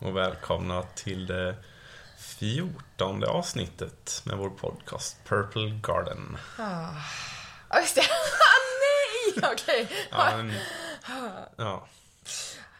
och 0.00 0.16
välkomna 0.16 0.82
till 0.82 1.26
det 1.26 1.54
fjortonde 2.18 3.26
avsnittet 3.26 4.22
med 4.24 4.36
vår 4.38 4.50
podcast 4.50 5.16
Purple 5.24 5.80
Garden. 5.82 6.38
Ja, 6.58 7.80
just 7.80 7.94
det. 7.94 8.02
Nej! 9.40 9.50
Okej. 9.52 9.88
Ja, 10.10 10.36
men, 10.36 10.52
ja. 11.56 11.86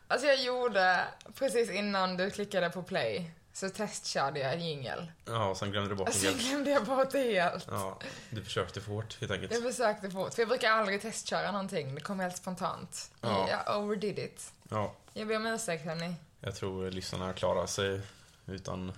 Alltså 0.09 0.26
jag 0.26 0.42
gjorde, 0.42 1.04
precis 1.38 1.70
innan 1.70 2.16
du 2.16 2.30
klickade 2.30 2.70
på 2.70 2.82
play, 2.82 3.30
så 3.52 3.68
testkörde 3.70 4.40
jag 4.40 4.52
en 4.52 4.66
jingel. 4.66 5.12
ja, 5.24 5.45
och 5.45 5.56
sen 5.56 5.70
glömde 5.70 5.90
du 5.90 5.95
bort 5.96 6.06
det 6.06 6.12
sen 6.12 6.34
helt. 6.34 6.48
glömde 6.48 6.70
jag 6.70 6.84
bort 6.84 7.10
det 7.10 7.40
helt. 7.40 7.66
Ja, 7.70 7.98
du 8.30 8.45
försökte 8.45 8.80
för 8.80 8.90
hårt 8.92 9.20
helt 9.20 9.32
enkelt. 9.32 9.52
Jag 9.52 9.62
försökte 9.62 10.10
fort, 10.10 10.34
för 10.34 10.42
jag 10.42 10.48
brukar 10.48 10.70
aldrig 10.70 11.02
testköra 11.02 11.52
någonting. 11.52 11.95
Det 11.95 12.00
kommer 12.00 12.24
helt 12.24 12.37
spontant. 12.37 13.10
Ja. 13.20 13.48
Jag 13.66 13.78
overdid 13.80 14.18
it. 14.18 14.52
Ja, 14.68 14.95
Jag 15.12 15.28
ber 15.28 15.37
om 15.37 15.46
ursäkt 15.46 15.84
hörni. 15.84 16.14
Jag 16.40 16.54
tror 16.54 16.90
lyssnarna 16.90 17.32
klarar 17.32 17.66
sig 17.66 18.00
utan 18.46 18.92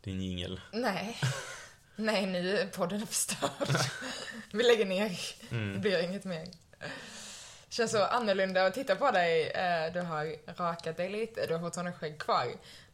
din 0.00 0.20
jingel. 0.22 0.60
Nej. 0.72 1.20
Nej, 1.96 2.26
nu 2.26 2.58
är 2.58 2.66
podden 2.66 3.06
förstörd. 3.06 3.68
Vi 4.52 4.62
lägger 4.62 4.84
ner. 4.86 5.18
Det 5.72 5.78
blir 5.78 6.02
inget 6.04 6.24
mer. 6.24 6.48
Känns 7.68 7.90
så 7.92 8.04
annorlunda 8.04 8.66
att 8.66 8.74
titta 8.74 8.96
på 8.96 9.10
dig. 9.10 9.50
Eh, 9.50 9.92
Du 9.92 10.00
har 10.00 10.36
rakat 10.58 10.96
dig 10.96 11.08
lite, 11.08 11.46
du 11.46 11.54
har 11.54 11.60
fortfarande 11.60 11.92
skägg 11.92 12.18
kvar. 12.18 12.46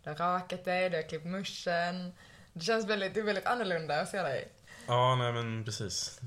Du 0.05 0.11
har 0.11 0.17
rakat 0.17 0.65
dig, 0.65 0.91
du 0.91 0.97
har 0.97 1.03
klippt 1.09 1.27
muschen. 1.27 2.13
Det 2.53 2.61
känns 2.65 2.87
väldigt, 2.87 3.15
det 3.15 3.21
är 3.21 3.25
väldigt 3.25 3.47
annorlunda 3.47 4.01
att 4.01 4.09
se 4.09 4.23
dig. 4.23 4.49
Ja, 4.87 5.15
nej 5.17 5.33
men 5.33 5.65
precis. 5.65 6.21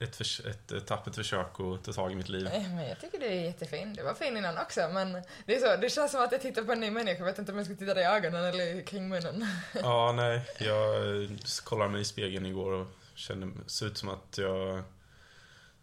Ett, 0.00 0.16
förs- 0.16 0.40
ett, 0.40 0.86
tappert 0.86 1.14
försök 1.14 1.60
att 1.60 1.84
ta 1.84 1.92
tag 1.92 2.12
i 2.12 2.14
mitt 2.14 2.28
liv. 2.28 2.46
Eh, 2.46 2.68
Men 2.74 2.88
jag 2.88 3.00
tycker 3.00 3.18
du 3.18 3.26
är 3.26 3.30
jättefin. 3.44 3.94
Du 3.94 4.02
var 4.02 4.14
fin 4.14 4.36
innan 4.36 4.58
också, 4.58 4.88
men 4.92 5.12
det 5.46 5.56
är 5.56 5.60
så, 5.60 5.80
det 5.80 5.90
känns 5.90 6.12
som 6.12 6.20
att 6.24 6.32
jag 6.32 6.40
tittar 6.40 6.62
på 6.62 6.72
en 6.72 6.80
ny 6.80 6.90
människa. 6.90 7.18
Jag 7.18 7.24
vet 7.24 7.38
inte 7.38 7.52
om 7.52 7.58
jag 7.58 7.66
ska 7.66 7.76
titta 7.76 7.94
dig 7.94 8.02
i 8.04 8.06
ögonen 8.06 8.44
eller 8.44 8.82
kring 8.82 9.08
munnen. 9.08 9.46
Ja, 9.74 10.12
nej. 10.12 10.46
Jag 10.58 11.22
eh, 11.22 11.28
kollade 11.64 11.90
mig 11.90 12.00
i 12.00 12.04
spegeln 12.04 12.46
igår 12.46 12.72
och 12.72 12.86
kände, 13.14 13.50
såg 13.66 13.88
ut 13.88 13.98
som 13.98 14.08
att 14.08 14.38
jag 14.38 14.82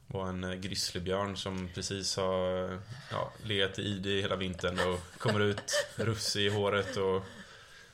var 0.08 0.28
en 0.30 0.44
eh, 0.44 0.54
grizzlybjörn 0.54 1.38
som 1.38 1.70
precis 1.74 2.18
har 2.18 2.70
ja, 3.12 3.32
legat 3.44 3.80
i 3.80 3.82
ide 3.82 4.10
hela 4.10 4.36
vintern 4.36 4.80
och 4.94 5.20
kommer 5.20 5.40
ut 5.40 5.88
rufsig 5.96 6.46
i 6.46 6.50
håret 6.50 6.98
och 6.98 7.24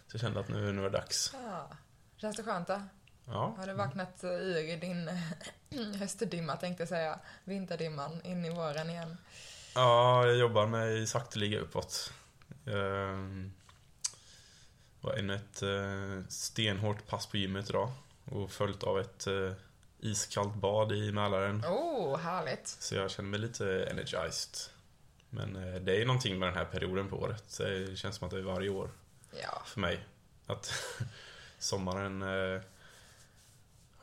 så 0.07 0.17
kände 0.17 0.39
att 0.39 0.49
nu, 0.49 0.71
nu 0.73 0.79
är 0.79 0.89
det 0.89 0.97
dags. 0.97 1.31
Ja. 1.45 1.69
Känns 2.17 2.35
det 2.37 2.43
skönt 2.43 2.67
då? 2.67 2.81
Ja, 3.25 3.55
Har 3.57 3.67
du 3.67 3.73
vaknat 3.73 4.23
ur 4.23 4.77
din 4.77 5.09
höstdimma 5.79 6.55
tänkte 6.55 6.81
jag 6.81 6.89
säga, 6.89 7.19
vinterdimman, 7.43 8.21
in 8.23 8.45
i 8.45 8.49
våren 8.49 8.89
igen? 8.89 9.17
ja 9.75 10.27
jag 10.27 10.37
jobbar 10.37 10.67
mig 10.67 11.07
sakteliga 11.07 11.59
uppåt. 11.59 12.13
Ehm, 12.67 13.53
var 15.01 15.13
ännu 15.13 15.35
ett 15.35 15.61
eh, 15.61 16.27
stenhårt 16.29 17.07
pass 17.07 17.25
på 17.27 17.37
gymmet 17.37 17.69
idag 17.69 17.91
och 18.25 18.51
följt 18.51 18.83
av 18.83 18.99
ett 18.99 19.27
eh, 19.27 19.51
iskallt 19.99 20.55
bad 20.55 20.91
i 20.91 21.11
Mälaren. 21.11 21.65
Oh, 21.65 22.17
härligt. 22.17 22.67
Så 22.67 22.95
jag 22.95 23.11
känner 23.11 23.29
mig 23.29 23.39
lite 23.39 23.83
energized. 23.85 24.57
Men 25.29 25.55
eh, 25.55 25.81
det 25.81 26.01
är 26.01 26.05
någonting 26.05 26.39
med 26.39 26.47
den 26.49 26.55
här 26.57 26.65
perioden 26.65 27.09
på 27.09 27.15
året. 27.19 27.57
Det 27.57 27.97
känns 27.97 28.15
som 28.15 28.25
att 28.27 28.31
det 28.33 28.37
är 28.39 28.43
varje 28.43 28.69
år 28.69 28.89
Ja. 29.43 29.61
för 29.65 29.79
mig. 29.79 30.05
Att 30.47 30.73
sommaren 31.59 32.19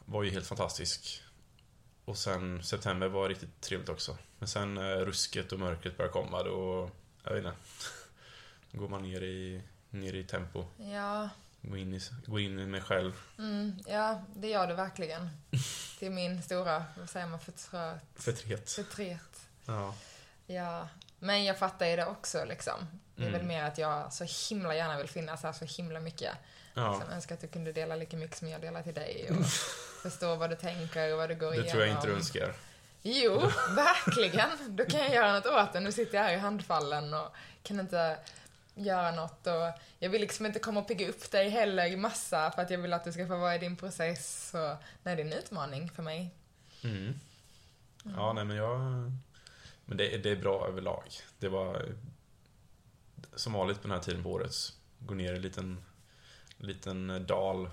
var 0.04 0.22
ju 0.22 0.30
helt 0.30 0.46
fantastisk. 0.46 1.22
Och 2.08 2.18
sen 2.18 2.62
september 2.62 3.08
var 3.08 3.28
riktigt 3.28 3.60
trevligt 3.60 3.88
också. 3.88 4.18
Men 4.38 4.48
sen 4.48 4.78
eh, 4.78 4.82
rusket 4.96 5.52
och 5.52 5.58
mörkret 5.58 5.96
började 5.96 6.12
komma 6.12 6.42
då, 6.42 6.90
jag 7.24 7.30
vet 7.34 7.44
inte. 7.44 7.56
Då 8.70 8.78
går 8.80 8.88
man 8.88 9.02
ner 9.02 9.20
i, 9.22 9.62
ner 9.90 10.14
i 10.14 10.24
tempo. 10.24 10.64
Ja, 10.76 11.28
Går 11.62 11.78
in 11.78 11.94
i, 11.94 12.00
går 12.26 12.40
in 12.40 12.58
i 12.58 12.66
mig 12.66 12.80
själv. 12.80 13.12
mm, 13.38 13.78
ja, 13.86 14.22
det 14.36 14.48
gör 14.48 14.66
du 14.66 14.74
verkligen. 14.74 15.30
Är 16.00 16.10
min 16.10 16.42
stora, 16.42 16.84
vad 16.98 17.10
säger 17.10 17.26
man, 17.26 17.40
förtröt, 17.40 18.02
Förtret. 18.14 18.70
förtret. 18.70 19.48
Ja. 19.66 19.94
Ja, 20.46 20.88
men 21.18 21.44
jag 21.44 21.58
fattar 21.58 21.86
ju 21.86 21.96
det 21.96 22.06
också 22.06 22.44
liksom. 22.44 22.86
Det 23.16 23.22
är 23.22 23.26
Mm. 23.28 23.38
väl 23.38 23.48
mer 23.48 23.64
att 23.64 23.78
jag 23.78 24.12
så 24.12 24.24
himla 24.50 24.74
gärna 24.74 24.98
vill 24.98 25.08
finnas 25.08 25.42
här 25.42 25.52
så 25.52 25.64
himla 25.64 26.00
mycket. 26.00 26.34
ja. 26.74 26.92
Liksom, 26.92 27.10
önskar 27.12 27.34
att 27.34 27.40
du 27.40 27.48
kunde 27.48 27.72
dela 27.72 27.96
lika 27.96 28.16
mycket 28.16 28.36
som 28.36 28.48
jag 28.48 28.60
delar 28.60 28.82
till 28.82 28.94
dig 28.94 29.30
och 29.30 29.36
förstå 29.98 30.34
vad 30.36 30.50
du 30.50 30.56
tänker 30.56 31.12
och 31.12 31.18
vad 31.18 31.28
du 31.28 31.34
går 31.34 31.50
Det 31.50 31.54
igenom. 31.54 31.70
tror 31.70 31.82
jag 31.82 31.90
inte 31.96 32.06
du 32.06 32.12
önskar. 32.12 32.54
Jo, 33.02 33.38
verkligen. 33.76 34.76
Då 34.76 34.84
kan 34.84 35.00
jag 35.00 35.14
göra 35.14 35.32
något 35.32 35.46
åt 35.46 35.72
det. 35.72 35.80
Nu 35.80 35.92
sitter 35.92 36.18
jag 36.18 36.24
här 36.24 36.32
i 36.34 36.38
handfallen 36.38 37.14
och 37.14 37.28
kan 37.62 37.80
inte 37.80 38.18
göra 38.74 39.10
något. 39.10 39.46
Och 39.46 39.80
jag 39.98 40.10
vill 40.10 40.20
liksom 40.20 40.46
inte 40.46 40.58
komma 40.58 40.80
och 40.80 40.88
pigga 40.88 41.08
upp 41.08 41.30
dig 41.30 41.48
heller 41.48 41.86
i 41.86 41.96
massa 41.96 42.50
för 42.50 42.62
att 42.62 42.70
jag 42.70 42.78
vill 42.78 42.92
att 42.92 43.04
du 43.04 43.12
ska 43.12 43.26
få 43.26 43.36
vara 43.36 43.54
i 43.54 43.58
din 43.58 43.76
process. 43.76 44.50
Så, 44.50 44.76
nej, 45.02 45.16
det 45.16 45.22
är 45.22 45.26
en 45.26 45.32
utmaning 45.32 45.90
för 45.90 46.02
mig. 46.02 46.30
Mm. 46.84 47.14
Ja, 48.02 48.32
nej 48.32 48.44
men 48.44 48.56
jag... 48.56 48.80
Men 49.84 49.96
det, 49.96 50.18
det 50.18 50.30
är 50.30 50.36
bra 50.36 50.66
överlag. 50.68 51.04
Det 51.38 51.48
var 51.48 51.86
som 53.34 53.52
vanligt 53.52 53.82
på 53.82 53.88
den 53.88 53.96
här 53.96 54.02
tiden 54.04 54.22
på 54.22 54.30
året. 54.30 54.52
Gå 54.98 55.14
ner 55.14 55.32
i 55.32 55.36
en 55.36 55.42
liten, 55.42 55.84
liten 56.56 57.26
dal 57.26 57.70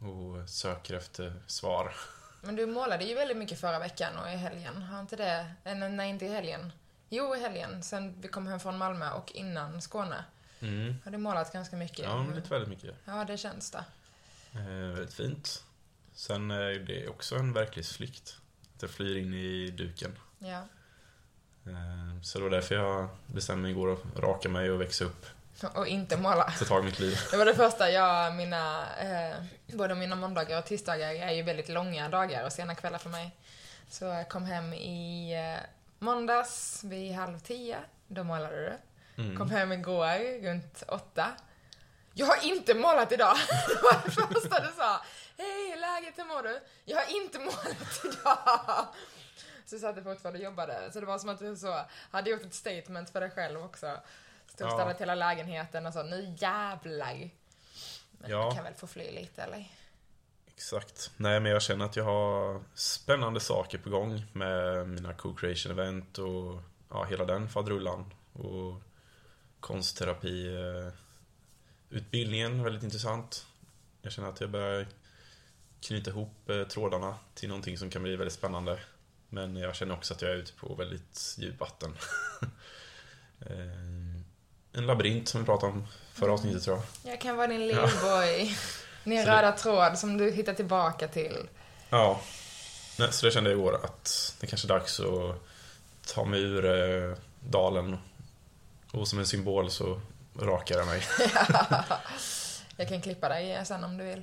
och 0.00 0.48
söker 0.48 0.94
efter 0.94 1.34
svar. 1.46 1.94
Men 2.42 2.56
du 2.56 2.66
målade 2.66 3.04
ju 3.04 3.14
väldigt 3.14 3.36
mycket 3.36 3.60
förra 3.60 3.78
veckan 3.78 4.16
och 4.18 4.28
i 4.28 4.36
helgen. 4.36 4.82
Har 4.82 5.00
inte 5.00 5.16
det? 5.16 5.54
Eh, 5.64 5.74
Nej, 5.74 6.10
inte 6.10 6.24
i 6.24 6.28
helgen. 6.28 6.72
Jo, 7.08 7.36
i 7.36 7.40
helgen. 7.40 7.82
Sen 7.82 8.20
vi 8.20 8.28
kom 8.28 8.46
hem 8.46 8.60
från 8.60 8.78
Malmö 8.78 9.10
och 9.10 9.32
innan 9.32 9.82
Skåne. 9.82 10.24
Mm. 10.60 10.94
Har 11.04 11.10
du 11.10 11.18
målat 11.18 11.52
ganska 11.52 11.76
mycket? 11.76 12.04
Ja, 12.04 12.26
lite 12.34 12.50
väldigt 12.50 12.68
mycket. 12.68 12.94
Ja, 13.04 13.24
det 13.24 13.36
känns 13.36 13.70
det. 13.70 13.84
Eh, 14.52 14.66
väldigt 14.66 15.14
fint. 15.14 15.64
Sen 16.12 16.50
är 16.50 16.78
det 16.78 17.08
också 17.08 17.36
en 17.36 17.52
verklighetsflykt. 17.52 18.36
Att 18.76 18.82
jag 18.82 18.90
flyr 18.90 19.16
in 19.16 19.34
i 19.34 19.70
duken. 19.70 20.18
Ja. 20.38 20.62
Eh, 21.66 22.22
så 22.22 22.38
det 22.38 22.44
var 22.44 22.50
därför 22.50 22.74
jag 22.74 23.08
bestämde 23.26 23.62
mig 23.62 23.70
igår 23.70 23.92
att 23.92 24.18
raka 24.18 24.48
mig 24.48 24.70
och 24.70 24.80
växa 24.80 25.04
upp. 25.04 25.26
Och 25.74 25.86
inte 25.86 26.16
måla. 26.16 26.52
Ta 26.58 26.64
tag 26.64 26.82
i 26.82 26.84
mitt 26.84 26.98
liv. 26.98 27.18
Det 27.30 27.36
var 27.36 27.44
det 27.44 27.54
första. 27.54 27.90
Jag, 27.90 28.34
mina, 28.34 28.86
eh, 28.98 29.36
både 29.66 29.94
mina 29.94 30.16
måndagar 30.16 30.58
och 30.58 30.64
tisdagar 30.64 31.14
är 31.14 31.32
ju 31.32 31.42
väldigt 31.42 31.68
långa 31.68 32.08
dagar 32.08 32.44
och 32.44 32.52
sena 32.52 32.74
kvällar 32.74 32.98
för 32.98 33.10
mig. 33.10 33.36
Så 33.90 34.04
jag 34.04 34.28
kom 34.28 34.44
hem 34.44 34.72
i 34.72 35.32
eh, 35.34 35.66
måndags 35.98 36.84
vid 36.84 37.14
halv 37.14 37.38
tio. 37.38 37.78
Då 38.08 38.24
målade 38.24 38.56
du. 38.56 38.72
Mm. 39.22 39.36
Kom 39.36 39.50
hem 39.50 39.72
igår 39.72 40.42
runt 40.42 40.82
åtta. 40.88 41.26
Jag 42.14 42.26
har 42.26 42.44
inte 42.44 42.74
målat 42.74 43.12
idag! 43.12 43.36
Det 43.68 43.82
var 43.82 44.02
det 44.04 44.10
första 44.10 44.60
du 44.60 44.72
sa. 44.76 45.00
Hej, 45.38 45.76
läget, 45.80 46.18
hur 46.18 46.24
mår 46.24 46.42
du? 46.42 46.60
Jag 46.84 46.96
har 46.96 47.22
inte 47.22 47.38
målat 47.38 48.04
idag! 48.04 48.86
Så 49.66 49.78
satt 49.78 49.96
jag 49.96 50.04
fortfarande 50.04 50.38
och 50.38 50.44
jobbade. 50.44 50.92
Så 50.92 51.00
det 51.00 51.06
var 51.06 51.18
som 51.18 51.28
att 51.28 51.38
du 51.38 51.56
så 51.56 51.80
hade 52.10 52.30
gjort 52.30 52.42
ett 52.42 52.54
statement 52.54 53.10
för 53.10 53.20
dig 53.20 53.30
själv 53.30 53.64
också. 53.64 53.96
Och 54.64 54.70
Ja. 54.70 54.94
hela 54.98 55.14
lägenheten 55.14 55.86
och 55.86 55.92
så, 55.92 56.02
nu 56.02 56.34
jävlar. 56.38 57.30
Men 58.12 58.30
Ja. 58.30 58.36
jag 58.44 58.54
kan 58.54 58.64
väl 58.64 58.74
få 58.74 58.86
fly 58.86 59.10
lite 59.10 59.42
eller? 59.42 59.68
Exakt. 60.46 61.10
Nej, 61.16 61.40
men 61.40 61.52
jag 61.52 61.62
känner 61.62 61.84
att 61.84 61.96
jag 61.96 62.04
har 62.04 62.62
spännande 62.74 63.40
saker 63.40 63.78
på 63.78 63.90
gång 63.90 64.24
med 64.32 64.88
mina 64.88 65.12
co-creation 65.12 65.72
event 65.72 66.18
och 66.18 66.62
ja, 66.90 67.04
hela 67.04 67.24
den 67.24 67.48
fadrullan. 67.48 68.14
Och 68.32 68.82
konstterapi 69.60 70.46
eh, 70.54 70.92
väldigt 72.62 72.82
intressant. 72.82 73.46
Jag 74.02 74.12
känner 74.12 74.28
att 74.28 74.40
jag 74.40 74.50
börjar 74.50 74.86
knyta 75.80 76.10
ihop 76.10 76.50
eh, 76.50 76.62
trådarna 76.64 77.14
till 77.34 77.48
någonting 77.48 77.78
som 77.78 77.90
kan 77.90 78.02
bli 78.02 78.16
väldigt 78.16 78.34
spännande. 78.34 78.80
Men 79.28 79.56
jag 79.56 79.74
känner 79.76 79.94
också 79.94 80.14
att 80.14 80.22
jag 80.22 80.30
är 80.30 80.36
ute 80.36 80.52
på 80.52 80.74
väldigt 80.74 81.34
djupt 81.38 81.60
vatten. 81.60 81.96
En 84.72 84.86
labyrint 84.86 85.28
som 85.28 85.40
vi 85.40 85.46
pratade 85.46 85.72
om 85.72 85.86
förra 86.14 86.32
avsnittet 86.32 86.62
tror 86.62 86.76
jag. 86.76 87.12
Jag 87.12 87.20
kan 87.20 87.36
vara 87.36 87.46
din 87.46 87.66
livboy. 87.66 88.56
Din 89.04 89.24
Så 89.24 89.26
det- 89.30 89.36
röda 89.38 89.52
tråd 89.52 89.98
som 89.98 90.16
du 90.18 90.30
hittar 90.30 90.54
tillbaka 90.54 91.08
till. 91.08 91.48
Ja. 91.90 92.20
Nej, 92.98 93.12
så 93.12 93.26
det 93.26 93.32
kände 93.32 93.50
jag 93.50 93.58
igår 93.58 93.80
att 93.84 94.34
det 94.40 94.46
kanske 94.46 94.66
är 94.66 94.68
dags 94.68 95.00
att 95.00 95.36
ta 96.14 96.24
mig 96.24 96.40
ur 96.40 96.64
eh, 97.10 97.16
dalen. 97.40 97.98
Och 98.92 99.08
som 99.08 99.18
en 99.18 99.26
symbol 99.26 99.70
så 99.70 100.00
rakar 100.38 100.76
jag 100.78 100.86
mig. 100.86 101.02
Jag 102.76 102.88
kan 102.88 103.00
klippa 103.02 103.28
dig 103.28 103.66
sen 103.66 103.84
om 103.84 103.96
du 103.98 104.04
vill. 104.04 104.22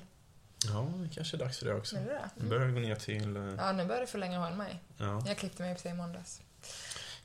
Ja, 0.65 0.87
det 0.95 1.15
kanske 1.15 1.37
är 1.37 1.39
dags 1.39 1.59
för 1.59 1.65
det 1.65 1.73
också. 1.73 1.95
Är 1.95 1.99
det 2.01 2.05
det? 2.13 2.29
Nu 2.35 2.49
börjar 2.49 2.63
jag 2.65 2.73
gå 2.73 2.79
ner 2.79 2.95
till... 2.95 3.35
eh, 3.37 3.43
Ja, 3.57 3.71
nu 3.71 3.85
börjar 3.85 4.01
du 4.01 4.07
hår 4.37 4.47
än 4.47 4.57
mig. 4.57 4.79
Ja, 4.97 5.23
Jag 5.27 5.37
klippte 5.37 5.61
mig 5.63 5.71
sig 5.79 5.91
i 5.91 5.93
måndags. 5.93 6.41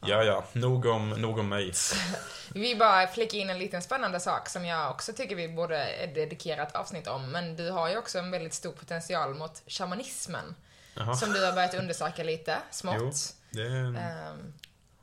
Ja. 0.06 0.24
ja. 0.24 0.44
Nog, 0.52 0.86
om, 0.86 1.10
nog 1.10 1.38
om 1.38 1.48
mig. 1.48 1.72
Vi 2.54 2.76
bara 2.76 3.06
flicka 3.06 3.36
in 3.36 3.50
en 3.50 3.58
liten 3.58 3.82
spännande 3.82 4.20
sak 4.20 4.48
som 4.48 4.64
jag 4.64 4.90
också 4.90 5.12
tycker 5.12 5.36
vi 5.36 5.48
borde 5.48 6.06
dedikera 6.14 6.62
ett 6.62 6.74
avsnitt 6.74 7.06
om. 7.06 7.30
Men 7.30 7.56
du 7.56 7.70
har 7.70 7.88
ju 7.90 7.96
också 7.98 8.18
en 8.18 8.30
väldigt 8.30 8.54
stor 8.54 8.72
potential 8.72 9.34
mot 9.34 9.62
shamanismen. 9.66 10.54
Jaha. 10.94 11.14
Som 11.16 11.32
du 11.32 11.44
har 11.44 11.52
börjat 11.52 11.74
undersöka 11.74 12.22
lite, 12.24 12.52
Jo, 12.52 12.62
smått. 12.70 13.34
det 13.50 13.66
Ehm, 13.66 14.52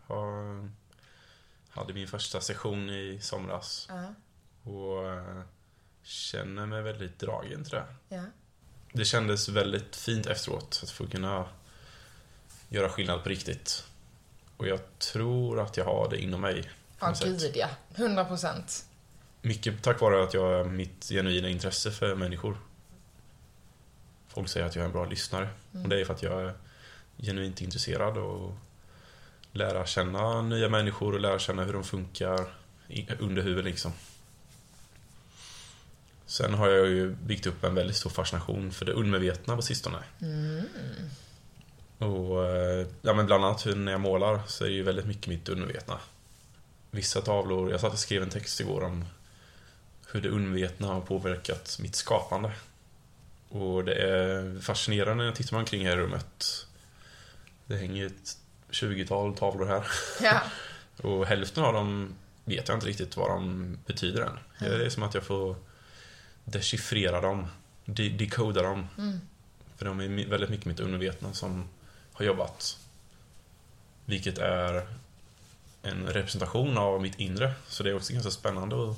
Jag 0.08 0.70
hade 1.70 1.94
min 1.94 2.08
första 2.08 2.42
session 2.42 2.90
i 2.90 3.20
somras 3.22 3.88
Ja. 3.90 4.14
och 4.72 5.10
eh, 5.10 5.42
känner 6.04 6.66
mig 6.66 6.82
väldigt 6.82 7.20
dragen 7.20 7.64
till 7.64 7.74
det. 7.74 7.86
Ja. 8.10 8.24
Det 8.94 9.06
kändes 9.06 9.50
väldigt 9.50 9.96
fint 9.96 10.26
efteråt 10.26 10.80
att 10.84 10.92
få 10.92 11.08
kunna 11.08 11.46
göra 12.70 12.90
skillnad 12.90 13.24
på 13.24 13.30
riktigt. 13.30 13.84
Och 14.60 14.68
jag 14.68 14.80
tror 14.98 15.60
att 15.60 15.78
jag 15.78 15.86
har 15.86 16.10
det 16.10 16.22
inom 16.22 16.42
mig. 16.42 16.70
Ja, 17.00 17.14
gud 17.24 17.52
ja. 17.56 17.70
100 17.96 18.26
procent. 18.26 18.86
Mycket 19.42 19.84
tack 19.84 20.02
vare 20.02 20.24
att 20.24 20.34
jag 20.34 20.72
mitt 20.72 21.06
genuina 21.10 21.50
intresse 21.50 21.92
för 21.92 22.16
människor. 22.16 22.58
Folk 24.28 24.50
säger 24.50 24.66
att 24.66 24.76
jag 24.76 24.84
är 24.84 24.86
en 24.86 24.92
bra 24.92 25.06
lyssnare. 25.06 25.50
Och 25.72 25.90
det 25.90 26.02
är 26.02 26.06
för 26.06 26.14
att 26.14 26.24
jag 26.24 26.42
är 26.42 26.54
genuint 27.18 27.62
intresserad 27.62 28.18
och 28.18 28.54
lära 29.52 29.86
känna 29.86 30.42
nya 30.42 30.70
människor 30.70 31.14
och 31.14 31.20
lära 31.20 31.40
känna 31.40 31.64
hur 31.64 31.74
de 31.74 31.84
funkar 31.84 32.54
under 33.20 33.42
huvudet 33.42 33.66
liksom. 33.66 33.92
Sen 36.26 36.54
har 36.54 36.70
jag 36.70 36.88
ju 36.88 37.10
byggt 37.10 37.48
upp 37.48 37.64
en 37.64 37.76
väldigt 37.76 37.96
stor 37.96 38.10
fascination 38.10 38.72
för 38.72 38.86
det 38.86 38.92
undermedvetna 38.92 39.56
på 39.56 39.62
sistone. 39.62 39.98
Och 42.00 42.46
eh, 42.46 42.88
ja, 43.02 43.14
men 43.14 43.26
bland 43.26 43.46
annat 43.46 43.66
när 43.66 43.92
jag 43.92 44.02
målar 44.02 44.40
så 44.48 44.64
är 44.64 44.68
det 44.70 44.74
ju 44.76 44.84
väldigt 44.84 45.06
mycket 45.06 45.28
mitt 45.28 45.50
undermedvetna. 45.50 46.00
Vissa 46.92 47.22
tavlor, 47.22 47.72
jag 47.72 47.80
satt 47.82 47.94
och 47.94 48.00
skrev 48.00 48.24
en 48.24 48.30
text 48.30 48.60
igår 48.60 48.84
om 48.84 49.06
hur 50.12 50.22
det 50.22 50.30
undermedvetna 50.30 50.88
har 50.88 51.02
påverkat 51.02 51.78
mitt 51.82 51.96
skapande. 51.96 52.52
Och 53.50 53.84
det 53.86 53.94
är 53.94 54.60
fascinerande 54.62 55.16
när 55.16 55.26
jag 55.26 55.36
tittar 55.36 55.58
omkring 55.58 55.86
här 55.88 55.94
i 55.94 56.02
rummet. 56.02 56.66
Det 57.66 57.76
hänger 57.78 58.06
ett 58.06 58.38
20-tal 58.72 59.36
tavlor 59.38 59.66
här. 59.66 59.84
Ja. 60.22 60.42
Och 61.10 61.26
hälften 61.26 61.64
av 61.64 61.74
dem 61.74 62.16
vet 62.46 62.68
jag 62.68 62.78
inte 62.78 62.88
riktigt 62.88 63.18
vad 63.18 63.30
de 63.30 63.78
betyder 63.86 64.22
än. 64.22 64.40
Det 64.60 64.86
är 64.86 64.90
som 64.90 65.04
att 65.04 65.14
jag 65.14 65.24
får 65.24 65.56
dechiffrera 66.46 67.22
dem, 67.22 67.48
de- 67.86 68.10
decoda 68.10 68.62
dem. 68.62 68.88
För 69.78 69.86
de 69.86 70.00
är 70.00 70.26
väldigt 70.30 70.50
mycket 70.50 70.66
mitt 70.66 70.80
undermedvetna 70.80 71.34
som 71.34 71.70
har 72.20 72.26
jobbat. 72.26 72.78
Vilket 74.06 74.38
är 74.38 74.88
en 75.82 76.08
representation 76.08 76.78
av 76.78 77.02
mitt 77.02 77.20
inre. 77.20 77.54
Så 77.68 77.84
det 77.84 77.90
är 77.90 77.96
också 77.96 78.14
ganska 78.14 78.32
spännande 78.32 78.76
att, 78.76 78.98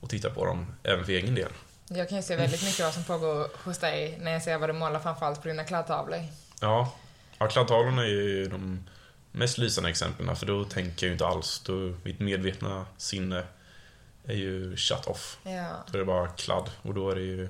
att 0.00 0.10
titta 0.10 0.30
på 0.30 0.44
dem, 0.44 0.66
även 0.82 1.04
för 1.04 1.12
egen 1.12 1.34
del. 1.34 1.50
Jag 1.88 2.08
kan 2.08 2.18
ju 2.18 2.22
se 2.22 2.36
väldigt 2.36 2.64
mycket 2.64 2.80
vad 2.80 2.94
som 2.94 3.04
pågår 3.04 3.48
hos 3.64 3.78
dig 3.78 4.18
när 4.20 4.32
jag 4.32 4.42
ser 4.42 4.58
vad 4.58 4.68
du 4.68 4.72
målar 4.72 5.00
framförallt 5.00 5.42
på 5.42 5.48
dina 5.48 5.64
kladdtavlor. 5.64 6.24
Ja, 6.60 6.94
ja 7.38 7.46
kladdtavlorna 7.48 8.02
är 8.02 8.08
ju 8.08 8.48
de 8.48 8.84
mest 9.32 9.58
lysande 9.58 9.90
exemplen 9.90 10.36
för 10.36 10.46
då 10.46 10.64
tänker 10.64 11.06
jag 11.06 11.08
ju 11.08 11.12
inte 11.12 11.26
alls. 11.26 11.62
Då, 11.66 11.94
mitt 12.02 12.20
medvetna 12.20 12.86
sinne 12.96 13.44
är 14.24 14.34
ju 14.34 14.76
shut 14.76 15.06
off. 15.06 15.38
Ja. 15.42 15.84
Då 15.86 15.94
är 15.94 15.98
det 15.98 16.04
bara 16.04 16.28
kladd 16.28 16.70
och 16.82 16.94
då 16.94 17.10
är 17.10 17.14
det 17.14 17.22
ju 17.22 17.48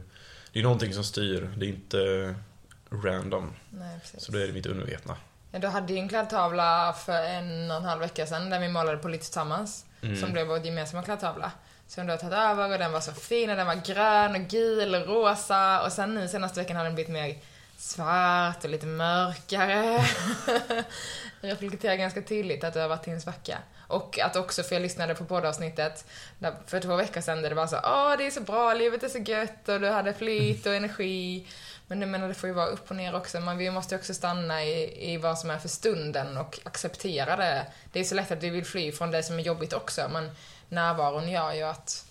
det 0.53 0.61
är 0.61 0.63
någonting 0.63 0.95
som 0.95 1.05
styr. 1.05 1.51
Det 1.57 1.67
är 1.67 1.69
inte 1.69 2.35
random. 2.91 3.53
Nej. 3.71 3.99
Så 4.19 4.33
då 4.33 4.39
är 4.39 4.47
det 4.47 4.53
mitt 4.53 4.67
undervetna. 4.67 5.17
Ja, 5.51 5.59
du 5.59 5.67
hade 5.67 5.93
ju 5.93 5.99
en 5.99 6.09
kladdtavla 6.09 6.93
för 7.05 7.23
en 7.23 7.71
och 7.71 7.77
en 7.77 7.85
halv 7.85 8.01
vecka 8.01 8.27
sedan 8.27 8.51
där 8.51 8.61
vi 8.61 8.69
målade 8.69 8.97
på 8.99 9.09
lite 9.09 9.25
tillsammans. 9.25 9.85
Mm. 10.03 10.17
Som 10.21 10.33
blev 10.33 10.47
vår 10.47 10.59
gemensamma 10.59 11.03
kladdtavla. 11.03 11.51
Som 11.89 12.07
du 12.07 12.13
har 12.13 12.19
tagit 12.19 12.35
över 12.39 12.73
och 12.73 12.79
den 12.79 12.93
var 12.93 13.01
så 13.01 13.13
fin 13.13 13.51
och 13.51 13.57
den 13.57 13.67
var 13.67 13.75
grön 13.75 14.43
och 14.43 14.49
gul 14.51 14.95
och 14.95 15.07
rosa. 15.07 15.83
Och 15.83 15.93
sen 15.93 16.15
nu 16.15 16.29
senaste 16.29 16.61
veckan 16.61 16.77
har 16.77 16.85
den 16.85 16.95
blivit 16.95 17.13
mer 17.13 17.37
svart 17.77 18.65
och 18.65 18.71
lite 18.71 18.87
mörkare. 18.87 20.05
Reflekterar 21.41 21.95
ganska 21.95 22.23
tydligt 22.23 22.65
att 22.65 22.75
du 22.75 22.81
har 22.81 22.89
varit 22.89 23.09
i 23.09 23.11
en 23.11 23.21
svacka. 23.21 23.59
Och 23.87 24.19
att 24.19 24.37
också, 24.37 24.63
för 24.63 24.75
jag 24.75 24.83
lyssnade 24.83 25.15
på 25.15 25.25
poddavsnittet 25.25 26.05
där- 26.39 26.55
för 26.67 26.81
två 26.81 26.97
veckor 26.97 27.21
sedan 27.21 27.43
där 27.43 27.49
det 27.49 27.55
var 27.57 27.67
så 27.67 27.77
åh 27.77 28.15
det 28.19 28.27
är 28.27 28.31
så 28.31 28.41
bra, 28.41 28.75
livet 28.75 29.03
är 29.03 29.09
så 29.09 29.19
gött 29.19 29.69
och 29.69 29.81
du 29.81 29.89
hade 29.91 30.15
flyt 30.15 30.67
och 30.67 30.75
energi. 30.75 31.47
Men 31.87 32.01
jag 32.01 32.11
menar, 32.11 32.29
det 32.29 32.35
får 32.35 32.49
ju 32.49 32.55
vara 32.55 32.67
upp 32.67 32.91
och 32.91 32.97
ner 32.97 33.15
också. 33.15 33.41
Men 33.41 33.59
vi 33.59 33.71
måste 33.71 33.95
ju 33.95 33.99
också 33.99 34.15
stanna 34.15 34.65
i, 34.65 35.13
i 35.13 35.17
vad 35.17 35.39
som 35.39 35.51
är 35.51 35.59
för 35.59 35.69
stunden 35.69 36.37
och 36.37 36.61
acceptera 36.65 37.37
det. 37.37 37.67
Det 37.93 38.01
är 38.01 38.05
så 38.05 38.15
lätt 38.15 38.31
att 38.31 38.43
vi 38.43 38.51
vill 38.51 38.65
fly 38.65 38.93
från 38.93 39.11
det 39.11 39.23
som 39.23 39.39
är 39.39 39.43
jobbigt 39.43 39.73
också, 39.73 40.09
men 40.13 40.31
närvaron 40.69 41.29
gör 41.29 41.53
ju 41.53 41.63
att, 41.63 42.07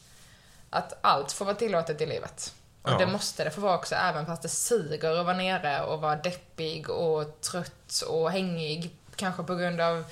att 0.70 0.94
allt 1.02 1.32
får 1.32 1.46
vara 1.46 1.56
tillåtet 1.56 2.02
i 2.02 2.06
livet. 2.06 2.54
Och 2.82 2.90
Ja. 2.92 2.98
det 2.98 3.08
måste 3.08 3.44
det 3.44 3.52
få 3.52 3.62
vara 3.62 3.76
också, 3.76 3.96
även 3.96 4.26
fast 4.26 4.42
det 4.42 4.50
suger 4.50 5.20
att 5.20 5.26
vara 5.26 5.38
nere 5.38 5.84
och 5.84 6.02
vara 6.02 6.16
deppig 6.16 6.90
och 6.90 7.42
trött 7.42 8.02
och 8.10 8.32
hängig. 8.32 8.96
Kanske 9.16 9.44
på 9.44 9.56
grund 9.56 9.82
av 9.82 10.04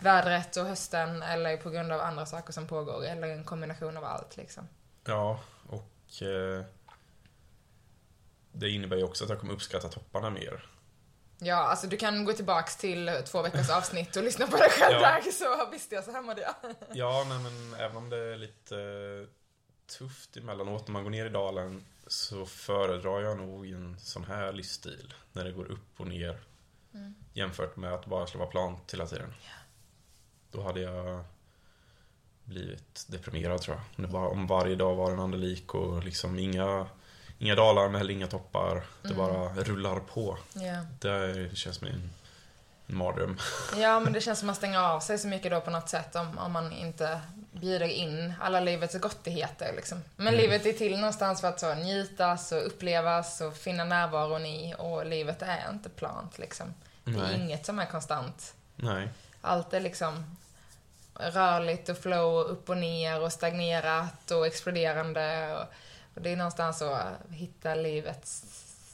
vädret 0.00 0.56
och 0.56 0.66
hösten 0.66 1.22
eller 1.22 1.56
på 1.56 1.70
grund 1.70 1.92
av 1.92 2.00
andra 2.00 2.26
saker 2.26 2.52
som 2.52 2.66
pågår. 2.66 3.04
Eller 3.04 3.28
en 3.28 3.44
kombination 3.44 3.96
av 3.96 4.04
allt 4.04 4.36
liksom. 4.36 4.68
Ja, 5.04 5.40
och 5.68 6.22
eh, 6.22 6.64
det 8.52 8.70
innebär 8.70 8.96
ju 8.96 9.02
också 9.04 9.24
att 9.24 9.30
jag 9.30 9.40
kommer 9.40 9.52
uppskatta 9.52 9.88
topparna 9.88 10.30
mer. 10.30 10.64
Ja, 11.42 11.56
alltså 11.56 11.86
du 11.86 11.96
kan 11.96 12.24
gå 12.24 12.32
tillbaks 12.32 12.76
till 12.76 13.10
två 13.26 13.42
veckors 13.42 13.70
avsnitt 13.70 14.16
och 14.16 14.22
lyssna 14.24 14.46
på 14.46 14.56
dig 14.56 14.70
själv 14.70 14.94
Ja. 15.00 15.00
där, 15.00 15.30
så 15.30 15.70
visste 15.70 15.94
jag, 15.94 16.04
så 16.04 16.10
här 16.12 16.22
mådde 16.22 16.40
jag. 16.42 16.54
Ja, 16.92 17.26
nej, 17.28 17.38
men 17.38 17.80
även 17.80 17.96
om 17.96 18.10
det 18.10 18.16
är 18.16 18.36
lite 18.36 18.76
eh, 18.76 19.28
tufft 19.98 20.36
emellanåt 20.36 20.88
när 20.88 20.92
man 20.92 21.02
går 21.02 21.10
ner 21.10 21.26
i 21.26 21.28
dalen 21.28 21.84
så 22.06 22.46
föredrar 22.46 23.20
jag 23.20 23.36
nog 23.36 23.66
en 23.70 23.98
sån 23.98 24.24
här 24.24 24.52
livsstil. 24.52 25.14
När 25.32 25.44
det 25.44 25.52
går 25.52 25.70
upp 25.72 26.00
och 26.00 26.06
ner. 26.06 26.40
Jämfört 27.32 27.76
med 27.76 27.92
att 27.92 28.06
bara 28.06 28.26
slå 28.26 28.46
plant 28.46 28.92
hela 28.94 29.06
tiden. 29.06 29.34
Då 30.50 30.62
hade 30.62 30.80
jag 30.80 31.24
blivit 32.44 33.04
deprimerad 33.08 33.60
tror 33.60 33.76
jag. 33.76 33.84
Om, 33.96 34.02
det 34.04 34.08
bara, 34.12 34.28
om 34.28 34.46
varje 34.46 34.76
dag 34.76 34.94
var 34.94 35.10
en 35.10 35.20
annan 35.20 35.40
lik 35.40 35.74
och 35.74 36.04
liksom 36.04 36.38
inga, 36.38 36.86
inga 37.40 37.54
dalar 37.54 37.88
men 37.88 37.94
heller 37.94 38.14
inga 38.14 38.26
toppar. 38.26 38.82
Det 39.02 39.14
bara 39.14 39.48
rullar 39.54 40.00
på. 40.00 40.38
Ja. 40.52 40.84
Det 41.00 41.56
känns 41.56 41.76
som 41.76 41.86
en, 41.86 42.10
mardröm. 42.86 43.38
ja, 43.76 44.00
men 44.00 44.12
det 44.12 44.20
känns 44.20 44.38
som 44.38 44.46
att 44.46 44.48
man 44.48 44.56
stänger 44.56 44.78
av 44.78 45.00
sig 45.00 45.18
så 45.18 45.28
mycket 45.28 45.50
då 45.50 45.60
på 45.60 45.70
något 45.70 45.88
sätt 45.88 46.16
om, 46.16 46.38
om 46.38 46.52
man 46.52 46.72
inte 46.72 47.20
bjuder 47.52 47.86
in 47.86 48.34
alla 48.40 48.60
livets 48.60 48.98
gottigheter 48.98 49.72
liksom. 49.76 50.02
Men 50.16 50.34
livet 50.34 50.66
är 50.66 50.72
till 50.72 50.96
någonstans 50.96 51.40
för 51.40 51.48
att 51.48 51.60
så, 51.60 51.74
njutas 51.74 52.52
och 52.52 52.66
upplevas 52.66 53.40
och 53.40 53.56
finna 53.56 53.84
närvaron 53.84 54.46
i 54.46 54.74
och 54.78 55.06
livet 55.06 55.42
är 55.42 55.70
inte 55.70 55.88
plant 55.88 56.38
liksom. 56.38 56.74
Det 57.04 57.10
är 57.10 57.16
Nej. 57.16 57.40
inget 57.40 57.66
som 57.66 57.78
är 57.78 57.86
konstant. 57.86 58.54
Nej. 58.76 59.08
Allt 59.40 59.74
är 59.74 59.80
liksom 59.80 60.36
rörligt 61.14 61.88
och 61.88 61.98
flow, 61.98 62.40
upp 62.46 62.68
och 62.70 62.76
ner 62.76 63.20
och 63.20 63.32
stagnerat 63.32 64.30
och 64.30 64.46
exploderande. 64.46 65.56
Och, 65.56 65.60
och 65.60 65.66
det 66.22 66.30
är 66.30 66.36
någonstans 66.36 66.82
att 66.82 67.12
hitta 67.30 67.74
livets 67.74 68.44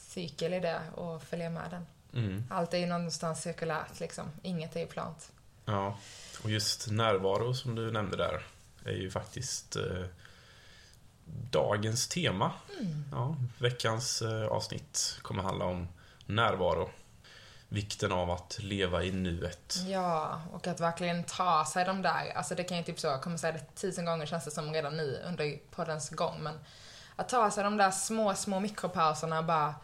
cykel 0.07 0.53
i 0.53 0.59
det 0.59 0.81
och 0.95 1.23
följa 1.23 1.49
med 1.49 1.71
den. 1.71 1.85
Mm. 2.23 2.43
Allt 2.49 2.73
är 2.73 2.77
ju 2.77 2.85
någonstans 2.85 3.41
cirkulärt 3.41 3.99
liksom. 3.99 4.31
Inget 4.41 4.75
är 4.75 4.79
ju 4.79 4.87
plant. 4.87 5.31
Ja, 5.65 5.97
och 6.43 6.49
just 6.49 6.91
närvaro 6.91 7.53
som 7.53 7.75
du 7.75 7.91
nämnde 7.91 8.17
där 8.17 8.43
är 8.85 8.91
ju 8.91 9.11
faktiskt 9.11 9.75
eh, 9.75 10.05
dagens 11.51 12.07
tema. 12.07 12.51
Ja, 13.11 13.35
veckans 13.57 14.21
eh, 14.21 14.47
avsnitt 14.47 15.19
kommer 15.21 15.43
handla 15.43 15.65
om 15.65 15.87
närvaro. 16.25 16.89
Vikten 17.69 18.11
av 18.11 18.31
att 18.31 18.57
leva 18.59 19.03
i 19.03 19.11
nuet. 19.11 19.75
Ja, 19.87 20.41
och 20.51 20.67
att 20.67 20.79
verkligen 20.79 21.23
ta 21.23 21.65
sig 21.65 21.85
de 21.85 22.01
där, 22.01 22.31
alltså 22.35 22.55
det 22.55 22.63
kan 22.63 22.77
ju 22.77 22.83
typ 22.83 22.99
så, 22.99 23.07
jag 23.07 23.21
kommer 23.21 23.37
säga 23.37 23.53
det 23.53 23.75
tusen 23.75 24.05
gånger 24.05 24.25
känns 24.25 24.45
det 24.45 24.51
som 24.51 24.73
redan 24.73 24.97
nu 24.97 25.21
under 25.25 25.57
poddens 25.71 26.09
gång, 26.09 26.43
men 26.43 26.59
att 27.17 27.29
ta 27.29 27.51
sig 27.51 27.63
de 27.63 27.77
där 27.77 27.91
små, 27.91 28.33
små 28.33 28.59
mikropauserna 28.59 29.43
bara, 29.43 29.75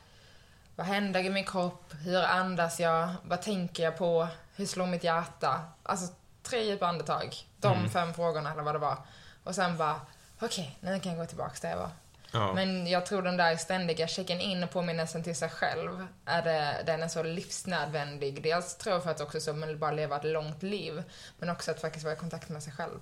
vad 0.76 0.86
händer 0.86 1.20
i 1.20 1.30
min 1.30 1.46
kropp? 1.46 1.94
Hur 2.04 2.22
andas 2.24 2.80
jag? 2.80 3.10
Vad 3.24 3.42
tänker 3.42 3.84
jag 3.84 3.98
på? 3.98 4.28
Hur 4.56 4.66
slår 4.66 4.86
mitt 4.86 5.04
hjärta? 5.04 5.62
Alltså 5.84 6.14
tre 6.44 6.64
djupa 6.64 6.88
andetag. 6.88 7.36
De 7.60 7.90
fem 7.90 8.14
frågorna 8.14 8.52
eller 8.52 8.64
vad 8.64 8.76
det 8.76 8.80
var. 8.80 8.98
Och 9.44 9.56
sen 9.56 9.78
bara, 9.78 10.02
okej, 10.40 10.78
nu 10.80 11.00
kan 11.00 11.12
jag 11.12 11.22
gå 11.22 11.26
tillbaks 11.26 11.62
där 11.62 11.70
jag 11.70 11.78
var. 11.78 11.90
Ja, 12.32 12.54
Men 12.54 12.88
jag 12.88 13.06
tror 13.06 13.22
den 13.22 13.38
där 13.38 13.56
ständiga 13.58 14.08
checken 14.08 14.42
in 14.42 14.64
och 14.64 14.72
påminnelsen 14.72 15.24
till 15.24 15.36
sig 15.36 15.50
själv, 15.50 16.08
är 16.26 16.42
det, 16.42 16.84
den 16.86 17.04
är 17.04 17.08
så 17.08 17.24
livsnödvändig. 17.24 18.44
Dels 18.44 18.76
tror 18.78 18.94
jag 18.96 19.04
för 19.04 19.12
att 19.12 19.22
också 19.22 19.40
så 19.40 19.54
man 19.54 19.80
bara 19.80 19.92
leva 19.92 20.16
ett 20.16 20.24
långt 20.24 20.64
liv, 20.64 21.04
men 21.40 21.50
också 21.50 21.72
att 21.72 21.82
faktiskt 21.82 22.06
vara 22.06 22.16
i 22.16 22.18
kontakt 22.18 22.50
med 22.50 22.64
sig 22.64 22.74
själv. 22.74 23.00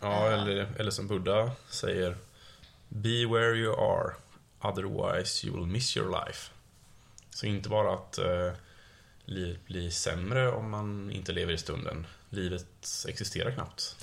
ja 0.00 0.26
eller, 0.26 0.68
eller 0.78 0.90
som 0.90 1.06
Buddha 1.06 1.50
säger 1.70 2.16
Be 2.94 3.26
where 3.26 3.56
you 3.56 3.74
are, 3.74 4.14
otherwise 4.60 5.46
you 5.46 5.56
will 5.56 5.66
miss 5.66 5.96
your 5.96 6.10
life. 6.10 6.50
Så 7.30 7.46
inte 7.46 7.68
bara 7.68 7.94
att 7.94 8.18
eh, 8.18 8.52
livet 9.24 9.66
blir 9.66 9.90
sämre 9.90 10.52
om 10.52 10.70
man 10.70 11.10
inte 11.10 11.32
lever 11.32 11.52
i 11.52 11.58
stunden. 11.58 12.06
Livet 12.30 13.06
existerar 13.08 13.50
knappt. 13.50 13.96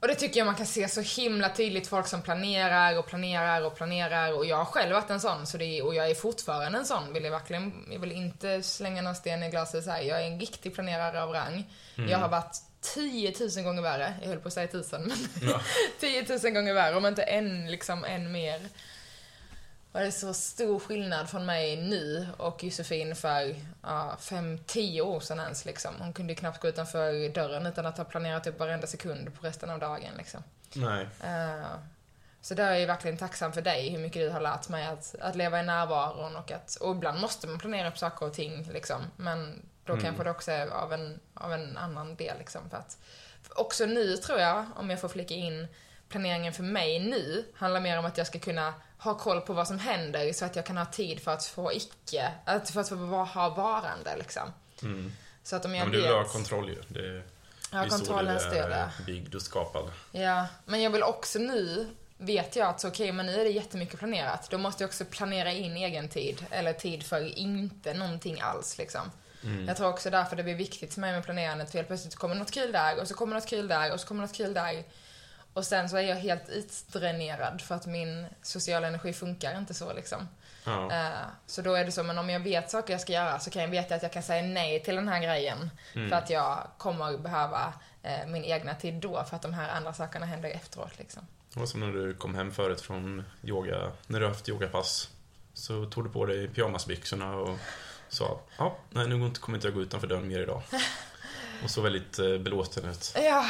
Och 0.00 0.08
det 0.08 0.14
tycker 0.14 0.40
jag 0.40 0.46
man 0.46 0.54
kan 0.54 0.66
se 0.66 0.88
så 0.88 1.00
himla 1.00 1.48
tydligt, 1.48 1.86
folk 1.88 2.06
som 2.06 2.22
planerar 2.22 2.98
och 2.98 3.06
planerar 3.06 3.62
och 3.62 3.76
planerar 3.76 4.32
och 4.32 4.46
jag 4.46 4.56
har 4.56 4.64
själv 4.64 4.92
varit 4.92 5.10
en 5.10 5.20
sån, 5.20 5.46
så 5.46 5.58
är, 5.58 5.84
och 5.84 5.94
jag 5.94 6.10
är 6.10 6.14
fortfarande 6.14 6.78
en 6.78 6.86
sån, 6.86 7.12
vill 7.12 7.24
jag 7.24 7.30
verkligen, 7.30 7.86
jag 7.90 8.00
vill 8.00 8.12
inte 8.12 8.62
slänga 8.62 9.02
någon 9.02 9.14
sten 9.14 9.42
i 9.42 9.50
glaset 9.50 9.84
så 9.84 9.90
här. 9.90 10.02
jag 10.02 10.22
är 10.22 10.26
en 10.26 10.40
riktig 10.40 10.74
planerare 10.74 11.22
av 11.22 11.30
rang. 11.30 11.70
Mm. 11.96 12.10
Jag 12.10 12.18
har 12.18 12.28
varit 12.28 12.56
10 12.82 13.34
000 13.56 13.64
gånger 13.64 13.82
värre, 13.82 14.14
jag 14.20 14.28
höll 14.28 14.38
på 14.38 14.48
att 14.48 14.54
säga 14.54 14.68
tusen, 14.68 15.02
men 15.02 15.48
Ja. 15.48 15.60
10 16.00 16.26
000 16.42 16.52
gånger 16.52 16.74
värre, 16.74 16.96
om 16.96 17.06
inte 17.06 17.22
än, 17.22 17.70
liksom, 17.70 18.04
än 18.04 18.32
mer. 18.32 18.68
Och 19.92 20.00
det 20.00 20.06
är 20.06 20.10
så 20.10 20.34
stor 20.34 20.78
skillnad 20.78 21.30
från 21.30 21.46
mig 21.46 21.76
nu 21.76 22.26
och 22.36 22.64
Josefin 22.64 23.16
för 23.16 23.56
ja, 23.82 24.16
fem, 24.20 24.58
tio 24.66 25.02
år 25.02 25.20
sedan 25.20 25.40
ens 25.40 25.64
liksom. 25.64 25.94
Hon 25.98 26.12
kunde 26.12 26.32
ju 26.32 26.36
knappt 26.36 26.60
gå 26.60 26.68
utanför 26.68 27.28
dörren 27.28 27.66
utan 27.66 27.86
att 27.86 27.98
ha 27.98 28.04
planerat 28.04 28.46
upp 28.46 28.58
varenda 28.58 28.86
sekund 28.86 29.34
på 29.40 29.46
resten 29.46 29.70
av 29.70 29.78
dagen 29.78 30.14
liksom. 30.18 30.42
Nej. 30.72 31.06
Eh, 31.24 31.66
så 32.40 32.54
där 32.54 32.70
är 32.70 32.76
jag 32.76 32.86
verkligen 32.86 33.16
tacksam 33.16 33.52
för 33.52 33.62
dig, 33.62 33.90
hur 33.90 33.98
mycket 33.98 34.22
du 34.22 34.30
har 34.30 34.40
lärt 34.40 34.68
mig 34.68 34.86
att, 34.86 35.14
att 35.20 35.36
leva 35.36 35.60
i 35.60 35.62
närvaron 35.62 36.36
och 36.36 36.52
att, 36.52 36.76
och 36.76 36.94
ibland 36.94 37.20
måste 37.20 37.46
man 37.46 37.58
planera 37.58 37.88
upp 37.88 37.98
saker 37.98 38.26
och 38.26 38.34
ting 38.34 38.68
liksom. 38.72 39.02
Men 39.16 39.62
då 39.84 39.92
Mm. 39.92 40.04
kanske 40.04 40.24
det 40.24 40.30
också 40.30 40.50
är 40.50 40.66
av 40.66 40.92
en, 40.92 41.20
av 41.34 41.52
en 41.52 41.76
annan 41.76 42.16
del 42.16 42.38
liksom. 42.38 42.70
För 42.70 42.76
att, 42.76 42.98
också 43.50 43.86
nu 43.86 44.16
tror 44.16 44.38
jag, 44.38 44.66
om 44.76 44.90
jag 44.90 45.00
får 45.00 45.08
flika 45.08 45.34
in, 45.34 45.66
planeringen 46.08 46.52
för 46.52 46.62
mig 46.62 46.98
nu 46.98 47.44
handlar 47.54 47.80
mer 47.80 47.98
om 47.98 48.04
att 48.04 48.18
jag 48.18 48.26
ska 48.26 48.38
kunna 48.38 48.74
ha 48.98 49.18
koll 49.18 49.40
på 49.40 49.52
vad 49.52 49.68
som 49.68 49.78
händer 49.78 50.32
så 50.32 50.44
att 50.44 50.56
jag 50.56 50.66
kan 50.66 50.76
ha 50.76 50.84
tid 50.86 51.20
för 51.22 51.32
att 51.32 51.44
få 51.44 51.72
icke, 51.72 52.32
att 52.44 52.70
för 52.70 52.80
att 52.80 52.88
få 52.88 52.94
ha 53.24 53.48
varande 53.48 54.16
liksom. 54.16 54.52
Mm. 54.82 55.12
Så 55.42 55.56
att 55.56 55.64
om 55.64 55.70
Ja, 55.74 55.78
jag 55.78 55.84
men 55.88 55.92
du 55.96 56.02
vill 56.02 56.10
ha 56.12 56.24
kontroll 56.24 56.68
ju. 56.68 56.82
Det, 56.88 57.22
Ja, 57.74 57.86
kontrollen 57.88 58.40
styr 58.40 58.62
det. 58.68 58.90
byggd 59.06 59.34
och 59.34 59.42
skapad. 59.42 59.92
Ja, 60.12 60.46
men 60.64 60.82
jag 60.82 60.90
vill 60.90 61.02
också 61.02 61.38
nu, 61.38 61.88
vet 62.18 62.56
jag 62.56 62.68
att 62.68 62.80
så, 62.80 62.88
okej, 62.88 63.12
men 63.12 63.26
nu 63.26 63.40
är 63.40 63.44
det 63.44 63.50
jättemycket 63.50 63.98
planerat. 63.98 64.50
Då 64.50 64.58
måste 64.58 64.82
jag 64.82 64.88
också 64.88 65.04
planera 65.04 65.52
in 65.52 65.76
egen 65.76 66.08
tid, 66.08 66.46
eller 66.50 66.72
tid 66.72 67.02
för 67.06 67.38
inte 67.38 67.94
någonting 67.94 68.40
alls 68.40 68.78
liksom. 68.78 69.10
Mm. 69.44 69.68
Jag 69.68 69.76
tror 69.76 69.88
också 69.88 70.10
därför 70.10 70.36
det 70.36 70.42
blir 70.42 70.54
viktigt 70.54 70.94
för 70.94 71.00
mig 71.00 71.12
med 71.12 71.24
planerandet, 71.24 71.70
för 71.70 71.78
helt 71.78 71.88
plötsligt 71.88 72.14
kommer 72.16 72.34
något 72.34 72.50
kul 72.50 72.72
där, 72.72 73.00
och 73.00 73.08
så 73.08 73.14
kommer 73.14 73.34
något 73.34 73.46
kul 73.48 73.68
där, 73.68 73.92
och 73.92 74.00
så 74.00 74.06
kommer 74.06 74.22
något 74.22 74.34
kul 74.36 74.54
där. 74.54 74.84
Och 75.54 75.66
sen 75.66 75.88
så 75.88 75.96
är 75.96 76.02
jag 76.02 76.16
helt 76.16 76.48
utdränerad 76.48 77.60
för 77.60 77.74
att 77.74 77.86
min 77.86 78.26
sociala 78.42 78.86
energi 78.86 79.12
funkar 79.12 79.58
inte 79.58 79.74
så 79.74 79.92
liksom. 79.92 80.28
Ja. 80.64 80.92
Eh, 80.92 81.10
Så 81.46 81.62
då 81.62 81.74
är 81.74 81.84
det 81.84 81.92
så, 81.92 82.02
men 82.02 82.18
om 82.18 82.30
jag 82.30 82.40
vet 82.40 82.70
saker 82.70 82.92
jag 82.94 83.00
ska 83.00 83.12
göra 83.12 83.38
så 83.38 83.50
kan 83.50 83.62
jag 83.62 83.68
veta 83.68 83.94
att 83.94 84.02
jag 84.02 84.12
kan 84.12 84.22
säga 84.22 84.42
nej 84.42 84.82
till 84.82 84.94
den 84.96 85.08
här 85.08 85.20
grejen. 85.22 85.70
För 85.92 86.12
att 86.12 86.30
jag 86.30 86.68
kommer 86.78 87.18
behöva 87.18 87.72
eh, 88.02 88.26
min 88.26 88.44
egna 88.44 88.74
tid 88.74 88.94
då, 88.94 89.24
för 89.28 89.36
att 89.36 89.42
de 89.42 89.54
här 89.54 89.68
andra 89.68 89.92
sakerna 89.92 90.26
händer 90.26 90.48
efteråt 90.50 90.98
liksom. 90.98 91.26
Var 91.54 91.66
som 91.66 91.80
när 91.80 91.92
du 91.92 92.14
kom 92.14 92.34
hem 92.34 92.52
förut 92.52 92.80
från 92.80 93.24
yoga, 93.42 93.92
när 94.06 94.20
du 94.20 94.24
har 94.26 94.32
haft 94.32 94.48
yogapass. 94.48 95.08
Så 95.54 95.86
tog 95.86 96.04
du 96.04 96.10
på 96.10 96.26
dig 96.26 96.48
pyjamasbyxorna 96.48 97.34
och 97.34 97.58
sa 98.12 98.40
ja, 98.58 98.76
nej 98.90 99.08
nu 99.08 99.30
kommer 99.30 99.58
inte 99.58 99.66
jag 99.66 99.74
gå 99.74 99.82
utanför 99.82 100.06
dörren 100.06 100.28
mer 100.28 100.40
idag. 100.40 100.62
Och 101.64 101.70
så 101.70 101.80
väldigt 101.80 102.18
eh, 102.18 102.38
belåten 102.38 102.84
ut. 102.84 103.12
Ja, 103.16 103.46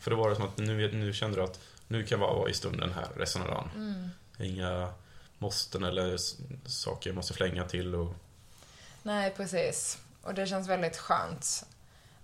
För 0.00 0.10
då 0.10 0.16
var 0.16 0.30
det 0.30 0.36
som 0.36 0.44
att 0.44 0.58
nu, 0.58 0.92
nu 0.92 1.12
kände 1.12 1.36
du 1.36 1.42
att 1.42 1.60
nu 1.88 2.02
kan 2.04 2.20
jag 2.20 2.26
vara 2.28 2.50
i 2.50 2.54
stunden 2.54 2.92
här 2.92 3.08
resten 3.16 3.42
av 3.42 3.48
dagen. 3.48 3.70
Mm. 3.74 4.10
Inga 4.38 4.92
måsten 5.38 5.84
eller 5.84 6.16
saker 6.68 7.10
jag 7.10 7.14
måste 7.14 7.34
flänga 7.34 7.64
till 7.64 7.94
och 7.94 8.14
nej 9.02 9.34
precis. 9.36 9.98
Och 10.22 10.34
det 10.34 10.46
känns 10.46 10.68
väldigt 10.68 10.96
skönt 10.96 11.66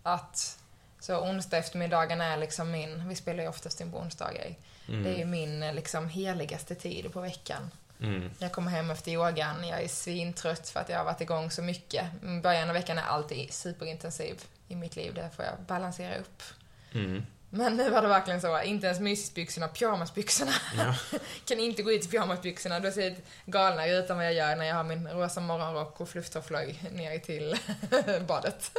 att 0.02 0.58
så 1.00 1.20
onsdag 1.20 1.56
eftermiddagen 1.56 2.20
är 2.20 2.36
liksom 2.36 2.70
min, 2.70 3.08
vi 3.08 3.14
spelar 3.14 3.42
ju 3.42 3.48
oftast 3.48 3.80
in 3.80 3.90
på 3.90 3.98
onsdagar. 3.98 4.54
Det 4.86 5.14
är 5.14 5.18
ju 5.18 5.24
min 5.24 5.62
eh, 5.62 5.74
liksom 5.74 6.08
heligaste 6.08 6.74
tid 6.74 7.12
på 7.12 7.20
veckan. 7.20 7.70
Mm, 8.04 8.30
Jag 8.38 8.52
kommer 8.52 8.70
hem 8.70 8.90
efter 8.90 9.10
yogan, 9.12 9.68
jag 9.68 9.82
är 9.82 9.88
svintrött 9.88 10.68
för 10.68 10.80
att 10.80 10.88
jag 10.88 10.98
har 10.98 11.04
varit 11.04 11.20
igång 11.20 11.50
så 11.50 11.62
mycket. 11.62 12.04
Början 12.42 12.68
av 12.68 12.74
veckan 12.74 12.98
är 12.98 13.02
alltid 13.02 13.52
superintensiv 13.52 14.42
i 14.68 14.76
mitt 14.76 14.96
liv, 14.96 15.14
där 15.14 15.28
får 15.28 15.44
jag 15.44 15.54
balansera 15.66 16.16
upp. 16.16 16.42
mm, 16.92 17.26
Men 17.50 17.76
nu 17.76 17.90
var 17.90 18.02
det 18.02 18.08
verkligen 18.08 18.40
så, 18.40 18.62
inte 18.62 18.86
ens 18.86 19.00
mysbyxorna, 19.00 19.68
pyjamasbyxorna. 19.68 20.52
ja, 20.78 20.94
kan 21.44 21.60
inte 21.60 21.82
gå 21.82 21.92
ut 21.92 22.04
i 22.04 22.08
pyjamasbyxorna, 22.08 22.80
då 22.80 22.90
ser 22.90 23.02
jag 23.02 23.16
galnare 23.46 23.90
ut 23.90 24.10
än 24.10 24.16
vad 24.16 24.26
jag 24.26 24.34
gör 24.34 24.56
när 24.56 24.64
jag 24.64 24.74
har 24.74 24.84
min 24.84 25.08
rosa 25.08 25.40
morgonrock 25.40 26.00
och 26.00 26.08
flufftofflor 26.08 26.90
ner 26.92 27.18
till 27.18 27.56
badet. 28.26 28.70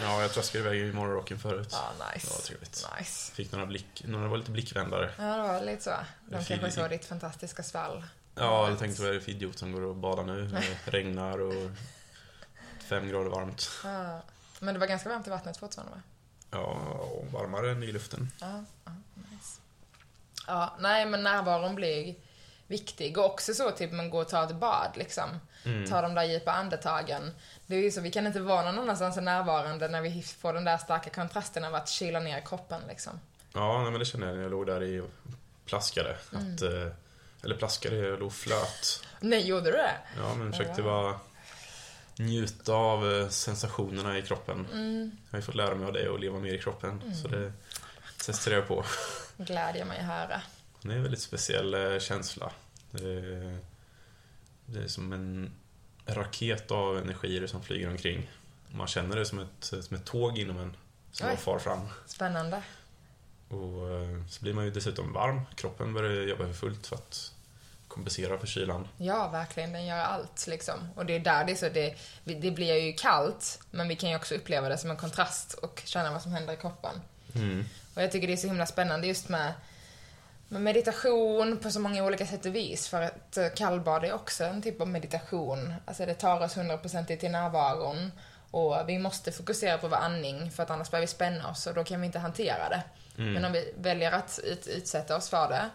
ja, 0.00 0.22
jag 0.22 0.32
traskade 0.32 0.64
iväg 0.64 0.80
i 0.80 0.92
morgonrocken 0.92 1.38
förut. 1.38 1.68
Ja, 1.72 1.92
Det 1.98 2.04
var 2.04 2.12
nice. 2.14 2.42
trevligt. 2.46 2.86
Nice. 2.98 3.32
Fick 3.34 3.52
några 3.52 3.66
blick, 3.66 4.02
några 4.04 4.28
var 4.28 4.36
lite 4.36 4.50
blickvändare. 4.50 5.10
Ja, 5.18 5.24
det 5.36 5.42
var 5.42 5.60
lite 5.60 5.82
så. 5.82 5.90
De 6.28 6.44
kanske 6.44 6.70
såg 6.70 6.90
ditt 6.90 7.04
fantastiska 7.04 7.62
svall. 7.62 8.04
Ja, 8.34 8.68
jag 8.68 8.78
tänkte 8.78 9.02
vad 9.02 9.10
är 9.10 9.14
det 9.14 9.20
för 9.20 9.30
idiot 9.30 9.58
som 9.58 9.72
går 9.72 9.80
och 9.80 9.96
badar 9.96 10.24
nu? 10.24 10.46
Det 10.46 10.90
regnar 10.90 11.40
och 11.40 11.70
fem 12.78 13.08
grader 13.08 13.30
varmt. 13.30 13.70
Ja. 13.84 14.22
Men 14.60 14.74
det 14.74 14.80
var 14.80 14.86
ganska 14.86 15.08
varmt 15.08 15.26
i 15.26 15.30
vattnet 15.30 15.56
fortfarande 15.56 15.94
va? 15.94 16.02
Ja, 16.50 16.64
och 17.00 17.26
varmare 17.32 17.70
än 17.70 17.82
i 17.82 17.92
luften. 17.92 18.28
Ja, 18.40 18.64
ja, 18.84 18.92
nice. 19.14 19.60
Ja, 20.46 20.76
nej 20.78 21.06
men 21.06 21.22
närvaron 21.22 21.74
blir 21.74 22.14
viktig. 22.66 23.18
Och 23.18 23.24
också 23.24 23.54
så 23.54 23.70
typ 23.70 23.92
man 23.92 24.10
går 24.10 24.20
och 24.20 24.28
tar 24.28 24.44
ett 24.44 24.56
bad 24.56 24.90
liksom. 24.94 25.40
Mm. 25.64 25.90
Ta 25.90 26.02
de 26.02 26.14
där 26.14 26.24
djupa 26.24 26.52
andetagen. 26.52 27.30
Det 27.66 27.76
är 27.76 27.82
ju 27.82 27.90
så, 27.90 28.00
vi 28.00 28.10
kan 28.10 28.26
inte 28.26 28.40
vara 28.40 28.62
någon 28.62 28.78
annanstans 28.78 29.16
än 29.16 29.24
närvarande 29.24 29.88
när 29.88 30.00
vi 30.00 30.22
får 30.22 30.52
den 30.52 30.64
där 30.64 30.78
starka 30.78 31.10
kontrasten 31.10 31.64
av 31.64 31.74
att 31.74 31.88
kyla 31.88 32.20
ner 32.20 32.40
kroppen 32.40 32.82
liksom. 32.88 33.20
Ja, 33.52 33.82
nej, 33.82 33.90
men 33.90 33.98
det 33.98 34.04
kände 34.04 34.26
jag 34.26 34.36
när 34.36 34.42
jag 34.42 34.50
låg 34.50 34.66
där 34.66 34.82
i 34.82 35.02
plaskade. 35.64 36.16
Mm. 36.32 36.54
Att, 36.54 36.62
eh, 36.62 36.86
eller 37.44 37.56
plaskade, 37.56 37.96
jag 37.96 38.22
och 38.22 38.32
flöt. 38.32 39.04
Nej, 39.20 39.46
gjorde 39.46 39.64
du 39.64 39.70
det? 39.72 39.94
Ja, 40.16 40.34
men 40.34 40.52
försökte 40.52 40.80
Ja. 40.80 40.84
bara 40.86 41.20
njuta 42.16 42.72
av 42.74 43.12
eh, 43.12 43.28
sensationerna 43.28 44.18
i 44.18 44.22
kroppen. 44.22 44.66
Mm, 44.72 45.10
Jag 45.24 45.32
har 45.32 45.38
ju 45.38 45.42
fått 45.42 45.54
lära 45.54 45.74
mig 45.74 45.86
av 45.86 45.92
det 45.92 46.08
och 46.08 46.18
leva 46.18 46.38
mer 46.38 46.54
i 46.54 46.58
kroppen. 46.58 47.14
Så 47.22 47.28
det 47.28 47.52
testade 48.18 48.56
jag 48.56 48.68
på. 48.68 48.84
glädjer 49.36 49.84
mig 49.84 49.98
att 49.98 50.04
höra. 50.06 50.42
Det 50.82 50.92
är 50.92 50.96
en 50.96 51.02
väldigt 51.02 51.20
speciell 51.22 51.74
eh, 51.74 51.98
känsla. 51.98 52.50
Det 52.90 53.08
är, 53.10 53.58
det 54.66 54.78
är 54.84 54.88
som 54.88 55.12
en 55.12 55.52
raket 56.06 56.70
av 56.70 56.98
energier 56.98 57.46
som 57.46 57.62
flyger 57.62 57.88
omkring. 57.88 58.30
Man 58.70 58.86
känner 58.86 59.16
det 59.16 59.26
som 59.26 59.38
ett, 59.38 59.64
som 59.84 59.96
ett 59.96 60.04
tåg 60.04 60.38
inom 60.38 60.58
en 60.58 60.76
som 61.12 61.28
Oj. 61.28 61.36
far 61.36 61.58
fram. 61.58 61.80
Spännande. 62.06 62.62
Och 63.48 63.90
eh, 63.90 64.26
så 64.30 64.42
blir 64.42 64.54
man 64.54 64.64
ju 64.64 64.70
dessutom 64.70 65.12
varm. 65.12 65.40
Kroppen 65.56 65.94
börjar 65.94 66.22
jobba 66.22 66.46
för 66.46 66.52
fullt 66.52 66.86
för 66.86 66.96
att 66.96 67.33
kompensera 67.94 68.38
för 68.38 68.46
kylan. 68.46 68.88
Ja, 68.98 69.28
verkligen. 69.28 69.72
Den 69.72 69.86
gör 69.86 69.98
allt 69.98 70.46
liksom. 70.46 70.74
Och 70.94 71.06
det 71.06 71.16
är 71.16 71.20
där 71.20 71.44
det 71.44 71.52
är 71.52 71.56
så, 71.56 71.68
det, 71.68 71.94
det 72.24 72.50
blir 72.50 72.74
ju 72.74 72.92
kallt, 72.92 73.60
men 73.70 73.88
vi 73.88 73.96
kan 73.96 74.10
ju 74.10 74.16
också 74.16 74.34
uppleva 74.34 74.68
det 74.68 74.78
som 74.78 74.90
en 74.90 74.96
kontrast 74.96 75.54
och 75.54 75.82
känna 75.84 76.12
vad 76.12 76.22
som 76.22 76.32
händer 76.32 76.54
i 76.54 76.56
kroppen. 76.56 77.00
Mm. 77.34 77.64
Och 77.94 78.02
jag 78.02 78.12
tycker 78.12 78.26
det 78.26 78.32
är 78.32 78.36
så 78.36 78.46
himla 78.46 78.66
spännande 78.66 79.06
just 79.06 79.28
med, 79.28 79.52
med 80.48 80.62
meditation 80.62 81.58
på 81.62 81.70
så 81.70 81.80
många 81.80 82.04
olika 82.04 82.26
sätt 82.26 82.46
och 82.46 82.54
vis. 82.54 82.88
För 82.88 83.02
att 83.02 83.36
eh, 83.36 83.48
kallbad 83.56 84.04
är 84.04 84.12
också 84.12 84.44
en 84.44 84.62
typ 84.62 84.80
av 84.80 84.88
meditation. 84.88 85.74
Alltså 85.84 86.06
det 86.06 86.14
tar 86.14 86.40
oss 86.40 86.56
100% 86.56 87.16
till 87.16 87.30
närvaron. 87.30 88.10
Och 88.50 88.88
vi 88.88 88.98
måste 88.98 89.32
fokusera 89.32 89.78
på 89.78 89.88
vår 89.88 89.96
andning 89.96 90.50
för 90.50 90.62
att 90.62 90.70
annars 90.70 90.90
börjar 90.90 91.00
vi 91.00 91.06
spänna 91.06 91.50
oss 91.50 91.66
och 91.66 91.74
då 91.74 91.84
kan 91.84 92.00
vi 92.00 92.06
inte 92.06 92.18
hantera 92.18 92.68
det. 92.68 92.82
Men 93.16 93.44
om 93.44 93.52
vi 93.52 93.74
väljer 93.76 94.12
att 94.12 94.40
ut, 94.44 94.66
utsätta 94.66 95.16
oss 95.16 95.28
för 95.28 95.48
det, 95.48 95.70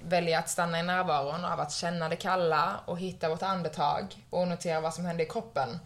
väljer 0.00 0.38
att 0.38 0.50
stanna 0.50 0.80
i 0.80 0.82
närvaron 0.82 1.44
av 1.44 1.60
att 1.60 1.72
känna 1.72 2.08
det 2.08 2.16
kalla 2.16 2.80
och 2.84 2.98
hitta 2.98 3.28
vårt 3.28 3.42
andetag 3.42 4.14
och 4.30 4.48
notera 4.48 4.80
vad 4.80 4.94
som 4.94 5.04
händer 5.04 5.24
i 5.24 5.28
kroppen. 5.28 5.78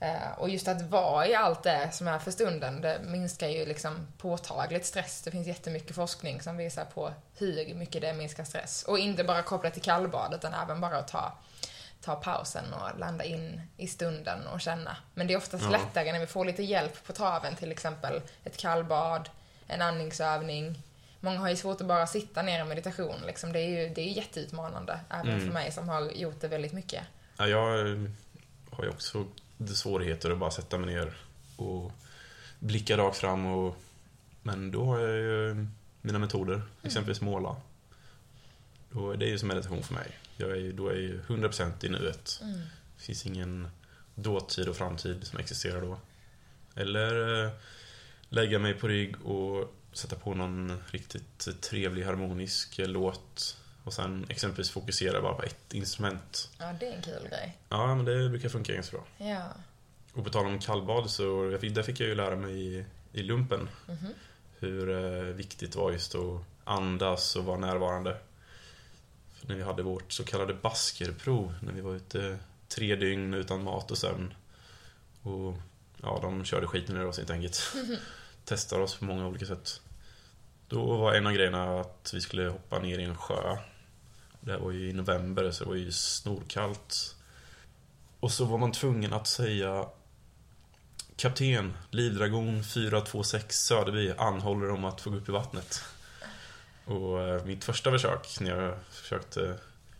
Eh, 0.00 0.32
och 0.38 0.48
just 0.50 0.68
att 0.68 0.82
vara 0.82 1.26
i 1.26 1.34
allt 1.34 1.62
det 1.62 1.88
som 1.92 2.08
är 2.08 2.18
för 2.18 2.30
stunden, 2.30 2.80
det 2.80 3.00
minskar 3.04 3.48
ju 3.48 3.66
liksom 3.66 4.06
påtagligt 4.18 4.86
stress. 4.86 5.22
Det 5.22 5.30
finns 5.30 5.46
jättemycket 5.46 5.96
forskning 5.96 6.42
som 6.42 6.56
visar 6.56 6.84
på 6.84 7.12
hur 7.38 7.74
mycket 7.74 8.02
det 8.02 8.12
minskar 8.12 8.44
stress. 8.44 8.82
Och 8.82 8.98
inte 8.98 9.24
bara 9.24 9.42
kopplat 9.42 9.72
till 9.72 9.82
kallbad, 9.82 10.34
utan 10.34 10.54
även 10.54 10.80
bara 10.80 10.96
att 10.98 11.08
ta, 11.08 11.32
ta 12.02 12.16
pausen 12.16 12.64
och 12.74 12.98
landa 12.98 13.24
in 13.24 13.60
i 13.76 13.86
stunden 13.86 14.46
och 14.46 14.60
känna. 14.60 14.96
Men 15.14 15.26
det 15.26 15.32
är 15.32 15.38
oftast 15.38 15.64
Ja. 15.64 15.70
lättare 15.70 16.12
när 16.12 16.20
vi 16.20 16.26
får 16.26 16.44
lite 16.44 16.62
hjälp 16.62 17.06
på 17.06 17.12
traven, 17.12 17.56
till 17.56 17.72
exempel 17.72 18.20
ett 18.44 18.56
kallbad, 18.56 19.28
en 19.66 19.82
andningsövning. 19.82 20.82
Många 21.20 21.38
har 21.38 21.48
ju 21.50 21.56
svårt 21.56 21.80
att 21.80 21.86
bara 21.86 22.06
sitta 22.06 22.42
ner 22.42 22.60
i 22.64 22.68
meditation. 22.68 23.16
Liksom. 23.26 23.52
Det 23.52 23.60
är 23.60 23.68
ju 23.88 23.94
det 23.94 24.00
är 24.00 24.12
jätteutmanande, 24.12 25.00
även 25.10 25.28
Mm. 25.28 25.40
för 25.46 25.52
mig 25.52 25.72
som 25.72 25.88
har 25.88 26.10
gjort 26.10 26.40
det 26.40 26.48
väldigt 26.48 26.72
mycket. 26.72 27.04
Ja, 27.38 27.46
jag 27.46 27.80
eh, 27.90 28.10
har 28.70 28.84
ju 28.84 28.90
också 28.90 29.26
svårigheter 29.74 30.30
att 30.30 30.38
bara 30.38 30.50
sätta 30.50 30.78
mig 30.78 30.94
ner 30.94 31.16
och 31.56 31.92
blicka 32.58 32.96
rakt 32.96 33.16
fram. 33.16 33.46
Och, 33.46 33.76
men 34.42 34.70
då 34.70 34.84
har 34.84 34.98
jag 34.98 35.16
ju 35.16 35.66
mina 36.00 36.18
metoder, 36.18 36.62
exempelvis 36.82 37.20
måla. 37.20 37.56
Då, 38.90 39.12
det 39.14 39.26
är 39.26 39.30
ju 39.30 39.38
som 39.38 39.48
meditation 39.48 39.82
för 39.82 39.94
mig. 39.94 40.18
Jag 40.36 40.50
är, 40.50 40.72
då 40.72 40.88
är 40.88 40.92
jag 40.92 41.02
ju 41.02 41.20
100% 41.22 41.84
i 41.84 41.88
nuet. 41.88 42.38
Mm. 42.42 42.60
Det 42.96 43.02
finns 43.02 43.26
ingen 43.26 43.68
dåtid 44.14 44.68
och 44.68 44.76
framtid 44.76 45.26
som 45.26 45.38
existerar 45.38 45.80
då. 45.80 45.98
Eller 46.74 47.44
eh, 47.44 47.50
lägga 48.28 48.58
mig 48.58 48.74
på 48.74 48.88
rygg 48.88 49.26
och 49.26 49.74
sätta 49.92 50.16
på 50.16 50.34
någon 50.34 50.82
riktigt 50.90 51.48
trevlig 51.60 52.04
harmonisk 52.04 52.74
låt 52.78 53.56
och 53.84 53.92
sen 53.92 54.26
exempelvis 54.28 54.70
fokusera 54.70 55.22
bara 55.22 55.34
på 55.34 55.42
ett 55.42 55.74
instrument. 55.74 56.50
Ja, 56.58 56.72
det 56.80 56.86
är 56.86 56.96
en 56.96 57.02
kul 57.02 57.28
grej. 57.28 57.58
Ja, 57.68 57.94
men 57.94 58.04
det 58.04 58.28
brukar 58.28 58.48
funka 58.48 58.72
ganska 58.74 58.96
bra. 58.96 59.06
Ja. 59.28 59.48
Och 60.12 60.24
på 60.24 60.30
tal 60.30 60.46
om 60.46 60.58
kallbad 60.58 61.10
så 61.10 61.58
där 61.62 61.82
fick 61.82 62.00
jag 62.00 62.08
ju 62.08 62.14
lära 62.14 62.36
mig 62.36 62.52
i, 62.66 62.84
i 63.12 63.22
lumpen 63.22 63.68
Mhm. 63.88 64.06
hur 64.58 64.90
eh, 64.90 65.22
viktigt 65.34 65.72
det 65.72 65.78
var 65.78 65.92
just 65.92 66.14
att 66.14 66.40
andas 66.64 67.36
och 67.36 67.44
vara 67.44 67.58
närvarande. 67.58 68.16
För 69.34 69.48
när 69.48 69.54
vi 69.54 69.62
hade 69.62 69.82
vårt 69.82 70.12
så 70.12 70.24
kallade 70.24 70.54
baskerprov, 70.54 71.54
när 71.62 71.72
vi 71.72 71.80
var 71.80 71.94
ute 71.94 72.38
tre 72.68 72.96
dygn 72.96 73.34
utan 73.34 73.62
mat 73.64 73.90
och 73.90 73.98
sömn. 73.98 74.34
Och 75.22 75.54
ja, 76.02 76.18
de 76.22 76.44
körde 76.44 76.66
skiten 76.66 76.96
ur 76.96 77.06
oss 77.06 77.16
helt 77.18 77.30
enkelt. 77.30 77.60
Testade 78.50 78.82
oss 78.82 78.96
på 78.96 79.04
många 79.04 79.26
olika 79.26 79.46
sätt. 79.46 79.80
Då 80.68 80.96
var 80.96 81.14
en 81.14 81.26
av 81.26 81.32
grejerna 81.32 81.80
att 81.80 82.10
vi 82.14 82.20
skulle 82.20 82.48
hoppa 82.48 82.78
ner 82.78 82.98
i 82.98 83.04
en 83.04 83.16
sjö. 83.16 83.56
Det 84.40 84.52
här 84.52 84.58
var 84.58 84.70
ju 84.70 84.90
i 84.90 84.92
november 84.92 85.50
så 85.50 85.64
det 85.64 85.70
var 85.70 85.76
ju 85.76 85.92
snorkallt. 85.92 87.14
Och 88.20 88.32
så 88.32 88.44
var 88.44 88.58
man 88.58 88.72
tvungen 88.72 89.12
att 89.12 89.26
säga 89.26 89.86
Kapten, 91.16 91.76
Livdragon 91.90 92.64
426 92.64 93.58
Söderby 93.66 94.12
anhåller 94.18 94.70
om 94.70 94.84
att 94.84 95.00
få 95.00 95.10
gå 95.10 95.16
upp 95.16 95.28
i 95.28 95.32
vattnet. 95.32 95.82
Och 96.84 97.20
eh, 97.22 97.44
mitt 97.44 97.64
första 97.64 97.90
försök 97.90 98.40
när 98.40 98.50
jag 98.62 98.74
försökte 98.90 99.54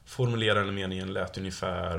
formulera 0.04 0.64
den 0.64 0.74
meningen 0.74 1.12
lät 1.12 1.38
ungefär 1.38 1.98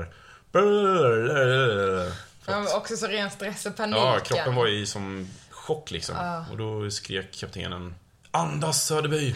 att- 2.46 2.74
också 2.74 2.96
så 2.96 3.06
ren 3.06 3.30
stress 3.30 3.66
och 3.66 3.76
panik. 3.76 3.96
Ja, 3.96 4.18
kroppen 4.24 4.54
var 4.54 4.66
i 4.66 4.86
som 4.86 5.28
chock 5.62 5.90
liksom. 5.90 6.16
Ja. 6.16 6.44
Och 6.50 6.56
då 6.56 6.90
skrek 6.90 7.32
kaptenen 7.32 7.94
Andas 8.30 8.84
Söderby! 8.86 9.34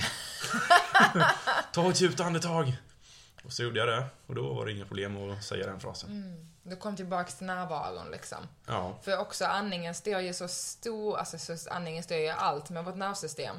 Ta 1.72 1.90
ett 1.90 2.00
djupt 2.00 2.20
andetag! 2.20 2.76
Och 3.44 3.52
så 3.52 3.62
gjorde 3.62 3.78
jag 3.78 3.88
det. 3.88 4.04
Och 4.26 4.34
då 4.34 4.54
var 4.54 4.66
det 4.66 4.72
inga 4.72 4.84
problem 4.84 5.30
att 5.30 5.44
säga 5.44 5.66
den 5.66 5.80
frasen. 5.80 6.10
Mm. 6.10 6.48
Du 6.62 6.76
kom 6.76 6.96
tillbaks 6.96 7.34
till 7.34 7.46
närvaron 7.46 8.10
liksom. 8.10 8.38
Ja. 8.66 8.98
För 9.02 9.18
också 9.18 9.44
andningen 9.44 9.94
styr 9.94 10.18
ju 10.18 10.34
så 10.34 10.48
stor, 10.48 11.18
alltså 11.18 11.38
så 11.38 11.70
andningen 11.70 12.02
styr 12.02 12.16
ju 12.16 12.28
allt 12.28 12.70
med 12.70 12.84
vårt 12.84 12.96
nervsystem. 12.96 13.56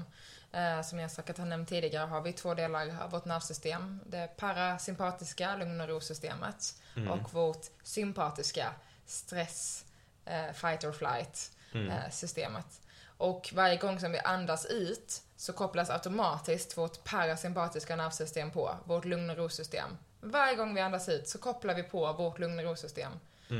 Eh, 0.51 0.81
som 0.81 0.99
jag 0.99 1.11
säkert 1.11 1.37
har 1.37 1.45
nämnt 1.45 1.69
tidigare 1.69 2.05
har 2.05 2.21
vi 2.21 2.33
två 2.33 2.53
delar 2.53 3.03
av 3.03 3.11
vårt 3.11 3.25
nervsystem. 3.25 3.99
Det 4.05 4.37
parasympatiska, 4.37 5.55
lugn 5.55 5.81
och 5.81 5.87
ro-systemet. 5.87 6.75
Och 7.09 7.33
vårt 7.33 7.65
sympatiska, 7.83 8.71
stress, 9.05 9.85
eh, 10.25 10.53
fight 10.53 10.83
or 10.83 10.91
flight 10.91 11.51
eh, 11.73 12.09
systemet. 12.11 12.81
Och 13.17 13.49
varje 13.53 13.77
gång 13.77 13.99
som 13.99 14.11
vi 14.11 14.19
andas 14.19 14.65
ut 14.65 15.21
så 15.35 15.53
kopplas 15.53 15.89
automatiskt 15.89 16.77
vårt 16.77 17.03
parasympatiska 17.03 17.95
nervsystem 17.95 18.51
på, 18.51 18.75
vårt 18.85 19.05
lugn 19.05 19.29
och 19.29 19.37
ro-system. 19.37 19.97
Varje 20.21 20.55
gång 20.55 20.75
vi 20.75 20.81
andas 20.81 21.09
ut 21.09 21.27
så 21.27 21.37
kopplar 21.37 21.75
vi 21.75 21.83
på 21.83 22.13
vårt 22.13 22.39
lugn 22.39 22.59
och 22.59 22.65
ro-system. 22.65 23.11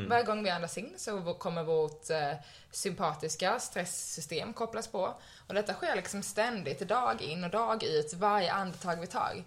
Varje 0.07 0.23
gång 0.23 0.43
vi 0.43 0.49
andas 0.49 0.77
in 0.77 0.93
så 0.97 1.33
kommer 1.33 1.63
vårt 1.63 2.09
eh, 2.09 2.33
sympatiska 2.71 3.59
stresssystem 3.59 4.53
kopplas 4.53 4.87
på. 4.87 5.13
Och 5.47 5.53
detta 5.53 5.73
sker 5.73 5.95
liksom 5.95 6.23
ständigt, 6.23 6.79
dag 6.79 7.21
in 7.21 7.43
och 7.43 7.49
dag 7.49 7.83
ut, 7.83 8.13
varje 8.13 8.51
andetag 8.51 8.95
vi 8.95 9.07
tar. 9.07 9.43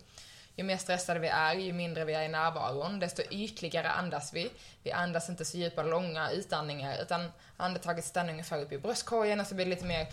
Ju 0.61 0.65
mer 0.65 0.77
stressade 0.77 1.21
vi 1.21 1.29
är, 1.29 1.55
ju 1.55 1.73
mindre 1.73 2.05
vi 2.05 2.15
är 2.15 2.23
i 2.23 2.29
närvaron, 2.29 2.99
desto 2.99 3.23
ytligare 3.31 3.91
andas 3.91 4.33
vi. 4.33 4.51
Vi 4.83 4.93
andas 4.93 5.29
inte 5.29 5.45
så 5.45 5.57
djupa, 5.57 5.83
långa 5.83 6.31
utandningar, 6.31 7.03
utan 7.03 7.33
andetaget 7.57 8.05
stannar 8.05 8.31
ungefär 8.33 8.63
upp 8.63 8.73
i 8.73 8.79
bröstkorgen 8.79 9.41
och 9.41 9.47
så 9.47 9.55
blir 9.55 9.65
det 9.65 9.71
lite 9.71 9.85
mer... 9.85 10.09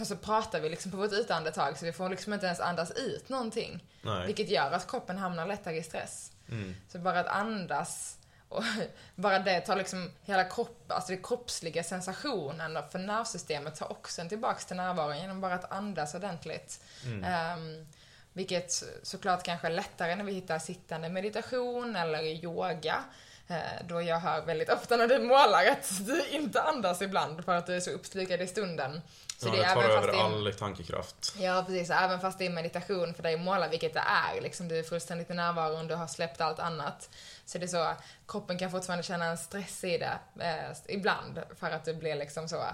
Och 0.00 0.06
så 0.06 0.16
pratar 0.16 0.60
vi 0.60 0.68
liksom 0.68 0.90
på 0.90 0.96
vårt 0.96 1.12
utandetag, 1.12 1.78
så 1.78 1.84
vi 1.84 1.92
får 1.92 2.08
liksom 2.08 2.32
inte 2.32 2.46
ens 2.46 2.60
andas 2.60 2.90
ut 2.90 3.28
någonting. 3.28 3.84
Nej. 4.02 4.26
Vilket 4.26 4.48
gör 4.48 4.70
att 4.70 4.90
kroppen 4.90 5.18
hamnar 5.18 5.46
lättare 5.46 5.76
i 5.76 5.82
stress. 5.82 6.32
Mm. 6.48 6.74
Så 6.88 6.98
bara 6.98 7.20
att 7.20 7.26
andas 7.26 8.18
och 8.48 8.64
bara 9.14 9.38
det 9.38 9.60
tar 9.60 9.76
liksom 9.76 10.10
hela 10.22 10.44
kroppen, 10.44 10.96
alltså 10.96 11.12
den 11.12 11.22
kroppsliga 11.22 11.82
sensationen 11.84 12.78
för 12.90 12.98
nervsystemet 12.98 13.76
tar 13.76 13.92
också 13.92 14.20
en 14.20 14.28
tillbaks 14.28 14.66
till 14.66 14.76
närvaron 14.76 15.18
genom 15.18 15.40
bara 15.40 15.54
att 15.54 15.72
andas 15.72 16.14
ordentligt. 16.14 16.80
Ehm, 17.24 17.86
vilket 18.32 18.82
såklart 19.02 19.42
kanske 19.42 19.66
är 19.66 19.72
lättare 19.72 20.14
när 20.14 20.24
vi 20.24 20.32
hittar 20.32 20.58
sittande 20.58 21.08
meditation 21.08 21.96
eller 21.96 22.22
yoga. 22.22 23.04
Eh, 23.48 23.86
då 23.88 24.02
jag 24.02 24.18
hör 24.18 24.42
väldigt 24.42 24.68
ofta 24.68 24.96
när 24.96 25.06
du 25.06 25.18
målar 25.18 25.66
att 25.66 26.06
du 26.06 26.26
inte 26.28 26.62
andas 26.62 27.02
ibland 27.02 27.44
för 27.44 27.54
att 27.54 27.66
du 27.66 27.76
är 27.76 27.80
så 27.80 27.90
uppslukad 27.90 28.40
i 28.40 28.46
stunden. 28.46 29.00
Så 29.36 29.48
ja, 29.48 29.52
det 29.52 29.58
det 29.58 29.74
tar 29.74 29.82
över 29.82 30.24
all 30.24 30.52
tankekraft. 30.52 31.34
Ja, 31.38 31.64
precis. 31.66 31.90
Även 31.90 32.20
fast 32.20 32.38
det 32.38 32.46
är 32.46 32.50
meditation 32.50 33.14
för 33.14 33.22
dig 33.22 33.34
att 33.34 33.40
måla, 33.40 33.68
vilket 33.68 33.94
det 33.94 34.02
är. 34.06 34.40
Liksom, 34.40 34.68
du 34.68 34.78
är 34.78 34.82
fullständigt 34.82 35.30
i 35.30 35.34
närvaron, 35.34 35.86
du 35.86 35.94
har 35.94 36.06
släppt 36.06 36.40
allt 36.40 36.58
annat. 36.58 37.10
Så 37.44 37.58
det 37.58 37.64
är 37.64 37.68
så, 37.68 37.94
kroppen 38.28 38.58
kan 38.58 38.70
fortfarande 38.70 39.02
känna 39.02 39.24
en 39.24 39.38
stress 39.38 39.84
i 39.84 39.98
det 39.98 40.18
eh, 40.40 40.94
ibland. 40.94 41.40
För 41.60 41.70
att 41.70 41.84
det 41.84 41.94
blir 41.94 42.14
liksom 42.14 42.48
så, 42.48 42.64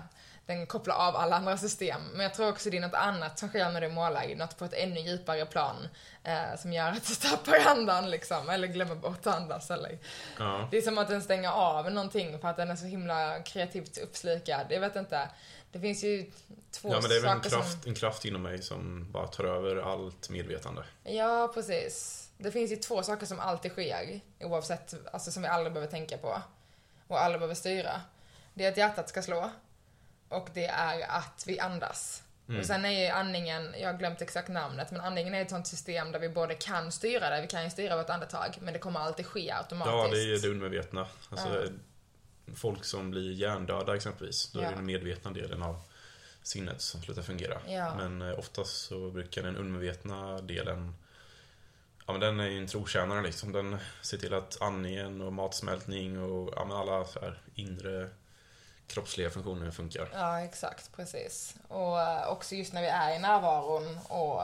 den 0.48 0.66
kopplar 0.66 0.94
av 0.94 1.16
alla 1.16 1.36
andra 1.36 1.58
system. 1.58 2.00
Men 2.12 2.20
jag 2.20 2.34
tror 2.34 2.48
också 2.48 2.70
det 2.70 2.76
är 2.76 2.80
något 2.80 2.94
annat 2.94 3.38
som 3.38 3.48
sker 3.48 3.70
när 3.70 3.80
du 3.80 3.88
målar, 3.88 4.36
något 4.36 4.58
på 4.58 4.64
ett 4.64 4.72
ännu 4.72 5.00
djupare 5.00 5.46
plan. 5.46 5.88
Eh, 6.24 6.56
som 6.58 6.72
gör 6.72 6.88
att 6.88 7.06
du 7.06 7.14
tappar 7.14 7.58
andan 7.66 8.10
liksom, 8.10 8.48
eller 8.48 8.68
glömmer 8.68 8.94
bort 8.94 9.26
att 9.26 9.34
andas. 9.34 9.70
Eller. 9.70 9.98
Ja. 10.38 10.68
Det 10.70 10.78
är 10.78 10.82
som 10.82 10.98
att 10.98 11.08
den 11.08 11.22
stänger 11.22 11.50
av 11.50 11.92
någonting 11.92 12.38
för 12.38 12.48
att 12.48 12.56
den 12.56 12.70
är 12.70 12.76
så 12.76 12.86
himla 12.86 13.42
kreativt 13.42 13.98
uppslukad. 13.98 14.66
Jag 14.70 14.80
vet 14.80 14.96
inte. 14.96 15.28
Det 15.72 15.80
finns 15.80 16.04
ju 16.04 16.30
två 16.70 16.88
ja, 16.92 17.00
men 17.00 17.10
det 17.10 17.16
är 17.16 17.20
väl 17.20 17.30
en 17.30 17.36
saker 17.36 17.50
som... 17.50 17.60
kraft, 17.60 17.86
en 17.86 17.94
kraft 17.94 18.24
inom 18.24 18.42
mig 18.42 18.62
som 18.62 19.12
bara 19.12 19.26
tar 19.26 19.44
över 19.44 19.76
allt 19.92 20.30
medvetande. 20.30 20.84
Ja, 21.04 21.50
precis. 21.54 22.28
Det 22.38 22.50
finns 22.50 22.72
ju 22.72 22.76
två 22.76 23.02
saker 23.02 23.26
som 23.26 23.40
alltid 23.40 23.72
sker, 23.72 24.20
oavsett, 24.40 24.94
alltså 25.12 25.30
som 25.30 25.42
vi 25.42 25.48
aldrig 25.48 25.72
behöver 25.72 25.90
tänka 25.90 26.18
på. 26.18 26.42
Och 27.06 27.20
aldrig 27.20 27.40
behöver 27.40 27.54
styra. 27.54 28.00
Det 28.54 28.64
är 28.64 28.68
att 28.68 28.76
hjärtat 28.76 29.08
ska 29.08 29.22
slå. 29.22 29.50
Och 30.28 30.48
det 30.54 30.66
är 30.66 31.08
att 31.08 31.44
vi 31.46 31.60
andas. 31.60 32.22
Och 32.58 32.66
sen 32.66 32.84
är 32.84 32.90
ju 33.04 33.06
andningen, 33.06 33.74
jag 33.80 33.92
har 33.92 33.98
glömt 33.98 34.22
exakt 34.22 34.48
namnet, 34.48 34.90
men 34.90 35.00
andningen 35.00 35.34
är 35.34 35.42
ett 35.42 35.50
sånt 35.50 35.66
system 35.66 36.12
där 36.12 36.18
vi 36.18 36.28
både 36.28 36.54
kan 36.54 36.92
styra 36.92 37.30
det, 37.30 37.40
vi 37.40 37.46
kan 37.46 37.64
ju 37.64 37.70
styra 37.70 37.96
vårt 37.96 38.10
andetag, 38.10 38.58
men 38.60 38.72
det 38.72 38.78
kommer 38.78 39.00
alltid 39.00 39.26
ske 39.26 39.50
automatiskt. 39.50 39.94
Ja, 39.94 40.08
det 40.08 40.22
är 40.22 40.26
ju 40.26 40.36
det 40.38 40.48
undermedvetna. 40.48 41.06
Alltså, 41.30 41.64
Folk 42.54 42.84
som 42.84 43.10
blir 43.10 43.32
hjärndöda 43.32 43.96
exempelvis. 43.96 44.52
Då 44.52 44.58
är 44.60 44.64
Ja. 44.64 44.70
det 44.70 44.76
den 44.76 44.86
medvetna 44.86 45.30
delen 45.30 45.62
av 45.62 45.80
sinnet 46.42 46.80
som 46.80 47.02
slutar 47.02 47.22
fungera. 47.22 47.58
Ja. 47.68 47.94
Men 47.94 48.22
eh, 48.22 48.38
oftast 48.38 48.86
så 48.86 49.10
brukar 49.10 49.42
den 49.42 49.56
undermedvetna 49.56 50.40
delen 50.40 50.94
Ja 52.06 52.12
men 52.12 52.20
den 52.20 52.40
är 52.40 52.48
ju 52.48 52.58
en 52.58 52.66
trotjänare 52.66 53.22
liksom. 53.22 53.52
Den 53.52 53.78
ser 54.02 54.18
till 54.18 54.34
att 54.34 54.62
andningen 54.62 55.20
och 55.20 55.32
matsmältning 55.32 56.22
och 56.22 56.52
ja, 56.56 56.80
alla 56.80 57.04
så 57.04 57.20
här 57.20 57.42
inre 57.54 58.08
kroppsliga 58.88 59.30
funktioner 59.30 59.70
funkar. 59.70 60.08
Ja, 60.12 60.40
exakt. 60.40 60.96
Precis. 60.96 61.54
Och 61.68 62.00
eh, 62.00 62.28
också 62.28 62.54
just 62.54 62.72
när 62.72 62.82
vi 62.82 62.88
är 62.88 63.14
i 63.14 63.18
närvaron 63.18 63.98
och 64.08 64.42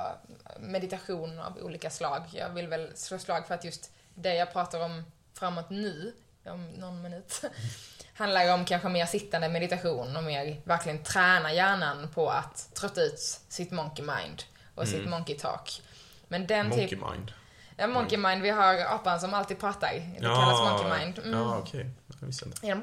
meditation 0.59 1.39
av 1.39 1.59
olika 1.59 1.91
slag. 1.91 2.23
Jag 2.33 2.51
vill 2.51 2.69
väl 2.69 2.91
slå 2.95 3.19
slag 3.19 3.47
för 3.47 3.55
att 3.55 3.65
just 3.65 3.91
det 4.15 4.35
jag 4.35 4.53
pratar 4.53 4.85
om 4.85 5.05
framåt 5.35 5.71
nu, 5.71 6.15
om 6.45 6.67
någon 6.67 7.03
minut, 7.03 7.43
handlar 8.15 8.45
ju 8.45 8.51
om 8.51 8.65
kanske 8.65 8.89
mer 8.89 9.07
sittande 9.07 9.49
meditation 9.49 10.17
och 10.17 10.25
mer 10.25 10.61
verkligen 10.65 11.03
träna 11.03 11.53
hjärnan 11.53 12.09
på 12.15 12.31
att 12.31 12.75
trötta 12.75 13.01
ut 13.03 13.21
sitt 13.49 13.71
monkey 13.71 14.05
mind 14.05 14.43
och 14.75 14.89
sitt 14.89 15.09
monkey 15.09 15.39
talk. 15.39 15.83
Men 16.29 16.47
den 16.47 16.69
Monkey 16.69 16.89
typ... 16.89 17.01
mind. 17.01 17.33
Ja, 17.77 17.87
monkey 17.87 18.17
mind. 18.19 18.43
Vi 18.43 18.51
har 18.51 18.75
apan 18.79 19.21
som 19.21 19.35
alltid 19.35 19.59
pratar. 19.61 19.93
Det 19.93 20.21
kallas 20.21 20.61
monkey 20.71 20.99
mind. 21.05 21.19
Mm. 21.19 21.39
Ja, 21.41 21.59
okej. 21.59 21.91
Jag 22.21 22.27
visste 22.27 22.45
inte. 22.47 22.67
Ja, 22.67 22.75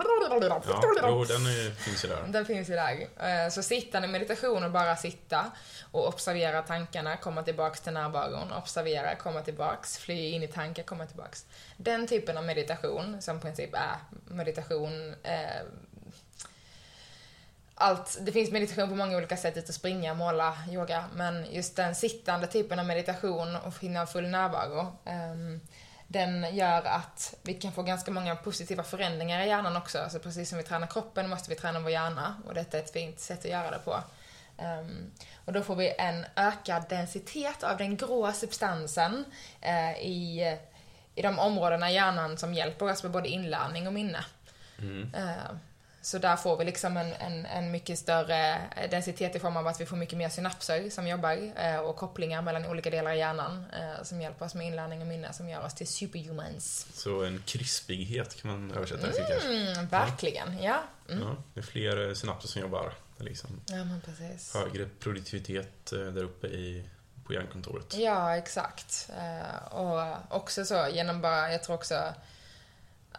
Ja, 1.01 1.09
jo, 1.09 1.23
den 1.23 1.45
är, 1.45 1.71
finns 1.71 2.05
ju 2.05 2.09
där. 2.09 2.23
den 2.27 2.45
finns 2.45 2.69
ju 2.69 2.73
där. 2.73 3.07
Eh, 3.45 3.49
Så 3.49 3.63
sittande 3.63 4.07
meditation 4.07 4.63
och 4.63 4.71
bara 4.71 4.95
sitta 4.95 5.45
och 5.91 6.07
observera 6.07 6.61
tankarna, 6.61 7.17
komma 7.17 7.43
tillbaks 7.43 7.81
till 7.81 7.93
närvaron, 7.93 8.51
observera, 8.51 9.15
komma 9.15 9.41
tillbaks, 9.41 9.97
fly 9.97 10.29
in 10.31 10.43
i 10.43 10.47
tankar, 10.47 10.83
komma 10.83 11.05
tillbaks. 11.05 11.45
Den 11.77 12.07
typen 12.07 12.37
av 12.37 12.43
meditation, 12.43 13.21
som 13.21 13.37
i 13.37 13.39
princip 13.41 13.73
är 13.73 13.95
meditation, 14.27 15.15
eh, 15.23 15.61
allt, 17.81 18.17
det 18.21 18.31
finns 18.31 18.51
meditation 18.51 18.89
på 18.89 18.95
många 18.95 19.17
olika 19.17 19.37
sätt, 19.37 19.57
ut 19.57 19.69
att 19.69 19.75
springa, 19.75 20.13
måla, 20.13 20.57
yoga, 20.69 21.05
men 21.15 21.45
just 21.51 21.75
den 21.75 21.95
sittande 21.95 22.47
typen 22.47 22.79
av 22.79 22.85
meditation 22.85 23.55
och 23.55 23.73
finna 23.73 24.05
full 24.05 24.27
närvaro, 24.27 24.97
ehm, 25.05 25.59
den 26.07 26.55
gör 26.55 26.81
att 26.85 27.35
vi 27.41 27.53
kan 27.53 27.71
få 27.71 27.83
ganska 27.83 28.11
många 28.11 28.35
positiva 28.35 28.83
förändringar 28.83 29.41
i 29.41 29.47
hjärnan 29.47 29.77
också. 29.77 29.99
Alltså 29.99 30.19
precis 30.19 30.49
som 30.49 30.57
vi 30.57 30.63
tränar 30.63 30.87
kroppen 30.87 31.29
måste 31.29 31.49
vi 31.49 31.55
träna 31.55 31.79
vår 31.79 31.91
hjärna 31.91 32.35
och 32.47 32.53
detta 32.53 32.77
är 32.77 32.81
ett 32.81 32.93
fint 32.93 33.19
sätt 33.19 33.39
att 33.39 33.51
göra 33.51 33.71
det 33.71 33.79
på. 33.79 34.03
Ehm, 34.57 35.11
och 35.45 35.53
då 35.53 35.63
får 35.63 35.75
vi 35.75 35.93
en 35.97 36.25
ökad 36.35 36.83
densitet 36.89 37.63
av 37.63 37.77
den 37.77 37.97
grå 37.97 38.31
substansen 38.31 39.25
eh, 39.61 39.91
i, 39.91 40.57
i 41.15 41.21
de 41.21 41.39
områdena 41.39 41.91
i 41.91 41.93
hjärnan 41.93 42.37
som 42.37 42.53
hjälper 42.53 42.91
oss 42.91 43.03
med 43.03 43.11
både 43.11 43.29
inlärning 43.29 43.87
och 43.87 43.93
minne. 43.93 44.25
Eh, 45.13 45.55
Så 46.03 46.17
där 46.17 46.35
får 46.35 46.57
vi 46.57 46.65
liksom 46.65 46.97
en, 46.97 47.13
en, 47.13 47.45
en 47.45 47.71
mycket 47.71 47.99
större 47.99 48.61
densitet 48.91 49.35
i 49.35 49.39
form 49.39 49.57
av 49.57 49.67
att 49.67 49.81
vi 49.81 49.85
får 49.85 49.97
mycket 49.97 50.17
mer 50.17 50.29
synapser 50.29 50.89
som 50.89 51.07
jobbar 51.07 51.51
eh, 51.55 51.77
och 51.77 51.95
kopplingar 51.95 52.41
mellan 52.41 52.65
olika 52.65 52.89
delar 52.89 53.11
av 53.11 53.17
hjärnan 53.17 53.65
eh, 53.73 54.03
som 54.03 54.21
hjälper 54.21 54.45
oss 54.45 54.55
med 54.55 54.67
inlärning 54.67 55.01
och 55.01 55.07
minne 55.07 55.33
som 55.33 55.49
gör 55.49 55.65
oss 55.65 55.73
till 55.73 55.87
superhumans. 55.87 56.87
Så 56.93 57.23
en 57.23 57.43
krispighet 57.45 58.41
kan 58.41 58.51
man 58.51 58.71
översätta 58.77 59.07
det 59.07 59.13
till 59.13 59.25
kanske? 59.29 59.73
Mm, 59.73 59.87
verkligen, 59.87 60.63
ja. 60.63 60.83
Mm. 61.09 61.23
Ja, 61.23 61.35
det 61.53 61.59
är 61.59 61.63
fler 61.63 62.07
eh, 62.07 62.13
synapser 62.13 62.49
som 62.49 62.61
jobbar. 62.61 62.93
Liksom 63.17 63.61
Ja, 63.65 63.83
men 63.83 64.01
precis. 64.01 64.53
högre 64.53 64.85
produktivitet 64.99 65.85
där 65.91 66.23
uppe 66.23 66.47
i, 66.47 66.89
på 67.25 67.33
hjärnkontoret. 67.33 67.93
Ja, 67.97 68.37
exakt. 68.37 69.09
Och 69.69 70.35
också 70.37 70.65
så 70.65 70.87
genom 70.91 71.21
bara, 71.21 71.51
jag 71.51 71.63
tror 71.63 71.75
också 71.75 72.13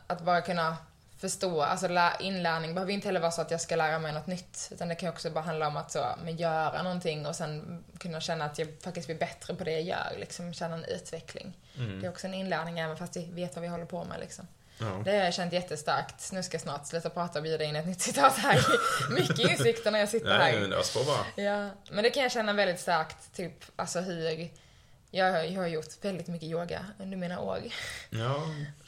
att 0.07 0.25
bara 0.25 0.41
kunna 0.41 0.77
förstå, 1.23 1.63
alltså 1.63 1.89
lä- 1.89 2.17
inlärning 2.21 2.75
behöver 2.75 2.93
inte 2.93 3.09
heller 3.09 3.21
vara 3.21 3.31
så 3.31 3.43
att 3.43 3.51
jag 3.51 3.61
ska 3.61 3.77
lära 3.77 3.99
mig 3.99 4.13
något 4.13 4.27
nytt. 4.27 4.69
Utan 4.71 4.89
det 4.89 4.95
kan 4.95 5.09
också 5.09 5.31
bara 5.31 5.45
handla 5.45 5.67
om 5.67 5.77
att 5.77 5.91
så, 5.93 6.05
men 6.25 6.37
göra 6.37 6.83
någonting 6.83 7.27
och 7.27 7.37
sen 7.37 7.85
kunna 7.99 8.21
känna 8.21 8.45
att 8.45 8.59
jag 8.59 8.69
faktiskt 8.83 9.07
blir 9.07 9.19
bättre 9.19 9.55
på 9.55 9.65
det 9.65 9.71
jag 9.73 9.83
gör. 9.83 10.13
Liksom 10.19 10.55
känna 10.55 10.75
en 10.75 10.85
utveckling. 10.85 11.53
Mm. 11.79 12.01
Det 12.01 12.07
är 12.07 12.11
också 12.11 12.27
en 12.27 12.35
inlärning 12.35 12.79
även 12.79 12.97
fast 12.97 13.17
vi 13.17 13.25
vet 13.33 13.55
vad 13.57 13.63
vi 13.63 13.69
håller 13.69 13.85
på 13.85 14.05
med 14.05 14.21
liksom. 14.21 14.49
Ja. 14.79 15.03
Det 15.05 15.11
har 15.11 15.25
jag 15.25 15.35
känt 15.35 15.53
jättestarkt. 15.53 16.33
Nu 16.33 16.43
ska 16.43 16.55
jag 16.55 16.63
snart 16.63 16.87
sluta 16.87 17.11
prata 17.11 17.39
och 17.39 17.43
bjuda 17.43 17.65
in 17.65 17.77
ett 17.77 17.87
nytt 17.87 18.01
citat 18.01 18.37
här. 18.37 18.61
Mycket 19.15 19.39
insikter 19.39 19.91
när 19.91 19.99
jag 19.99 20.09
sitter 20.09 20.31
här. 20.31 20.39
Nej, 20.39 20.61
men 20.61 20.73
ös 20.73 20.95
på 20.97 21.05
bara. 21.05 21.45
Ja, 21.45 21.71
men 21.91 22.05
det 22.05 22.11
kan 22.11 22.23
jag 22.23 22.33
känna 22.33 22.53
väldigt 22.53 22.81
starkt, 22.81 23.35
typ, 23.37 23.53
alltså 23.77 24.01
hur... 24.01 24.51
Jag, 25.15 25.51
jag 25.51 25.61
har 25.61 25.69
gjort 25.69 26.05
väldigt 26.05 26.29
mycket 26.29 26.49
yoga 26.49 26.87
under 26.99 27.17
mina 27.17 27.41
år. 27.41 27.63
Ja, 28.11 28.43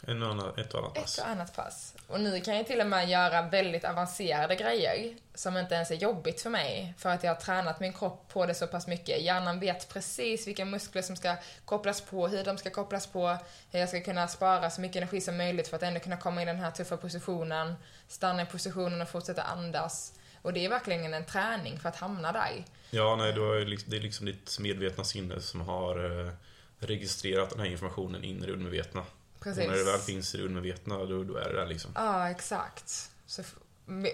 en 0.06 0.22
annan, 0.22 0.58
ett 0.58 0.74
och 0.74 0.80
annat 0.80 0.94
pass. 0.94 1.18
Ett 1.18 1.24
och 1.24 1.30
annat 1.30 1.56
pass. 1.56 1.94
Och 2.06 2.20
nu 2.20 2.40
kan 2.40 2.56
jag 2.56 2.66
till 2.66 2.80
och 2.80 2.87
med 2.87 3.08
göra 3.08 3.42
väldigt 3.42 3.84
avancerade 3.84 4.56
grejer 4.56 5.14
som 5.34 5.56
inte 5.56 5.74
ens 5.74 5.90
är 5.90 5.94
jobbigt 5.94 6.40
för 6.40 6.50
mig. 6.50 6.94
För 6.98 7.08
att 7.08 7.24
jag 7.24 7.34
har 7.34 7.40
tränat 7.40 7.80
min 7.80 7.92
kropp 7.92 8.28
på 8.28 8.46
det 8.46 8.54
så 8.54 8.66
pass 8.66 8.87
mycket. 8.87 9.22
Hjärnan 9.22 9.60
vet 9.60 9.88
precis 9.88 10.46
vilka 10.46 10.64
muskler 10.64 11.02
som 11.02 11.16
ska 11.16 11.37
kopplas 11.64 12.00
på, 12.00 12.28
hur 12.28 12.44
de 12.44 12.58
ska 12.58 12.70
kopplas 12.70 13.06
på, 13.06 13.38
hur 13.70 13.80
jag 13.80 13.88
ska 13.88 14.00
kunna 14.00 14.28
spara 14.28 14.70
så 14.70 14.80
mycket 14.80 14.96
energi 14.96 15.20
som 15.20 15.37
möjligt 15.37 15.68
för 15.68 15.76
att 15.76 15.82
ändå 15.82 16.00
kunna 16.00 16.16
komma 16.16 16.42
i 16.42 16.44
den 16.44 16.60
här 16.60 16.70
tuffa 16.70 16.96
positionen, 16.96 17.74
stanna 18.08 18.42
i 18.42 18.46
positionen 18.46 19.02
och 19.02 19.08
fortsätta 19.08 19.42
andas. 19.42 20.12
Och 20.42 20.52
det 20.52 20.64
är 20.64 20.68
verkligen 20.68 21.14
en 21.14 21.24
träning 21.24 21.78
för 21.78 21.88
att 21.88 21.96
hamna 21.96 22.32
där. 22.32 22.64
Ja, 22.94 23.16
nej, 23.16 23.33
då 23.33 23.52
är 23.52 23.64
det, 23.64 23.76
det 23.87 23.96
är 23.96 24.00
liksom 24.00 24.26
ditt 24.26 24.59
medvetna 24.61 25.04
sinne 25.04 25.40
som 25.40 25.61
har 25.61 26.20
eh, 26.26 26.33
registrerat 26.78 27.50
den 27.50 27.61
här 27.61 27.66
informationen 27.66 28.24
in 28.24 28.42
i 28.42 28.46
det 28.46 28.52
undermedvetna. 28.52 29.04
Precis. 29.40 29.64
Och 29.64 29.70
när 29.70 29.76
det 29.78 29.85
väl 29.85 30.00
finns 30.00 30.35
i 30.35 30.38
det 30.38 30.44
undermedvetna, 30.44 30.98
då, 30.98 31.24
då 31.24 31.37
är 31.37 31.48
det 31.48 31.57
där 31.57 31.66
liksom. 31.66 31.90
Ja, 31.94 32.30
exakt. 32.30 33.11
Så, 33.26 33.42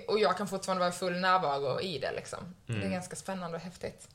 och 0.08 0.18
jag 0.18 0.36
kan 0.36 0.48
fortfarande 0.48 0.80
vara 0.80 0.92
full 0.92 1.20
närvaro 1.20 1.80
i 1.80 1.98
det 1.98 2.12
liksom. 2.16 2.54
Det 2.66 2.72
är 2.72 2.76
Mm. 2.76 2.90
ganska 2.92 3.16
spännande 3.16 3.56
och 3.56 3.62
häftigt. 3.62 4.08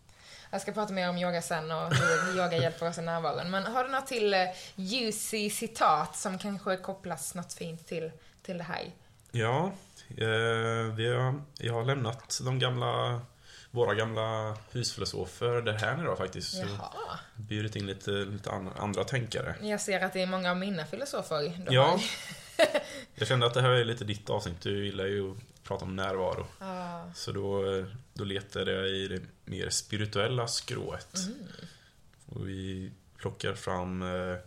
Jag 0.52 0.62
ska 0.62 0.72
prata 0.72 0.94
mer 0.94 1.10
om 1.10 1.18
yoga 1.18 1.42
sen 1.42 1.72
och 1.72 1.94
hur 1.96 2.38
yoga 2.38 2.58
hjälper 2.58 2.90
oss 2.90 2.98
i 2.98 3.02
närvaron. 3.02 3.52
Men 3.52 3.64
har 3.64 3.84
du 3.84 3.90
något 3.90 4.08
till 4.08 4.34
eh, 4.34 4.40
juicy 4.76 5.50
citat 5.50 6.16
som 6.18 6.40
kanske 6.40 6.78
kopplas 6.78 7.36
något 7.36 7.54
fint 7.54 7.88
till, 7.88 8.12
till 8.42 8.58
det 8.58 8.64
här? 8.64 8.92
Ja, 9.32 9.72
eh, 10.10 10.94
vi 10.96 11.14
har, 11.16 11.42
jag 11.58 11.74
har 11.74 11.84
lämnat 11.86 12.40
de 12.46 12.60
gamla, 12.60 13.22
våra 13.76 13.96
gamla 13.96 14.58
husfilosofer 14.72 15.62
det 15.62 15.74
här 15.74 16.02
idag 16.02 16.18
faktiskt. 16.18 16.56
Jaha. 16.56 17.20
Bjudit 17.36 17.76
in 17.76 17.88
lite, 17.88 18.12
lite 18.12 18.52
an, 18.52 18.70
andra 18.78 19.04
tänkare. 19.04 19.56
Jag 19.62 19.82
ser 19.82 20.02
att 20.02 20.14
det 20.14 20.22
är 20.22 20.28
många 20.28 20.52
av 20.52 20.58
mina 20.58 20.86
filosofer 20.86 21.66
Ja. 21.70 22.00
Jag 23.16 23.28
kände 23.28 23.46
att 23.46 23.54
det 23.54 23.62
här 23.62 23.70
är 23.70 23.86
lite 23.86 24.04
ditt 24.04 24.30
avsnitt. 24.30 24.62
Du 24.62 24.86
gillar 24.86 25.06
ju 25.06 25.32
att 25.32 25.38
prata 25.64 25.86
om 25.86 25.96
närvaro. 25.96 26.48
Ja. 26.60 27.12
Så 27.16 27.32
då, 27.32 27.64
då 28.14 28.24
letade 28.24 28.72
jag 28.72 28.90
i 28.90 29.08
det 29.08 29.22
mer 29.46 29.70
spirituella 29.70 30.48
skrået. 30.48 31.16
Mm. 31.16 31.48
Och 32.26 32.50
vi 32.50 32.92
plockar 33.18 33.54
fram, 33.54 34.02
eh, 34.02 34.38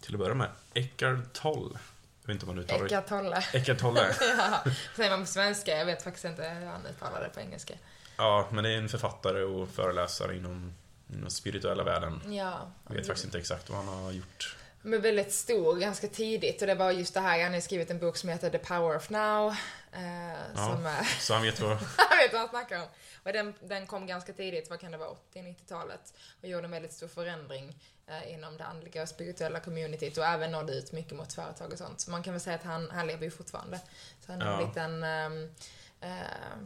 till 0.00 0.14
att 0.14 0.18
börja 0.18 0.34
med, 0.34 0.48
Eckhart 0.74 1.32
Tolle. 1.32 1.78
Jag 2.22 2.26
vet 2.28 2.34
inte 2.34 2.46
om 2.46 2.56
man 2.56 2.64
uttalar 2.64 2.80
det. 2.80 2.86
Eckart 2.86 3.08
Tolle. 3.08 3.44
Eckhart 3.52 3.78
Tolle. 3.78 4.14
ja. 4.20 4.64
Säger 4.96 5.10
man 5.10 5.20
på 5.20 5.26
svenska? 5.26 5.78
Jag 5.78 5.86
vet 5.86 6.02
faktiskt 6.02 6.24
inte 6.24 6.42
hur 6.42 6.66
han 6.66 6.86
uttalar 6.86 7.20
det 7.20 7.28
på 7.28 7.40
engelska. 7.40 7.74
Ja, 8.16 8.48
men 8.52 8.64
det 8.64 8.70
är 8.70 8.78
en 8.78 8.88
författare 8.88 9.42
och 9.42 9.68
föreläsare 9.68 10.36
inom, 10.36 10.72
inom 11.12 11.30
spirituella 11.30 11.84
världen. 11.84 12.20
Ja. 12.36 12.70
Jag 12.88 12.94
vet 12.94 13.06
faktiskt 13.06 13.24
inte 13.24 13.38
exakt 13.38 13.70
vad 13.70 13.78
han 13.84 13.88
har 14.02 14.12
gjort. 14.12 14.56
Men 14.82 15.00
väldigt 15.02 15.32
stor 15.32 15.76
ganska 15.76 16.08
tidigt 16.08 16.60
och 16.60 16.66
det 16.66 16.74
var 16.74 16.90
just 16.90 17.14
det 17.14 17.20
här, 17.20 17.42
han 17.42 17.52
har 17.54 17.60
skrivit 17.60 17.90
en 17.90 17.98
bok 17.98 18.16
som 18.16 18.28
heter 18.28 18.50
The 18.50 18.58
Power 18.58 18.96
of 18.96 19.10
Now. 19.10 19.48
Eh, 19.92 20.32
Ja. 20.54 20.66
Som 20.74 20.86
är, 20.86 21.02
Så 21.20 21.34
han 21.34 21.42
vet 21.42 21.60
vad... 21.60 21.70
han 21.96 22.18
vet 22.18 22.32
vad 22.32 22.40
han 22.40 22.48
snackar 22.48 22.76
om. 22.82 22.88
Och 23.22 23.32
den, 23.32 23.54
den 23.62 23.86
kom 23.86 24.06
ganska 24.06 24.32
tidigt, 24.32 24.70
vad 24.70 24.80
kan 24.80 24.92
det 24.92 24.98
vara, 24.98 25.10
80-90-talet. 25.34 26.14
Och 26.42 26.48
gjorde 26.48 26.64
en 26.64 26.70
väldigt 26.70 26.92
stor 26.92 27.08
förändring 27.08 27.76
eh, 28.06 28.32
inom 28.32 28.56
det 28.56 28.64
andliga 28.64 29.02
och 29.02 29.08
spirituella 29.08 29.60
communityt 29.60 30.18
och 30.18 30.24
även 30.24 30.52
nådde 30.52 30.72
ut 30.72 30.92
mycket 30.92 31.12
mot 31.16 31.32
företag 31.32 31.72
och 31.72 31.78
sånt. 31.78 32.00
Så 32.00 32.10
man 32.10 32.22
kan 32.22 32.32
väl 32.32 32.40
säga 32.40 32.56
att 32.56 32.64
han, 32.64 32.90
han 32.90 33.06
lever 33.06 33.24
ju 33.24 33.30
fortfarande. 33.30 33.80
Så 34.26 34.32
han 34.32 34.42
har 34.42 34.70
Ja. 34.74 34.82
en... 34.82 35.04
ehm, 35.04 35.44
eh, 35.44 35.50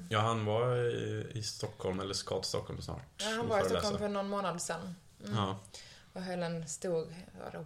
Ja, 0.09 0.19
han 0.21 0.45
var 0.45 0.77
i, 0.77 1.27
i 1.35 1.43
Stockholm, 1.43 2.01
eller 2.01 2.14
ska 2.14 2.40
till 2.40 2.49
Stockholm 2.49 2.83
snart. 2.83 3.03
ja, 3.19 3.27
han 3.31 3.49
var 3.49 3.61
i. 3.66 3.69
Stockholm 3.69 3.99
för 3.99 4.09
någon 4.09 4.29
månad 4.29 4.62
sedan. 4.62 4.95
Mm. 5.25 5.37
Ja. 5.37 5.59
Och 6.12 6.23
höll 6.23 6.43
en 6.43 6.69
stor, 6.69 7.14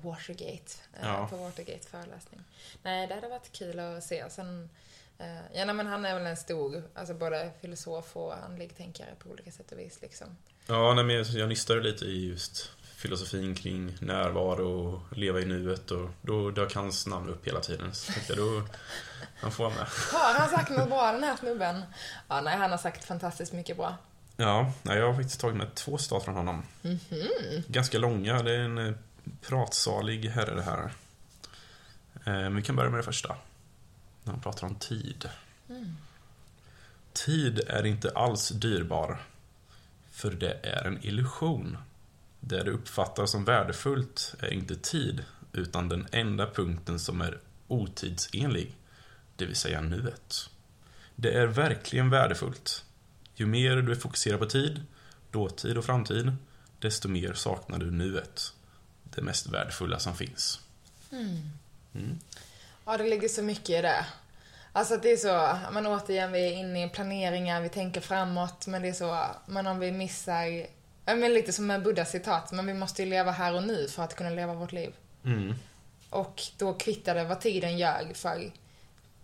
Watergate, 0.03 0.73
eh, 0.93 1.07
Ja. 1.09 1.27
på 1.31 1.37
Watergate 1.37 1.87
föreläsning. 1.89 2.41
Nej, 2.83 3.07
det 3.07 3.15
hade 3.15 3.29
varit 3.29 3.53
kul 3.53 3.79
att 3.79 4.05
se. 4.05 4.31
Sen, 4.31 4.71
eh, 5.19 5.35
ja 5.55 5.65
nej, 5.65 5.75
men 5.75 5.87
han 5.87 6.05
är 6.05 6.15
väl 6.15 6.27
en 6.27 6.37
stor, 6.37 6.83
alltså 6.95 7.15
både 7.15 7.51
filosof 7.61 8.17
och 8.17 8.45
andlig 8.45 8.77
tänkare 8.77 9.15
på 9.19 9.29
olika 9.31 9.51
sätt 9.53 9.73
och 9.73 9.79
vis 9.79 9.99
liksom. 10.03 10.37
Ja, 10.67 10.95
nej, 10.95 11.05
men 11.05 11.17
jag- 11.17 11.27
jag 11.27 11.49
nystade 11.49 11.81
lite 11.81 12.05
i 12.05 12.29
just 12.29 12.71
filosofin 13.09 13.55
kring 13.55 13.97
närvaro 14.01 14.69
och 14.89 15.17
leva 15.17 15.41
i 15.41 15.45
nuet 15.45 15.91
och 15.91 16.11
då 16.23 16.51
dök 16.51 16.75
hans 16.75 17.07
namn 17.07 17.29
upp 17.29 17.47
hela 17.47 17.61
tiden. 17.61 17.95
Så 17.95 18.13
tänkte 18.13 18.33
jag, 18.33 18.39
då, 18.43 18.63
han 19.37 19.53
får 19.53 19.65
vara 19.65 19.75
med. 19.75 19.87
Har 20.13 20.35
han 20.41 20.49
sagt 20.49 20.71
något 20.71 20.89
bra 20.89 21.13
den 21.13 21.25
här 21.25 21.37
snubben? 21.37 21.83
Ja, 22.29 22.41
nej, 22.41 22.57
han 22.57 22.71
har 22.71 22.79
sagt 22.79 23.05
fantastiskt 23.05 23.53
mycket 23.53 23.77
bra. 23.77 23.97
Ja, 24.37 24.73
jag 24.83 25.07
har 25.07 25.15
faktiskt 25.15 25.41
tagit 25.41 25.57
med 25.57 25.75
två 25.75 25.99
citat 25.99 26.25
från 26.25 26.35
honom. 26.35 26.63
Ganska 27.69 27.99
långa, 27.99 28.43
det 28.43 28.53
är 28.55 28.59
en 28.61 28.79
eh, 28.79 28.95
pratsalig 29.49 30.29
herre 30.29 30.55
det 30.55 30.63
här. 30.63 30.83
Eh, 32.15 32.33
Men 32.33 32.57
vi 32.57 32.63
kan 32.63 32.77
börja 32.77 32.91
med 32.91 32.99
det 32.99 33.05
första. 33.05 33.37
När 34.25 34.33
han 34.33 34.43
pratar 34.43 34.67
om 34.67 34.75
tid. 34.75 35.29
Tid 37.13 37.61
är 37.69 37.87
inte 37.87 38.11
alls 38.15 38.49
dyrbar. 38.49 39.19
För 40.11 40.31
det 40.31 40.59
är 40.63 40.85
en 40.85 41.05
illusion. 41.05 41.77
Det 42.47 42.63
du 42.63 42.71
uppfattar 42.71 43.27
som 43.27 43.45
värdefullt 43.45 44.35
är 44.41 44.53
inte 44.53 44.77
tid, 44.77 45.25
utan 45.53 45.89
den 45.89 46.07
enda 46.13 46.51
punkten 46.51 46.99
som 46.99 47.21
är 47.21 47.41
otidsenlig. 47.69 48.77
Det 49.37 49.47
vill 49.47 49.57
säga 49.57 49.81
nuet. 49.81 50.51
Det 51.17 51.33
är 51.33 51.47
verkligen 51.47 52.11
värdefullt. 52.11 52.85
Ju 53.35 53.47
mer 53.47 53.77
du 53.77 53.97
fokuserar 53.97 54.39
på 54.39 54.47
tid, 54.47 54.83
dåtid 55.31 55.79
och 55.79 55.85
framtid, 55.85 56.33
desto 56.79 57.09
mer 57.09 57.33
saknar 57.33 57.79
du 57.79 57.91
nuet. 57.91 58.53
Det 59.05 59.23
mest 59.23 59.47
värdefulla 59.47 59.99
som 59.99 60.17
finns. 60.17 60.61
Mm. 61.13 62.19
Ja, 62.85 62.97
det 62.97 63.05
ligger 63.05 63.29
så 63.29 63.43
mycket 63.43 63.71
i 63.71 63.83
det. 63.83 64.07
Alltså 64.73 64.95
att 64.95 65.03
det 65.03 65.13
är 65.13 65.17
så, 65.17 65.59
men 65.73 65.87
återigen, 65.87 66.33
vi 66.33 66.49
är 66.49 66.53
inne 66.53 66.85
i 66.85 66.89
planeringar, 66.89 67.61
vi 67.61 67.69
tänker 67.69 68.01
framåt, 68.01 68.67
men 68.67 68.83
det 68.83 68.89
är 68.89 68.93
så, 68.93 69.27
men 69.47 69.67
om 69.67 69.79
vi 69.79 69.93
missar, 69.93 70.67
men 71.05 71.35
lite 71.35 71.53
som 71.53 71.67
med 71.67 71.83
Buddhas 71.83 72.11
citat, 72.11 72.53
men 72.53 72.67
vi 72.67 72.75
måste 72.75 73.03
ju 73.03 73.09
leva 73.09 73.31
här 73.31 73.55
och 73.55 73.63
nu 73.63 73.89
för 73.89 74.03
att 74.03 74.17
kunna 74.17 74.31
leva 74.31 74.55
vårt 74.55 74.73
liv. 74.73 74.95
Mm. 75.25 75.55
Och 76.11 76.43
då 76.59 76.75
kvittar 76.75 77.15
det 77.15 77.25
vad 77.25 77.41
tiden 77.41 77.79
gör 77.79 78.09
för 78.15 78.51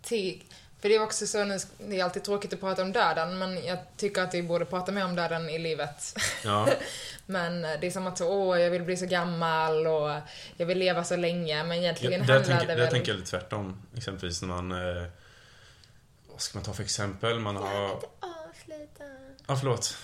tid. 0.02 0.40
För 0.80 0.88
det 0.88 0.94
är 0.94 1.02
också 1.02 1.26
så, 1.26 1.44
nu, 1.44 1.58
det 1.78 2.00
är 2.00 2.04
alltid 2.04 2.24
tråkigt 2.24 2.52
att 2.52 2.60
prata 2.60 2.82
om 2.82 2.92
döden, 2.92 3.38
men 3.38 3.64
jag 3.64 3.78
tycker 3.96 4.22
att 4.22 4.34
vi 4.34 4.42
borde 4.42 4.64
prata 4.64 4.92
mer 4.92 5.04
om 5.04 5.16
döden 5.16 5.50
i 5.50 5.58
livet. 5.58 6.14
Ja, 6.44 6.68
Men 7.26 7.62
det 7.62 7.86
är 7.86 7.90
som 7.90 8.06
att 8.06 8.18
så, 8.18 8.28
åh, 8.28 8.60
jag 8.60 8.70
vill 8.70 8.82
bli 8.82 8.96
så 8.96 9.06
gammal 9.06 9.86
och 9.86 10.20
jag 10.56 10.66
vill 10.66 10.78
leva 10.78 11.04
så 11.04 11.16
länge, 11.16 11.64
men 11.64 11.78
egentligen 11.78 12.20
ja 12.20 12.26
där, 12.26 12.34
handlar 12.34 12.58
tänker, 12.58 12.66
det 12.66 12.74
där 12.74 12.82
väl... 12.82 12.92
tänker 12.92 13.12
jag 13.12 13.18
lite 13.18 13.30
tvärtom. 13.30 13.82
Exempelvis 13.96 14.42
när 14.42 14.48
man... 14.48 14.72
Eh, 14.72 15.04
vad 16.30 16.40
ska 16.40 16.58
man 16.58 16.64
ta 16.64 16.72
för 16.72 16.82
exempel? 16.82 17.38
Man 17.38 17.56
har... 17.56 17.84
Avsluta. 18.20 19.04
Ja, 19.46 19.56
förlåt. 19.56 19.96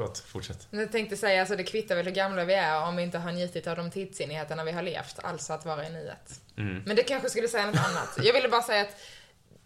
Förlåt, 0.00 0.18
fortsätt. 0.18 0.68
Jag 0.70 0.92
tänkte 0.92 1.16
säga, 1.16 1.40
alltså 1.40 1.56
det 1.56 1.64
kvittar 1.64 1.96
väl 1.96 2.04
hur 2.04 2.12
gamla 2.12 2.44
vi 2.44 2.54
är 2.54 2.84
om 2.84 2.96
vi 2.96 3.02
inte 3.02 3.18
har 3.18 3.32
njutit 3.32 3.66
av 3.66 3.76
de 3.76 3.90
tidsenligheterna 3.90 4.64
vi 4.64 4.72
har 4.72 4.82
levt, 4.82 5.18
alltså 5.22 5.52
att 5.52 5.64
vara 5.64 5.86
i 5.86 5.90
nuet. 5.90 6.40
Mm. 6.56 6.82
Men 6.86 6.96
det 6.96 7.02
kanske 7.02 7.30
skulle 7.30 7.48
säga 7.48 7.66
något 7.66 7.76
annat. 7.76 8.18
Jag 8.22 8.32
ville 8.32 8.48
bara 8.48 8.62
säga 8.62 8.82
att 8.82 8.96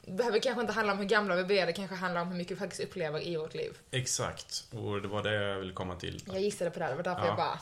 det 0.05 0.13
behöver 0.13 0.39
kanske 0.39 0.61
inte 0.61 0.73
handla 0.73 0.93
om 0.93 0.99
hur 0.99 1.05
gamla 1.05 1.37
vi 1.37 1.45
blir, 1.45 1.67
det 1.67 1.73
kanske 1.73 1.97
handlar 1.97 2.21
om 2.21 2.29
hur 2.29 2.37
mycket 2.37 2.53
vi 2.57 2.57
faktiskt 2.61 2.83
upplever 2.83 3.27
i 3.27 3.37
vårt 3.37 3.55
liv. 3.55 3.79
Exakt, 3.91 4.65
och 4.71 5.03
det 5.03 5.09
var 5.09 5.23
det 5.23 5.35
jag 5.35 5.59
ville 5.59 5.73
komma 5.73 5.97
till. 5.97 6.23
Jag 6.27 6.41
gissade 6.41 6.71
på 6.71 6.79
det, 6.79 6.87
det 6.87 6.95
var 6.95 7.03
därför 7.03 7.23
Ja. 7.23 7.27
jag 7.27 7.37
bara... 7.37 7.59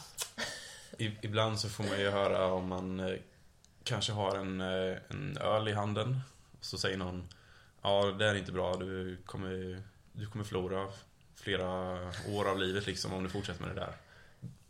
Ibland 1.20 1.61
så 1.61 1.68
får 1.68 1.85
man 1.85 2.00
ju 2.00 2.11
höra 2.11 2.46
om 2.46 2.68
man 2.68 3.00
eh, 3.00 3.16
kanske 3.85 4.12
har 4.12 4.37
en, 4.37 4.61
eh, 4.61 4.96
en 5.08 5.38
öl 5.40 5.68
i 5.68 5.72
handen. 5.72 6.20
Så 6.61 6.78
säger 6.78 6.96
någon 6.96 7.28
Ja, 7.82 8.04
det 8.18 8.26
är 8.26 8.35
inte 8.35 8.52
bra. 8.52 8.76
Du 8.76 9.16
kommer, 9.26 9.82
du 10.12 10.26
kommer 10.26 10.44
förlora 10.44 10.88
flera 11.42 11.68
år 12.28 12.48
av 12.48 12.59
livet 12.59 12.87
liksom 12.87 13.12
om 13.12 13.24
du 13.24 13.31
fortsätter 13.31 13.64
med 13.64 13.76
det 13.76 13.81
där. 13.81 13.94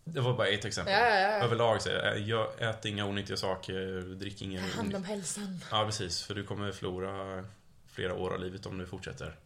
Det 0.05 0.21
var 0.21 0.35
bara 0.35 0.47
ett 0.47 0.65
exempel. 0.65 0.95
Ja, 0.95 1.09
ja, 1.09 1.21
ja. 1.21 1.45
Överlag 1.45 1.83
så 1.83 1.89
jag 2.27 2.63
ät 2.63 2.85
inga 2.85 3.07
onyttiga 3.07 3.37
saker, 3.37 4.01
drick 4.15 4.43
ingen... 4.43 4.71
Hand 4.71 4.95
om 4.95 5.05
hälsan. 5.05 5.61
Ja, 5.71 5.85
precis. 5.85 6.23
För 6.23 6.35
du 6.35 6.45
kommer 6.45 6.73
förlora 6.73 7.45
flera 7.93 8.15
år 8.15 8.35
av 8.35 8.41
livet 8.41 8.67
om 8.67 8.79
du 8.79 8.87
fortsätter. 8.87 9.37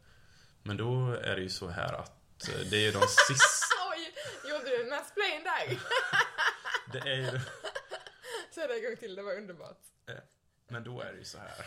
Men 0.63 0.77
då 0.77 1.13
är 1.13 1.37
det 1.37 1.43
ju 1.43 1.49
så 1.49 1.69
här 1.69 1.93
att 1.93 2.49
eh, 2.49 2.61
det 2.71 2.87
är 2.87 2.93
de 2.93 3.01
sista... 3.01 3.77
Oj, 3.91 4.15
gjorde 4.51 4.65
du 4.65 4.83
en 4.83 4.89
mansplain 4.89 5.43
där? 5.45 5.79
Det 6.93 7.11
är 7.11 7.17
ju... 7.17 7.41
Säg 8.55 8.69
det 8.69 8.75
en 8.75 8.85
gång 8.85 8.97
till, 8.97 9.15
det 9.15 9.23
var 9.23 9.37
underbart. 9.37 9.81
Men 10.69 10.85
då 10.85 11.01
är 11.01 11.13
det 11.13 11.19
ju 11.19 11.25
så 11.25 11.39
här. 11.39 11.67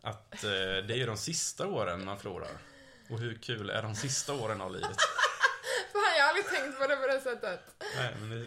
Att 0.00 0.44
eh, 0.44 0.50
det 0.86 0.94
är 0.94 0.96
ju 0.96 1.06
de 1.06 1.16
sista 1.16 1.66
åren 1.66 2.04
man 2.04 2.18
förlorar. 2.18 2.50
Och 3.12 3.18
hur 3.18 3.34
kul 3.34 3.70
är 3.70 3.82
de 3.82 3.94
sista 3.94 4.34
åren 4.34 4.60
av 4.60 4.72
livet? 4.72 4.96
Fan, 5.92 6.02
jag 6.16 6.22
har 6.22 6.28
aldrig 6.28 6.46
tänkt 6.46 6.78
på 6.78 6.86
det 6.86 6.96
på 6.96 7.06
det 7.06 7.20
sättet. 7.20 7.60
Nej, 7.96 8.14
men 8.20 8.30
det, 8.30 8.46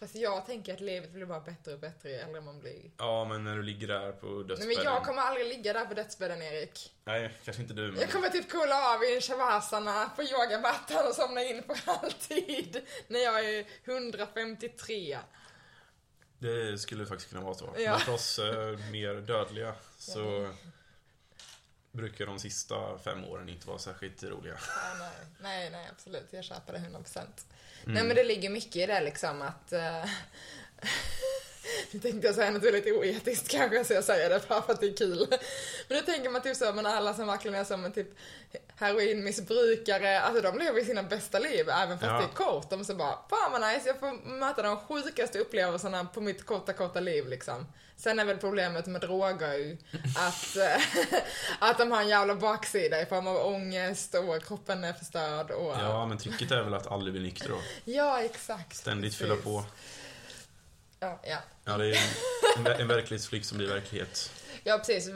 Fast 0.00 0.14
jag 0.14 0.46
tänker 0.46 0.74
att 0.74 0.80
livet 0.80 1.12
blir 1.12 1.26
bara 1.26 1.40
bättre 1.40 1.72
och 1.72 1.78
bättre 1.78 2.08
ju 2.10 2.14
äldre 2.14 2.40
man 2.40 2.60
blir. 2.60 2.90
ja, 2.98 3.24
men 3.24 3.44
när 3.44 3.56
du 3.56 3.62
ligger 3.62 3.88
där 3.88 4.12
på 4.12 4.26
Nej, 4.26 4.44
dödsbädden. 4.44 4.74
men 4.76 4.84
jag 4.84 5.04
kommer 5.04 5.22
aldrig 5.22 5.46
ligga 5.46 5.72
där 5.72 5.84
på 5.84 5.94
dödsbädden, 5.94 6.42
Erik. 6.42 6.92
Nej, 7.04 7.34
kanske 7.44 7.62
inte 7.62 7.74
du, 7.74 7.92
men... 7.92 8.00
Jag 8.00 8.10
kommer 8.10 8.28
typ 8.28 8.50
kolla 8.52 8.94
av 8.94 9.04
i 9.04 9.14
en 9.14 9.20
shavasana 9.20 10.10
på 10.16 10.22
yogamattan 10.22 11.06
och 11.08 11.14
somna 11.14 11.42
in 11.42 11.62
för 11.62 11.92
alltid. 11.92 12.82
När 13.08 13.20
jag 13.20 13.44
är 13.54 13.66
153. 13.84 15.18
Det 16.38 16.78
skulle 16.78 17.06
faktiskt 17.06 17.30
kunna 17.30 17.42
vara 17.44 17.54
så. 17.54 17.74
Ja. 17.78 17.90
Men 17.90 18.00
för 18.00 18.12
oss 18.12 18.38
eh, 18.38 18.78
mer 18.92 19.14
dödliga 19.14 19.74
så 19.98 20.48
brukar 21.94 22.26
de 22.26 22.38
sista 22.38 22.98
fem 22.98 23.24
åren 23.24 23.48
inte 23.48 23.66
vara 23.68 23.78
särskilt 23.78 24.22
roliga. 24.22 24.54
Ja, 24.68 24.94
nej, 24.98 25.26
nej, 25.42 25.70
nej, 25.70 25.88
absolut. 25.92 26.26
Jag 26.30 26.44
köper 26.44 26.72
det 26.72 26.78
100%. 26.78 27.18
Mm. 27.18 27.94
Nej, 27.94 28.04
men 28.04 28.16
det 28.16 28.24
ligger 28.24 28.50
mycket 28.50 28.76
i 28.76 28.86
det 28.86 29.00
liksom 29.00 29.42
att... 29.42 29.72
Uh, 29.72 29.80
nu 31.90 32.00
tänkte 32.00 32.26
jag 32.26 32.34
säga 32.34 32.50
något 32.50 32.62
väldigt 32.62 32.86
oetiskt 32.86 33.48
kanske, 33.48 33.84
så 33.84 33.92
jag 33.92 34.04
säger 34.04 34.30
det 34.30 34.48
bara 34.48 34.62
för 34.62 34.72
att 34.72 34.80
det 34.80 34.86
är 34.86 34.96
kul. 34.96 35.26
Men 35.88 35.98
då 35.98 36.04
tänker 36.04 36.30
man 36.30 36.42
typ 36.42 36.56
så, 36.56 36.72
men 36.72 36.86
alla 36.86 37.14
som 37.14 37.26
verkligen 37.26 37.54
är 37.54 37.64
som 37.64 37.84
en 37.84 37.92
typ 37.92 38.08
heroinmissbrukare, 38.76 40.20
alltså 40.20 40.42
de 40.42 40.58
lever 40.58 40.84
sina 40.84 41.02
bästa 41.02 41.38
liv, 41.38 41.68
även 41.68 41.98
fast 41.98 42.10
Ja. 42.10 42.18
det 42.18 42.24
är 42.24 42.34
kort. 42.34 42.70
De 42.70 42.84
så 42.84 42.94
bara, 42.94 43.18
fan 43.30 43.52
vad 43.52 43.60
nice, 43.60 43.88
jag 43.88 44.00
får 44.00 44.28
möta 44.28 44.62
de 44.62 44.76
sjukaste 44.76 45.38
upplevelserna 45.38 46.04
på 46.04 46.20
mitt 46.20 46.46
korta, 46.46 46.72
korta 46.72 47.00
liv 47.00 47.28
liksom. 47.28 47.66
Sen 47.96 48.18
är 48.18 48.24
väl 48.24 48.36
problemet 48.36 48.86
med 48.86 49.00
droger 49.00 49.76
att, 50.16 50.56
eh, 50.56 50.82
att 51.58 51.78
de 51.78 51.90
har 51.92 52.00
en 52.00 52.08
jävla 52.08 52.34
baksida 52.34 53.02
i 53.02 53.06
form 53.06 53.26
av 53.26 53.36
ångest 53.36 54.14
och 54.14 54.44
kroppen 54.44 54.84
är 54.84 54.92
förstörd 54.92 55.50
och... 55.50 55.74
Ja, 55.74 56.06
men 56.06 56.18
tricket 56.18 56.50
är 56.50 56.62
väl 56.62 56.74
att 56.74 56.86
aldrig 56.86 57.12
bli 57.12 57.22
nykter 57.22 57.48
då. 57.48 57.58
Ja, 57.84 58.20
exakt. 58.20 58.76
Ständigt 58.76 59.18
Precis. 59.18 59.18
fylla 59.18 59.36
på. 59.36 59.64
Ja, 61.00 61.20
ja. 61.22 61.38
Ja, 61.64 61.76
det 61.76 61.90
är 61.90 61.98
en, 62.58 62.66
en 62.66 62.88
verklighetsflykt 62.88 63.46
som 63.46 63.58
blir 63.58 63.68
verklighet. 63.68 64.30
ja, 64.64 64.78
precis. 64.78 65.10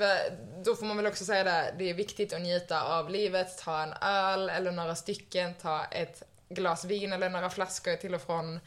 Då 0.64 0.74
får 0.74 0.86
man 0.86 0.96
väl 0.96 1.06
också 1.06 1.24
säga 1.24 1.44
det, 1.44 1.74
det 1.78 1.90
är 1.90 1.94
viktigt 1.94 2.32
att 2.32 2.40
njuta 2.40 2.82
av 2.82 3.10
livet, 3.10 3.58
ta 3.58 3.82
en 3.82 3.92
öl 3.92 4.48
eller 4.48 4.72
några 4.72 4.94
stycken, 4.94 5.54
ta 5.54 5.84
ett 5.84 6.22
glas 6.48 6.84
vin 6.84 7.12
eller 7.12 7.28
några 7.28 7.50
flaskor 7.50 7.96
till 7.96 8.14
och 8.14 8.22
från, 8.22 8.60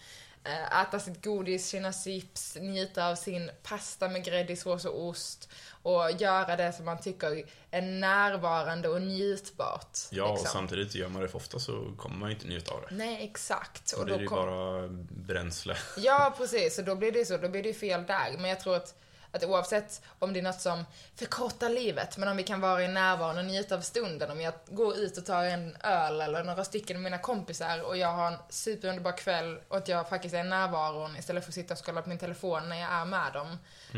äta 0.82 1.00
sitt 1.00 1.24
godis, 1.24 1.68
sina 1.68 1.94
chips, 1.94 2.58
njuta 2.62 3.08
av 3.08 3.16
sin 3.16 3.52
pasta 3.64 4.10
med 4.10 4.26
gräddig 4.26 4.60
sås 4.60 4.86
och 4.86 5.08
ost 5.08 5.50
och 5.84 6.12
göra 6.12 6.56
det 6.56 6.74
som 6.74 6.86
man 6.86 7.02
tycker 7.02 7.44
är 7.72 7.82
närvarande 7.82 8.90
och 8.90 9.02
njutbart. 9.02 9.98
Ja, 10.10 10.24
och 10.24 10.30
liksom. 10.38 10.50
samtidigt 10.54 10.96
gör 10.96 11.08
man 11.08 11.22
det 11.22 11.28
för 11.28 11.38
ofta 11.38 11.60
så 11.60 11.94
kommer 11.98 12.16
man 12.16 12.30
ju 12.30 12.36
inte 12.36 12.48
njuta 12.48 12.74
av 12.74 12.82
det. 12.90 12.96
Nej, 12.96 13.24
exakt. 13.24 13.92
Och 13.92 14.06
det 14.06 14.16
är 14.16 14.20
ju 14.20 14.28
kom- 14.28 14.46
bara 14.46 14.88
bränsle. 15.12 15.78
Ja, 15.98 16.34
precis. 16.38 16.80
Och 16.80 16.86
då 16.86 16.96
blir 16.96 17.12
det 17.12 17.26
så. 17.26 17.38
Då 17.38 17.50
blir 17.50 17.64
det 17.64 17.74
fel 17.74 18.06
där. 18.06 18.36
Men 18.38 18.50
jag 18.50 18.60
tror 18.60 18.76
att, 18.76 18.96
att 19.32 19.44
oavsett 19.44 20.02
om 20.20 20.34
det 20.34 20.39
är 20.39 20.44
något 20.44 20.62
som 20.62 20.86
förkortar 21.15 21.70
livet, 21.70 22.17
men 22.17 22.30
om 22.30 22.38
vi 22.38 22.44
kan 22.44 22.62
vara 22.62 22.84
i 22.84 22.88
närvaron 22.88 23.38
och 23.38 23.46
njuta 23.46 23.76
av 23.76 23.82
stunden. 23.82 24.32
Om 24.32 24.41
jag 24.41 24.54
går 24.67 24.98
ut 24.98 25.17
och 25.17 25.26
tar 25.26 25.44
en 25.44 25.76
öl 25.84 26.22
eller 26.22 26.44
några 26.44 26.63
stycken 26.63 26.98
med 26.98 27.04
mina 27.12 27.17
kompisar 27.17 27.82
och 27.82 27.98
jag 27.98 28.08
har 28.08 28.28
en 28.28 28.38
superunderbar 28.50 29.17
kväll 29.17 29.60
och 29.67 29.78
att 29.78 29.88
jag 29.88 30.10
faktiskt 30.10 30.36
är 30.36 30.46
i 30.46 30.50
närvaron 30.50 31.17
istället 31.17 31.44
för 31.44 31.52
att 31.52 31.56
sitta 31.56 31.74
och 31.74 31.86
scrolla 31.86 32.02
på 32.02 32.10
min 32.10 32.17
telefon 32.17 32.70
när 32.70 32.82
jag 32.82 32.91
är 32.91 33.06
med 33.06 33.34
dem. 33.34 33.58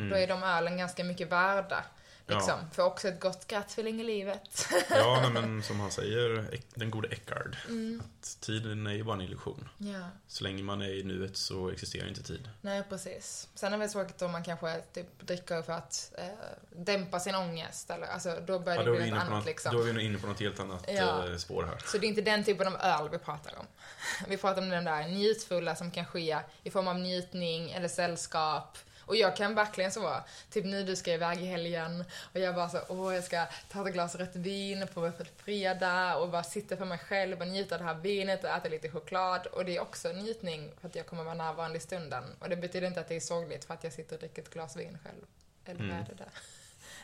Då 0.10 0.16
är 0.16 0.28
de 0.28 0.44
ölen 0.44 0.78
ganska 0.78 1.04
mycket 1.04 1.32
värda. 1.32 1.84
Liksom. 2.28 2.60
Ja. 2.60 2.66
För 2.72 2.84
också 2.84 3.08
ett 3.08 3.20
gott 3.20 3.48
grattfeeling 3.48 4.02
i 4.02 4.04
livet. 4.04 4.68
Ja, 4.90 5.20
nej, 5.22 5.32
men 5.42 5.64
som 5.64 5.80
han 5.80 5.92
säger, 5.92 6.48
den 6.76 6.92
gode 6.92 7.08
Eckard. 7.08 7.58
Mm. 7.68 8.04
Att 8.22 8.38
tiden 8.42 8.88
är 8.88 8.94
ju 8.94 9.04
bara 9.04 9.16
en 9.16 9.22
illusion. 9.22 9.70
ja. 9.78 10.10
Så 10.28 10.44
länge 10.44 10.64
man 10.64 10.82
är 10.82 11.00
i 11.00 11.04
nuet 11.04 11.38
så 11.38 11.70
existerar 11.70 12.08
inte 12.08 12.24
tid. 12.24 12.50
Nej, 12.62 12.84
precis. 12.90 13.48
Sen 13.56 13.74
är 13.74 13.78
det 13.78 13.88
tråkigt 13.88 14.22
om 14.22 14.32
man 14.32 14.44
kanske 14.44 14.82
typ 14.94 15.20
dricker 15.28 15.62
för 15.62 15.74
att 15.74 16.14
eh, 16.18 16.26
dämpa 16.70 17.20
sin 17.20 17.36
ångest. 17.36 17.90
Eller, 17.90 18.08
alltså, 18.08 18.40
då 18.48 18.60
börjar 18.60 18.78
Ja, 18.78 18.84
det 18.84 18.90
då, 18.92 18.96
är 18.98 19.02
bli 19.02 19.12
något 19.12 19.20
annat 19.20 19.34
något, 19.34 19.46
liksom. 19.46 19.76
då 19.76 19.82
är 19.82 19.86
vi 19.86 19.94
nog 19.94 20.04
inne 20.04 20.18
på 20.18 20.28
något 20.28 20.40
helt 20.40 20.60
annat 20.60 20.86
Ja. 20.88 21.30
eh, 21.30 21.38
spår 21.38 21.64
här. 21.64 21.82
Så 21.86 21.98
det 21.98 22.06
är 22.06 22.10
inte 22.10 22.22
den 22.22 22.44
typen 22.44 22.68
av 22.68 22.76
öl 22.82 23.10
vi 23.12 23.18
pratar 23.18 23.60
om. 23.60 23.66
Vi 24.28 24.38
pratar 24.38 24.62
om 24.62 24.70
den 24.70 24.84
där 24.84 25.08
njutfulla 25.08 25.76
som 25.76 25.92
kan 25.92 26.06
ske 26.06 26.40
i 26.64 26.72
form 26.72 26.88
av 26.88 27.00
njutning 27.00 27.72
eller 27.72 27.88
sällskap. 27.88 28.78
Och 29.06 29.16
jag 29.16 29.36
kan 29.36 29.56
verkligen 29.56 29.92
så 29.92 30.02
vara, 30.02 30.24
typ 30.50 30.66
nu 30.66 30.84
du 30.84 30.96
ska 30.96 31.14
iväg 31.14 31.42
i 31.42 31.46
helgen 31.46 32.04
och 32.34 32.40
jag 32.40 32.56
bara 32.56 32.70
så, 32.70 32.80
åh 32.90 33.16
jag 33.16 33.24
ska 33.24 33.46
ta 33.70 33.88
ett 33.88 33.94
glas 33.94 34.16
rött 34.16 34.36
vin 34.36 34.88
på 34.94 35.12
fredag 35.38 36.16
och 36.16 36.30
bara 36.30 36.44
sitta 36.44 36.78
för 36.78 36.86
mig 36.86 36.98
själv 36.98 37.42
och 37.42 37.48
njuta 37.48 37.76
av 37.76 37.82
det 37.82 37.88
här 37.88 37.96
vinet 37.96 38.44
och 38.44 38.50
äta 38.50 38.70
lite 38.70 38.90
choklad. 38.90 39.48
Och 39.48 39.66
det 39.66 39.76
är 39.76 39.82
också 39.82 40.10
njutning 40.10 40.72
för 40.82 40.88
att 40.88 40.96
jag 40.96 41.06
kommer 41.06 41.24
vara 41.24 41.36
närvarande 41.36 41.78
i 41.78 41.82
stunden. 41.82 42.24
Och 42.40 42.50
det 42.50 42.56
betyder 42.56 42.88
inte 42.88 43.00
att 43.00 43.08
det 43.08 43.16
är 43.16 43.20
sorgligt 43.20 43.66
för 43.66 43.74
att 43.74 43.84
jag 43.84 43.94
sitter 43.94 44.16
och 44.16 44.20
dricker 44.20 44.42
ett 44.42 44.50
glas 44.54 44.76
vin 44.76 44.98
själv. 45.04 45.26
Eller 45.66 45.80
Mm. 45.80 45.96
är 45.98 46.06
det 46.10 46.16
det? 46.16 46.30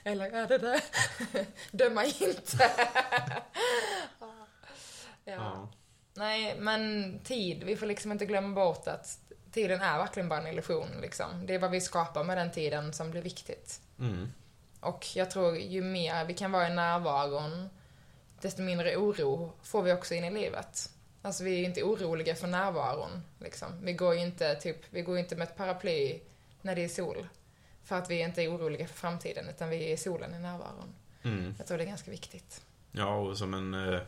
Eller 0.09 0.31
är 0.31 0.47
det 0.47 0.57
det? 0.57 0.81
Döma 1.71 2.05
inte. 2.05 2.71
ja. 4.19 4.33
Ja. 5.25 5.69
Nej, 6.13 6.55
men 6.59 7.19
tid. 7.23 7.63
Vi 7.63 7.75
får 7.75 7.85
liksom 7.85 8.12
inte 8.12 8.25
glömma 8.25 8.55
bort 8.55 8.88
att 8.88 9.19
tiden 9.51 9.81
är 9.81 9.97
verkligen 9.97 10.29
bara 10.29 10.39
en 10.39 10.47
illusion. 10.47 10.88
Liksom. 11.01 11.45
Det 11.45 11.55
är 11.55 11.59
vad 11.59 11.71
vi 11.71 11.81
skapar 11.81 12.23
med 12.23 12.38
den 12.38 12.51
tiden 12.51 12.93
som 12.93 13.12
blir 13.12 13.21
viktigt. 13.21 13.81
Mm. 13.99 14.27
Och 14.79 15.05
jag 15.15 15.31
tror 15.31 15.57
ju 15.57 15.81
mer 15.81 16.25
vi 16.25 16.33
kan 16.33 16.51
vara 16.51 16.67
i 16.67 16.73
närvaron, 16.73 17.69
desto 18.41 18.62
mindre 18.62 18.97
oro 18.97 19.53
får 19.63 19.81
vi 19.81 19.93
också 19.93 20.13
in 20.13 20.23
i 20.23 20.31
livet. 20.31 20.89
Alltså 21.21 21.43
vi 21.43 21.53
är 21.53 21.57
ju 21.57 21.65
inte 21.65 21.83
oroliga 21.83 22.35
för 22.35 22.47
närvaron. 22.47 23.21
Liksom. 23.39 23.85
Vi 23.85 23.93
går 23.93 24.15
ju 24.15 24.21
inte, 24.21 24.55
typ, 24.55 24.77
vi 24.89 25.01
går 25.01 25.17
inte 25.17 25.35
med 25.35 25.47
ett 25.47 25.57
paraply 25.57 26.19
när 26.62 26.75
det 26.75 26.83
är 26.83 26.89
sol. 26.89 27.27
För 27.83 27.95
att 27.95 28.09
vi 28.09 28.19
inte 28.19 28.43
är 28.43 28.55
oroliga 28.55 28.88
för 28.88 28.95
framtiden, 28.95 29.49
utan 29.49 29.69
vi 29.69 29.89
är 29.89 29.93
i 29.93 29.97
solen 29.97 30.35
i 30.35 30.39
närvaron. 30.39 30.93
Mm. 31.23 31.55
Jag 31.57 31.67
tror 31.67 31.77
det 31.77 31.83
är 31.83 31.88
ganska 31.88 32.12
viktigt. 32.12 32.62
Ja, 32.91 33.15
och 33.15 33.38
som 33.38 33.53
en, 33.53 33.73
eh, 33.73 34.01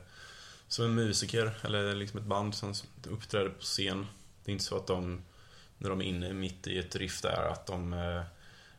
som 0.68 0.86
en 0.86 0.96
musiker 0.96 1.60
eller 1.64 1.96
liksom 1.96 2.20
ett 2.20 2.26
band 2.26 2.56
som 2.56 2.74
uppträder 3.08 3.50
på 3.50 3.62
scen. 3.62 4.08
Det 4.44 4.52
är 4.52 4.54
inte 4.54 4.66
så 4.66 4.78
att 4.78 4.88
de, 4.88 5.22
när 5.82 5.90
de 5.90 6.02
är 6.02 6.06
inne 6.06 6.34
mitt 6.34 6.68
i 6.68 6.80
ett 6.80 6.96
riff 6.96 7.22
där, 7.22 7.52
att 7.52 7.66
de 7.66 7.94
eh, 7.94 8.22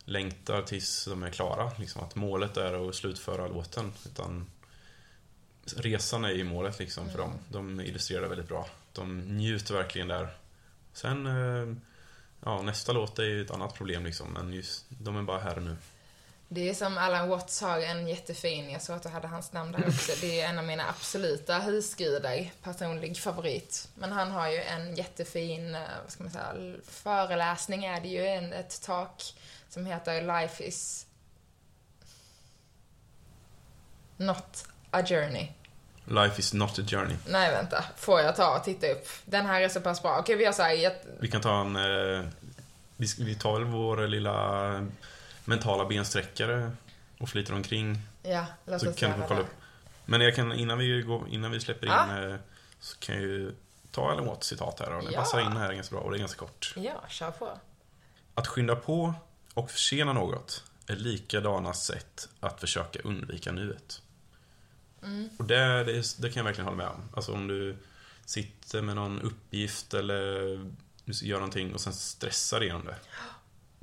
längtar 0.05 0.63
tills 0.63 1.05
de 1.05 1.23
är 1.23 1.31
klara. 1.31 1.73
Liksom 1.79 2.03
att 2.03 2.15
målet 2.15 2.57
är 2.57 2.89
att 2.89 2.95
slutföra 2.95 3.49
låten. 3.49 3.93
Utan 4.07 4.51
resan 5.77 6.25
är 6.25 6.31
ju 6.31 6.45
målet 6.45 6.79
liksom 6.79 7.11
för 7.11 7.19
dem. 7.19 7.33
De 7.49 7.81
illustrerar 7.81 8.23
det 8.23 8.29
väldigt 8.29 8.49
bra. 8.49 8.67
De 8.93 9.21
njuter 9.21 9.75
verkligen 9.75 10.09
där. 10.09 10.29
Sen, 10.93 11.27
eh, 11.27 11.75
ja, 12.45 12.63
nästa 12.63 12.93
låt 12.93 13.19
är 13.19 13.25
ju 13.25 13.43
ett 13.43 13.51
annat 13.51 13.75
problem 13.75 14.05
liksom. 14.05 14.33
Men 14.33 14.53
just, 14.53 14.85
de 14.89 15.17
är 15.17 15.23
bara 15.23 15.41
här 15.41 15.61
nu. 15.61 15.77
Det 16.55 16.69
är 16.69 16.75
som 16.75 16.99
Alan 16.99 17.29
Watts 17.29 17.61
har 17.61 17.81
en 17.81 18.09
jättefin, 18.09 18.71
jag 18.71 18.83
såg 18.83 18.97
att 18.97 19.03
du 19.03 19.09
hade 19.09 19.29
hans 19.29 19.53
namn 19.53 19.73
där 19.73 19.89
också, 19.89 20.13
det 20.21 20.41
är 20.41 20.49
en 20.49 20.59
av 20.59 20.65
mina 20.65 20.89
absoluta 20.89 21.59
husgudar, 21.59 22.51
personlig 22.63 23.19
favorit. 23.19 23.89
Men 23.95 24.13
han 24.13 24.31
har 24.31 24.49
ju 24.51 24.59
en 24.63 24.95
jättefin, 24.95 25.75
eh, 25.75 25.81
vad 26.03 26.13
ska 26.13 26.23
man 26.23 26.33
säga, 26.33 26.75
föreläsning 26.89 27.85
är 27.85 28.01
det 28.01 28.09
ju, 28.09 28.27
en, 28.27 28.53
ett 28.53 28.83
tak 28.83 29.35
som 29.69 29.87
heter 29.87 30.23
Life 30.23 30.65
is 30.65 31.07
not 34.17 34.67
a 34.91 35.03
journey. 35.07 35.49
Life 36.05 36.41
is 36.41 36.53
not 36.53 36.79
a 36.79 36.83
journey. 36.87 37.17
Nej, 37.29 37.51
vänta. 37.51 37.85
Får 37.97 38.21
jag 38.21 38.37
ta 38.37 38.57
och 38.57 38.65
titta 38.65 38.87
upp? 38.87 39.09
Den 39.25 39.47
här 39.47 39.61
är 39.61 39.69
så 39.69 39.81
pass 39.81 40.03
bra. 40.03 40.19
Okej, 40.19 40.37
vi 40.37 40.45
gör 40.45 40.53
såhär, 40.53 40.73
jag, 40.73 40.93
Vi 41.21 41.29
kan 41.29 41.41
ta 41.41 41.61
en... 41.61 41.77
Eh, 41.77 42.25
vi 43.19 43.35
tar 43.35 43.53
väl 43.53 43.65
vår 43.65 44.07
lilla 44.07 44.89
mentala 45.45 45.85
bensträckare 45.85 46.71
och 47.19 47.29
flyter 47.29 47.55
omkring. 47.55 47.99
ja, 48.23 48.47
låt 48.67 48.81
Så 48.81 48.91
oss 48.91 48.97
kan 48.97 49.21
vi 49.21 49.27
kolla 49.29 49.41
upp. 49.41 49.47
Men 50.05 50.21
jag 50.21 50.35
kan, 50.37 50.53
innan 50.53 50.79
vi, 50.79 51.03
går, 51.03 51.29
innan 51.29 51.51
vi 51.51 51.61
släpper 51.61 51.87
in 51.87 51.93
Ja. 51.93 52.29
eh, 52.29 52.37
så 52.81 52.99
kan 52.99 53.15
jag 53.15 53.25
ju 53.25 53.55
ta 53.91 54.11
Alan 54.13 54.27
Watts 54.27 54.47
citat 54.47 54.81
här 54.81 54.93
och 54.97 55.05
det 55.05 55.13
Ja. 55.13 55.19
passar 55.21 55.41
in 55.41 55.53
här 55.57 55.73
ganska 55.75 55.95
bra 55.97 56.05
och 56.05 56.11
det 56.11 56.17
är 56.17 56.19
ganska 56.19 56.39
kort. 56.39 56.75
Ja, 56.77 57.05
kör 57.09 57.31
på. 57.31 57.59
Att 58.35 58.47
skynda 58.47 58.77
på 58.77 59.15
och 59.55 59.71
försena 59.71 60.13
något 60.13 60.65
är 60.87 60.97
likadana 60.97 61.75
sätt 61.75 62.29
att 62.41 62.61
försöka 62.61 62.99
undvika 63.05 63.53
nuet. 63.53 64.03
Mm. 65.03 65.29
Och 65.39 65.45
det, 65.45 65.85
det, 65.85 66.17
det 66.19 66.29
kan 66.31 66.41
jag 66.41 66.45
verkligen 66.45 66.65
hålla 66.65 66.77
med 66.77 66.87
om. 66.89 67.09
Alltså 67.17 67.33
om 67.33 67.47
du 67.49 67.77
sitter 68.25 68.83
med 68.83 68.97
någon 68.97 69.21
uppgift 69.21 69.95
eller 69.95 70.23
du 71.05 71.13
gör 71.27 71.37
någonting 71.39 71.75
och 71.75 71.81
sen 71.81 71.93
stressar 71.93 72.63
igenom 72.63 72.85
det. 72.85 72.97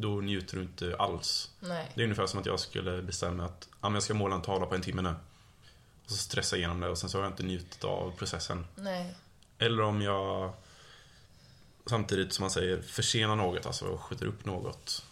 Då 0.02 0.22
njuter 0.22 0.58
du 0.58 0.64
inte 0.64 0.96
alls. 1.00 1.52
Nej. 1.60 1.92
Det 1.96 2.02
är 2.02 2.04
ungefär 2.04 2.28
som 2.28 2.40
att 2.40 2.46
jag 2.46 2.60
skulle 2.60 3.02
bestämma 3.02 3.46
att 3.46 3.68
men 3.82 3.94
jag 3.94 4.04
ska 4.04 4.14
måla 4.14 4.36
en 4.36 4.42
tavla 4.42 4.66
på 4.66 4.76
en 4.76 4.82
timme 4.82 5.02
nu. 5.02 5.16
Och 6.06 6.12
så 6.12 6.18
stressa 6.18 6.58
igenom 6.58 6.80
det 6.80 6.90
och 6.90 6.98
sen 6.98 7.10
så 7.10 7.18
har 7.18 7.24
jag 7.24 7.34
inte 7.34 7.44
njutit 7.44 7.84
av 7.84 8.12
processen. 8.18 8.66
Nej. 8.76 9.16
Eller 9.58 9.84
om 9.84 10.02
jag 10.02 10.54
samtidigt 11.86 12.34
som 12.34 12.44
man 12.44 12.52
säger 12.52 12.82
försenar 12.82 13.36
något, 13.36 13.66
alltså 13.66 13.98
skjuter 13.98 14.26
upp 14.26 14.46
något. 14.46 15.06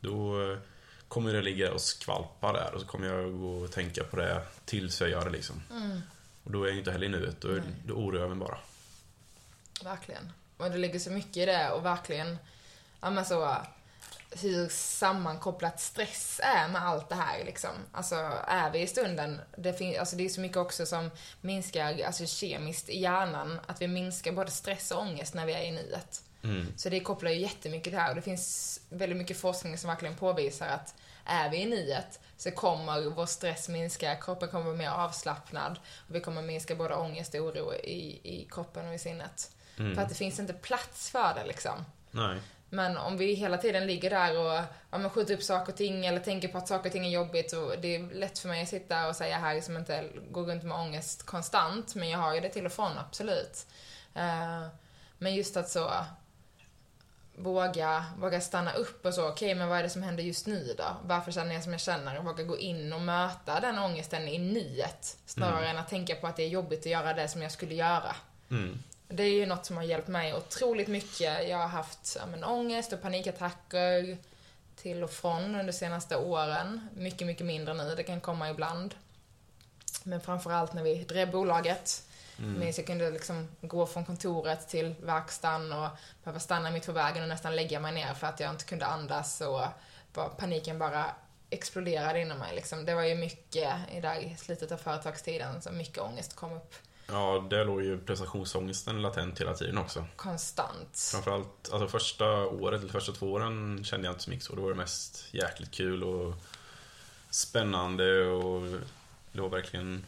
Då 0.00 0.50
eh, 0.50 0.58
kommer 1.08 1.32
det 1.32 1.42
ligga 1.42 1.72
och 1.72 1.80
skvalpa 1.80 2.52
där 2.52 2.74
och 2.74 2.80
så 2.80 2.86
kommer 2.86 3.06
jag 3.06 3.40
gå 3.40 3.58
och 3.58 3.72
tänka 3.72 4.04
på 4.04 4.16
det 4.16 4.42
tills 4.64 5.00
jag 5.00 5.10
gör 5.10 5.24
det 5.24 5.30
liksom. 5.30 5.62
Mm. 5.70 6.00
Och 6.44 6.50
då 6.50 6.64
är 6.64 6.68
jag 6.68 6.78
inte 6.78 6.92
heller 6.92 7.06
i 7.06 7.08
nuet, 7.08 7.40
då, 7.40 7.58
då 7.86 7.94
oroar 7.94 8.20
jag 8.20 8.28
mig 8.28 8.38
bara. 8.38 8.58
Verkligen. 9.84 10.32
Och 10.56 10.70
det 10.70 10.78
ligger 10.78 10.98
så 10.98 11.10
mycket 11.10 11.36
i 11.36 11.46
det 11.46 11.70
och 11.70 11.84
verkligen, 11.84 12.38
ja 13.00 13.10
men 13.10 13.24
så, 13.24 13.56
hur 14.40 14.68
sammankopplat 14.68 15.80
stress 15.80 16.40
är 16.42 16.68
med 16.68 16.82
allt 16.86 17.08
det 17.08 17.14
här 17.14 17.44
liksom. 17.44 17.70
Alltså, 17.92 18.14
är 18.46 18.70
vi 18.70 18.80
i 18.80 18.86
stunden, 18.86 19.40
det, 19.56 19.72
fin- 19.72 20.00
alltså, 20.00 20.16
det 20.16 20.24
är 20.24 20.28
så 20.28 20.40
mycket 20.40 20.56
också 20.56 20.86
som 20.86 21.10
minskar, 21.40 22.02
alltså 22.06 22.26
kemiskt 22.26 22.88
i 22.88 23.00
hjärnan, 23.00 23.60
att 23.66 23.82
vi 23.82 23.88
minskar 23.88 24.32
både 24.32 24.50
stress 24.50 24.90
och 24.90 25.00
ångest 25.00 25.34
när 25.34 25.46
vi 25.46 25.52
är 25.52 25.62
i 25.62 25.70
nuet. 25.70 26.22
Mm. 26.44 26.66
Så 26.76 26.88
det 26.88 27.00
kopplar 27.00 27.30
ju 27.30 27.40
jättemycket 27.40 27.84
till 27.84 27.92
det 27.92 27.98
här 27.98 28.10
och 28.10 28.16
det 28.16 28.22
finns 28.22 28.80
väldigt 28.88 29.18
mycket 29.18 29.40
forskning 29.40 29.78
som 29.78 29.88
verkligen 29.88 30.16
påvisar 30.16 30.68
att 30.68 30.94
är 31.24 31.50
vi 31.50 31.56
i 31.56 31.66
nuet 31.66 32.20
så 32.36 32.50
kommer 32.50 33.10
vår 33.10 33.26
stress 33.26 33.68
minska, 33.68 34.14
kroppen 34.14 34.48
kommer 34.48 34.64
vara 34.64 34.76
mer 34.76 34.90
avslappnad 34.90 35.78
och 36.08 36.14
vi 36.14 36.20
kommer 36.20 36.42
minska 36.42 36.74
både 36.74 36.94
ångest 36.94 37.34
och 37.34 37.40
oro 37.40 37.74
i, 37.74 38.20
i 38.22 38.48
kroppen 38.50 38.88
och 38.88 38.94
i 38.94 38.98
sinnet. 38.98 39.50
Mm. 39.78 39.94
För 39.94 40.02
att 40.02 40.08
det 40.08 40.14
finns 40.14 40.38
inte 40.38 40.52
plats 40.52 41.10
för 41.10 41.34
det 41.34 41.46
liksom. 41.46 41.84
Nej. 42.10 42.38
Men 42.74 42.96
om 42.96 43.16
vi 43.16 43.34
hela 43.34 43.58
tiden 43.58 43.86
ligger 43.86 44.10
där 44.10 44.38
och 44.38 44.64
ja, 44.90 44.98
men 44.98 45.10
skjuter 45.10 45.34
upp 45.34 45.42
saker 45.42 45.72
och 45.72 45.78
ting 45.78 46.06
eller 46.06 46.20
tänker 46.20 46.48
på 46.48 46.58
att 46.58 46.68
saker 46.68 46.88
och 46.88 46.92
ting 46.92 47.06
är 47.06 47.10
jobbigt 47.10 47.52
och 47.52 47.74
det 47.80 47.96
är 47.96 48.14
lätt 48.14 48.38
för 48.38 48.48
mig 48.48 48.62
att 48.62 48.68
sitta 48.68 49.08
och 49.08 49.16
säga 49.16 49.38
här 49.38 49.60
som 49.60 49.76
inte 49.76 50.04
går 50.30 50.44
runt 50.44 50.64
med 50.64 50.76
ångest 50.76 51.26
konstant, 51.26 51.94
men 51.94 52.10
jag 52.10 52.18
har 52.18 52.34
ju 52.34 52.40
det 52.40 52.48
till 52.48 52.66
och 52.66 52.72
från, 52.72 52.98
absolut. 52.98 53.66
Eh, 54.14 54.66
men 55.18 55.34
just 55.34 55.56
att 55.56 55.68
så 55.68 55.90
våga, 57.36 58.04
våga 58.18 58.40
stanna 58.40 58.72
upp 58.72 59.06
och 59.06 59.14
så, 59.14 59.28
okej 59.28 59.54
men 59.54 59.68
vad 59.68 59.78
är 59.78 59.82
det 59.82 59.90
som 59.90 60.02
händer 60.02 60.22
just 60.22 60.46
nu 60.46 60.74
då? 60.78 60.96
Varför 61.02 61.32
känner 61.32 61.54
jag 61.54 61.62
som 61.62 61.72
jag 61.72 61.80
känner? 61.80 62.18
Och 62.18 62.24
våga 62.24 62.44
gå 62.44 62.58
in 62.58 62.92
och 62.92 63.00
möta 63.00 63.60
den 63.60 63.78
ångesten 63.78 64.28
i 64.28 64.38
nuet, 64.38 65.18
snarare 65.26 65.68
än 65.68 65.78
att 65.78 65.88
tänka 65.88 66.14
på 66.14 66.26
att 66.26 66.36
det 66.36 66.42
är 66.42 66.48
jobbigt 66.48 66.80
att 66.80 66.92
göra 66.92 67.14
det 67.14 67.28
som 67.28 67.42
jag 67.42 67.52
skulle 67.52 67.74
göra. 67.74 68.16
Mm. 68.50 68.82
Det 69.12 69.22
är 69.22 69.30
ju 69.30 69.46
något 69.46 69.66
som 69.66 69.76
har 69.76 69.84
hjälpt 69.84 70.08
mig 70.08 70.34
otroligt 70.34 70.88
mycket. 70.88 71.48
Jag 71.48 71.58
har 71.58 71.68
haft 71.68 72.16
ja, 72.20 72.26
men, 72.26 72.44
ångest 72.44 72.92
och 72.92 73.02
panikattacker 73.02 74.18
till 74.76 75.04
och 75.04 75.10
från 75.10 75.44
under 75.44 75.64
de 75.64 75.72
senaste 75.72 76.16
åren. 76.16 76.88
Mycket, 76.96 77.26
mycket 77.26 77.46
mindre 77.46 77.74
nu. 77.74 77.94
Det 77.94 78.02
kan 78.02 78.20
komma 78.20 78.50
ibland. 78.50 78.94
Men 80.04 80.20
framförallt 80.20 80.72
när 80.72 80.82
vi 80.82 81.04
drev 81.04 81.30
bolaget. 81.30 82.02
Mm. 82.38 82.52
Men 82.52 82.72
jag 82.76 82.86
kunde 82.86 83.10
liksom 83.10 83.48
gå 83.60 83.86
från 83.86 84.04
kontoret 84.04 84.68
till 84.68 84.94
verkstaden 85.00 85.72
och 85.72 85.88
behöva 86.24 86.40
stanna 86.40 86.70
mitt 86.70 86.86
på 86.86 86.92
vägen 86.92 87.22
och 87.22 87.28
nästan 87.28 87.56
lägga 87.56 87.80
mig 87.80 87.92
ner 87.92 88.14
för 88.14 88.26
att 88.26 88.40
jag 88.40 88.50
inte 88.50 88.64
kunde 88.64 88.86
andas 88.86 89.40
och 89.40 89.62
bara, 90.12 90.28
paniken 90.28 90.78
bara 90.78 91.06
exploderade 91.50 92.20
inom 92.20 92.38
mig. 92.38 92.54
Liksom. 92.54 92.84
Det 92.84 92.94
var 92.94 93.02
ju 93.02 93.14
mycket 93.14 93.72
i, 93.92 94.00
där, 94.00 94.20
i 94.20 94.36
slutet 94.36 94.72
av 94.72 94.76
företagstiden, 94.76 95.62
så 95.62 95.70
mycket 95.72 95.98
ångest 95.98 96.36
kom 96.36 96.52
upp 96.52 96.74
Ja, 97.12 97.46
där 97.50 97.64
låg 97.64 97.82
ju 97.82 97.98
prestationsångesten 97.98 99.02
latent 99.02 99.40
hela 99.40 99.54
tiden 99.54 99.78
också. 99.78 100.04
konstant. 100.16 101.08
Framförallt, 101.12 101.72
alltså 101.72 101.88
första 101.88 102.26
året, 102.46 102.80
eller 102.80 102.92
första 102.92 103.12
två 103.12 103.32
åren 103.32 103.84
kände 103.84 104.06
jag 104.06 104.12
inte 104.12 104.24
så 104.24 104.30
mycket 104.30 104.44
så. 104.44 104.54
Då 104.54 104.62
var 104.62 104.68
det 104.68 104.74
mest 104.76 105.24
jäkligt 105.30 105.70
kul 105.70 106.04
och 106.04 106.34
spännande 107.30 108.26
och 108.26 108.62
det 109.32 109.40
var 109.40 109.48
verkligen 109.48 110.04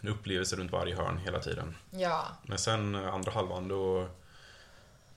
en 0.00 0.08
upplevelse 0.08 0.56
runt 0.56 0.72
varje 0.72 0.96
hörn 0.96 1.18
hela 1.18 1.38
tiden. 1.40 1.76
Ja, 1.90 2.26
Men 2.42 2.58
sen 2.58 2.94
andra 2.94 3.32
halvan 3.32 3.68
då, 3.68 4.08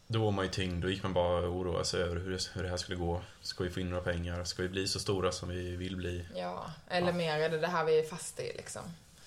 då 0.07 0.23
var 0.23 0.31
man 0.31 0.45
ju 0.45 0.51
tyngd. 0.51 0.81
Då 0.83 0.89
gick 0.89 1.03
man 1.03 1.13
bara 1.13 1.47
och 1.47 1.55
oroade 1.55 1.85
sig 1.85 2.01
över 2.01 2.15
hur 2.15 2.31
det, 2.31 2.49
hur 2.53 2.63
det 2.63 2.69
här 2.69 2.77
skulle 2.77 2.97
gå. 2.97 3.21
Ska 3.41 3.63
vi 3.63 3.69
få 3.69 3.79
in 3.79 3.89
några 3.89 4.03
pengar? 4.03 4.43
Ska 4.43 4.63
vi 4.63 4.69
bli 4.69 4.87
så 4.87 4.99
stora 4.99 5.31
som 5.31 5.49
vi 5.49 5.75
vill 5.75 5.95
bli? 5.95 6.25
ja. 6.35 6.65
Eller 6.89 7.07
Ja. 7.07 7.13
mer 7.13 7.39
är 7.39 7.49
det 7.49 7.57
det 7.59 7.67
här 7.67 7.85
vi 7.85 7.99
är 7.99 8.03
fast 8.07 8.39
i 8.39 8.53
liksom. 8.57 8.81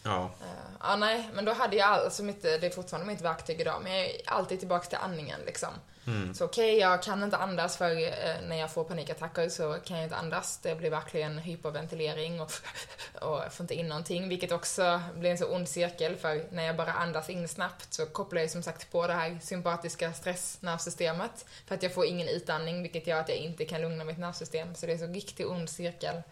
Ja, 0.07 0.31
Eh, 0.41 0.67
Ja, 0.81 0.97
nej, 0.97 1.29
men 1.33 1.45
då 1.45 1.53
hade 1.53 1.77
jag 1.77 1.89
alltså 1.89 2.23
mitt, 2.23 2.43
det 2.43 2.67
är 2.67 2.71
fortfarande 2.71 3.13
mitt 3.13 3.21
verktyg 3.21 3.61
idag, 3.61 3.81
men 3.83 3.93
jag 3.93 4.07
är 4.07 4.13
alltid 4.25 4.59
tillbaka 4.59 4.87
till 4.89 4.99
andningen 4.99 5.41
liksom. 5.47 5.69
mm, 6.07 6.35
Så 6.35 6.45
okej, 6.45 6.79
jag 6.79 7.03
kan 7.03 7.23
inte 7.23 7.37
andas 7.37 7.77
för 7.77 7.91
eh, 7.91 8.35
när 8.49 8.57
jag 8.57 8.73
får 8.73 8.85
panikattacker 8.85 9.49
så 9.49 9.77
kan 9.85 9.97
jag 9.97 10.07
inte 10.07 10.17
andas. 10.17 10.59
Det 10.59 10.75
blir 10.75 10.91
verkligen 10.91 11.39
hyperventilering 11.39 12.41
och, 12.41 12.53
och 13.21 13.43
jag 13.45 13.53
får 13.53 13.65
inte 13.65 13.75
in 13.75 13.89
någonting, 13.89 14.29
vilket 14.29 14.53
också 14.53 15.01
blir 15.15 15.31
en 15.31 15.39
så 15.39 15.55
ond 15.55 15.69
cirkel 15.69 16.17
för 16.17 16.45
när 16.51 16.63
jag 16.65 16.77
bara 16.77 16.93
andas 16.93 17.31
in 17.31 17.49
snabbt 17.49 17.95
så 17.95 18.07
kopplar 18.07 18.41
jag 18.41 18.51
som 18.51 18.63
sagt 18.63 18.93
på 18.93 19.07
det 19.07 19.15
här 19.15 19.39
sympatiska 19.43 20.13
stressnervsystemet 20.13 21.47
för 21.67 21.75
att 21.75 21.83
jag 21.83 21.95
får 21.95 22.07
ingen 22.07 22.29
utandning, 22.29 22.83
vilket 22.83 23.07
gör 23.07 23.21
att 23.21 23.29
jag 23.29 23.39
inte 23.39 23.65
kan 23.65 23.81
lugna 23.81 24.05
mitt 24.05 24.19
nervsystem. 24.19 24.75
Så 24.75 24.87
det 24.87 24.93
är 24.93 24.99
så 24.99 25.07
riktigt 25.07 25.47
ond 25.47 25.71
cirkel. 25.71 26.23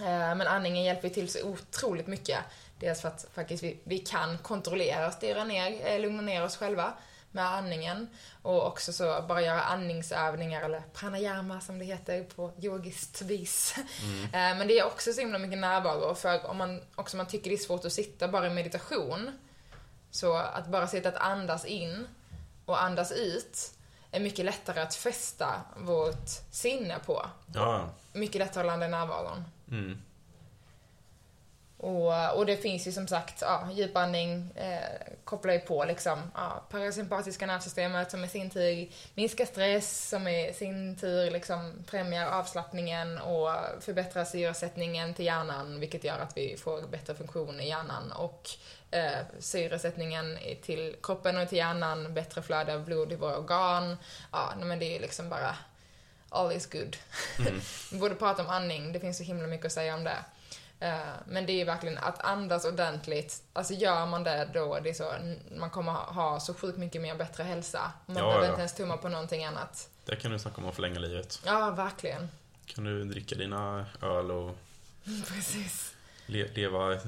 Eh, 0.00 0.34
Men 0.34 0.40
andningen 0.46 0.84
hjälper 0.84 1.08
till 1.08 1.28
så 1.32 1.42
otroligt 1.48 2.06
mycket. 2.06 2.38
Dels 2.80 3.00
för 3.00 3.08
att 3.08 3.26
faktiskt 3.34 3.62
vi, 3.62 3.80
vi 3.84 3.98
kan 3.98 4.38
kontrollera 4.38 5.10
styra 5.10 5.44
ner, 5.44 5.86
eh, 5.86 6.00
lugna 6.00 6.22
ner 6.22 6.44
oss 6.44 6.56
själva 6.56 6.92
med 7.32 7.44
andningen. 7.46 8.08
Och 8.42 8.66
också 8.66 8.92
så 8.92 9.24
bara 9.28 9.42
göra 9.42 9.62
andningsövningar, 9.62 10.62
eller 10.62 10.82
pranayama 10.94 11.60
som 11.60 11.78
det 11.78 11.84
heter 11.84 12.24
på 12.24 12.52
yogiskt 12.60 13.22
vis. 13.22 13.74
Eh, 14.22 14.30
Men 14.32 14.68
det 14.68 14.78
är 14.78 14.86
också 14.86 15.12
så 15.12 15.20
himla 15.20 15.38
mycket 15.38 15.58
närvaro, 15.58 16.14
för 16.14 16.46
om 16.50 16.56
man, 16.56 16.82
också 16.94 17.16
man 17.16 17.26
tycker 17.26 17.50
det 17.50 17.56
är 17.56 17.58
svårt 17.58 17.84
att 17.84 17.92
sitta 17.92 18.28
bara 18.28 18.46
i 18.46 18.50
meditation, 18.50 19.38
så 20.10 20.34
att 20.36 20.66
bara 20.66 20.86
sitta 20.86 21.08
att 21.08 21.16
andas 21.16 21.64
in 21.64 22.06
och 22.66 22.82
andas 22.82 23.12
ut 23.12 23.70
är 24.10 24.20
mycket 24.20 24.44
lättare 24.44 24.80
att 24.80 24.94
fästa 24.94 25.54
vårt 25.76 26.28
sinne 26.50 26.98
på. 27.06 27.26
ja, 27.54 27.88
Mycket 28.12 28.38
lättare 28.38 28.60
att 28.60 28.66
landa 28.66 28.86
i 28.86 28.88
närvaron 28.88 29.44
mm, 29.70 30.02
Och, 31.78 32.36
och 32.36 32.46
det 32.46 32.56
finns 32.56 32.86
ju 32.86 32.92
som 32.92 33.08
sagt, 33.08 33.38
ja, 33.40 33.68
djupandning 33.72 34.50
eh, 34.56 35.14
kopplar 35.24 35.52
ju 35.52 35.58
på 35.58 35.84
liksom, 35.84 36.30
ja, 36.34 36.66
parasympatiska 36.70 37.46
nervsystemet 37.46 38.10
som 38.10 38.24
i 38.24 38.28
sin 38.28 38.50
tur 38.50 38.88
minskar 39.14 39.44
stress, 39.44 40.08
som 40.08 40.28
i 40.28 40.52
sin 40.54 40.96
tur 40.96 41.30
liksom 41.30 41.84
främjar 41.86 42.26
avslappningen 42.26 43.18
och 43.18 43.50
förbättrar 43.80 44.24
syresättningen 44.24 45.14
till 45.14 45.24
hjärnan, 45.24 45.80
vilket 45.80 46.04
gör 46.04 46.18
att 46.18 46.36
vi 46.36 46.56
får 46.56 46.82
bättre 46.82 47.14
funktion 47.14 47.60
i 47.60 47.68
hjärnan 47.68 48.12
och 48.12 48.50
eh, 48.90 49.18
syresättningen 49.38 50.38
till 50.62 50.96
kroppen 51.02 51.36
och 51.36 51.48
till 51.48 51.58
hjärnan, 51.58 52.14
bättre 52.14 52.42
flöde 52.42 52.74
av 52.74 52.84
blod 52.84 53.12
i 53.12 53.16
våra 53.16 53.38
organ. 53.38 53.96
Ja, 54.32 54.52
men 54.62 54.78
det 54.78 54.84
är 54.84 54.92
ju 54.92 54.98
liksom 54.98 55.28
bara 55.28 55.56
all 56.30 56.52
is 56.52 56.66
good. 56.66 56.96
mm, 57.38 57.60
Vi 57.92 57.98
borde 57.98 58.14
prata 58.14 58.42
om 58.42 58.48
andning, 58.48 58.92
det 58.92 59.00
finns 59.00 59.16
så 59.18 59.22
himla 59.24 59.46
mycket 59.46 59.66
att 59.66 59.72
säga 59.72 59.94
om 59.94 60.04
det. 60.04 60.16
Eh, 60.80 60.98
Men 61.26 61.46
det 61.46 61.52
är 61.60 61.64
verkligen 61.64 61.98
att 61.98 62.20
andas 62.24 62.64
ordentligt, 62.64 63.42
alltså 63.52 63.74
gör 63.74 64.06
man 64.06 64.24
det 64.24 64.50
då, 64.54 64.78
det 64.80 64.90
är 64.90 64.94
så, 64.94 65.12
man 65.56 65.70
kommer 65.70 65.92
ha- 65.92 66.12
ha 66.12 66.40
så 66.40 66.54
sjukt 66.54 66.78
mycket 66.78 67.02
mer 67.02 67.14
bättre 67.14 67.42
hälsa. 67.44 67.92
Man 68.06 68.16
Ja, 68.16 68.22
behöver 68.22 68.44
ja. 68.44 68.50
inte 68.50 68.60
ens 68.60 68.74
tumma 68.74 68.96
på 68.96 69.08
någonting 69.08 69.44
annat. 69.44 69.88
Där 70.04 70.16
kan 70.16 70.30
du 70.30 70.38
snacka 70.38 70.56
om 70.60 70.68
att 70.68 70.74
förlänga 70.74 70.98
livet. 70.98 71.40
Ja, 71.44 71.70
verkligen. 71.70 72.28
Kan 72.66 72.84
du 72.84 73.04
dricka 73.04 73.34
dina 73.34 73.86
öl 74.02 74.30
och 74.30 74.56
Precis. 75.28 75.94
le 76.26 76.48
leva, 76.48 76.98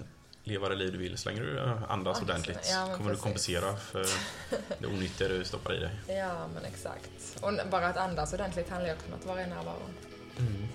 leva 0.45 0.69
det 0.69 0.75
liv 0.75 0.93
du 0.93 0.99
vill 0.99 1.19
så 1.19 1.29
länge 1.29 1.41
du 1.41 1.61
andas 1.61 1.91
Andas, 1.91 2.23
ordentligt. 2.23 2.69
ja, 2.73 2.85
kommer 2.85 2.97
du 2.99 3.05
precis. 3.17 3.23
kompensera 3.23 3.77
för 3.77 4.07
det 4.79 4.87
onyttiga 4.87 5.29
du 5.29 5.45
stoppar 5.45 5.75
i 5.75 5.79
dig. 5.79 5.91
Ja, 6.09 6.47
men 6.55 6.65
exakt. 6.65 7.11
Och 7.41 7.53
bara 7.71 7.87
att 7.87 7.97
andas 7.97 8.33
ordentligt 8.33 8.69
handlar 8.71 8.89
ju 8.89 8.95
också 8.95 9.07
om 9.09 9.15
att 9.15 9.27
vara 9.27 9.43
i 9.43 9.47
närvaron. 9.47 9.91
Mm. 10.39 10.69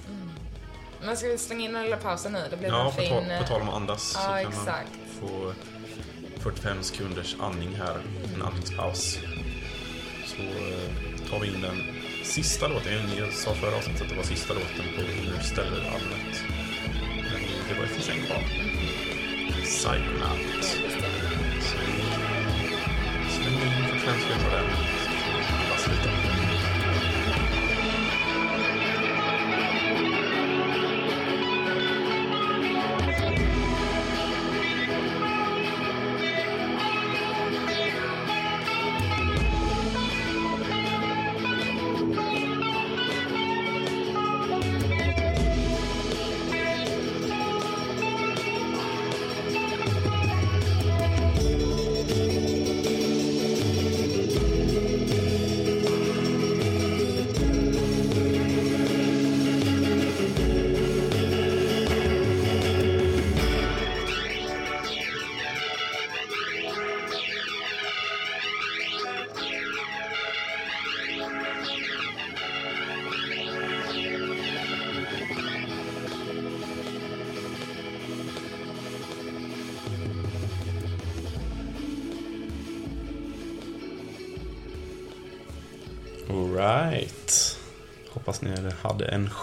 Men 1.01 1.17
ska 1.17 1.27
vi 1.27 1.37
slänga 1.37 1.65
in 1.65 1.73
den 1.73 1.83
lilla 1.83 1.97
pausen 1.97 2.31
nu? 2.31 2.39
Det 2.49 2.57
blir 2.57 2.69
Ja, 2.69 2.85
en 2.89 2.95
på 2.95 3.01
fin... 3.01 3.09
tal, 3.09 3.31
eh, 3.31 3.39
på 3.41 3.45
tal 3.47 3.61
om 3.61 3.69
att 3.69 3.75
andas 3.75 4.03
så 4.03 4.19
Ja, 4.19 4.23
kan 4.25 4.43
man 4.43 4.51
exakt. 4.53 4.91
få 5.19 5.53
45 6.39 6.83
sekunders 6.83 7.35
andning 7.39 7.75
här, 7.75 7.97
en 8.35 8.41
andningspaus. 8.41 9.19
Så 10.25 10.41
eh, 10.41 11.29
tar 11.29 11.39
vi 11.39 11.47
in 11.47 11.61
den 11.61 11.83
sista 12.23 12.67
låten. 12.67 12.93
Jag 13.17 13.33
sa 13.33 13.53
förra 13.53 13.75
avsnittet 13.75 14.01
att 14.01 14.09
det 14.09 14.15
var 14.15 14.23
sista 14.23 14.53
låten 14.53 14.85
på 14.95 15.01
Interstellar-albumet. 15.01 16.41
Men 17.31 17.41
det 17.69 17.73
var 17.77 17.83
ett 17.85 17.91
försäng 17.91 18.21
kvar. 18.25 18.43
Psychonaut. 19.65 20.63
Så 21.61 21.77
vi 21.85 23.31
slänger 23.31 23.65
in 23.65 23.71
45 23.89 24.19
sekunder 24.21 24.63
på 24.69 24.94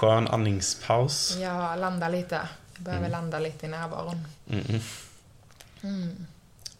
skön 0.03 0.28
andningspaus. 0.28 1.36
Ja, 1.40 1.76
landa 1.76 2.09
lite. 2.09 2.48
Jag 2.74 2.82
behöver 2.82 3.07
mm. 3.07 3.20
landa 3.20 3.38
lite 3.38 3.66
i 3.66 3.68
närvaron. 3.68 4.26
Mm. 4.50 4.80
Mm. 5.82 6.26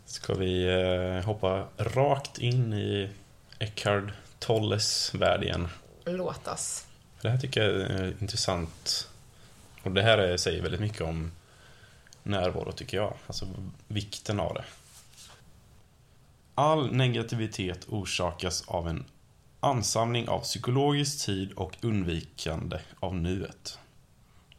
Ska 0.07 0.35
vi 0.35 0.65
eh, 0.67 1.25
hoppa 1.25 1.67
rakt 1.77 2.39
in 2.39 2.73
i 2.73 3.11
Eckhard 3.59 4.13
Tolles 4.39 5.15
värld 5.15 5.43
igen? 5.43 5.69
Låt 6.05 6.49
oss. 6.49 6.87
Det 7.21 7.31
här 7.31 7.39
tycker 7.39 7.63
jag 7.63 7.81
är 7.81 8.15
intressant. 8.21 9.09
Och 9.83 9.93
det 9.93 10.03
här 10.03 10.37
säger 10.37 10.63
väldigt 10.63 10.81
mycket 10.81 11.01
om 11.01 11.33
närvaro 12.23 12.73
tycker 12.73 12.97
jag. 12.97 13.15
Alltså 13.27 13.47
vikten 13.89 14.41
av 14.41 14.55
det. 14.55 14.65
All 16.55 16.93
negativitet 16.93 17.87
orsakas 17.89 18.65
av 18.67 18.89
en 18.89 19.05
ansamling 19.65 20.29
av 20.29 20.41
psykologisk 20.41 21.27
tid 21.27 21.53
och 21.53 21.77
undvikande 21.83 22.79
av 23.01 23.15
nuet. 23.15 23.79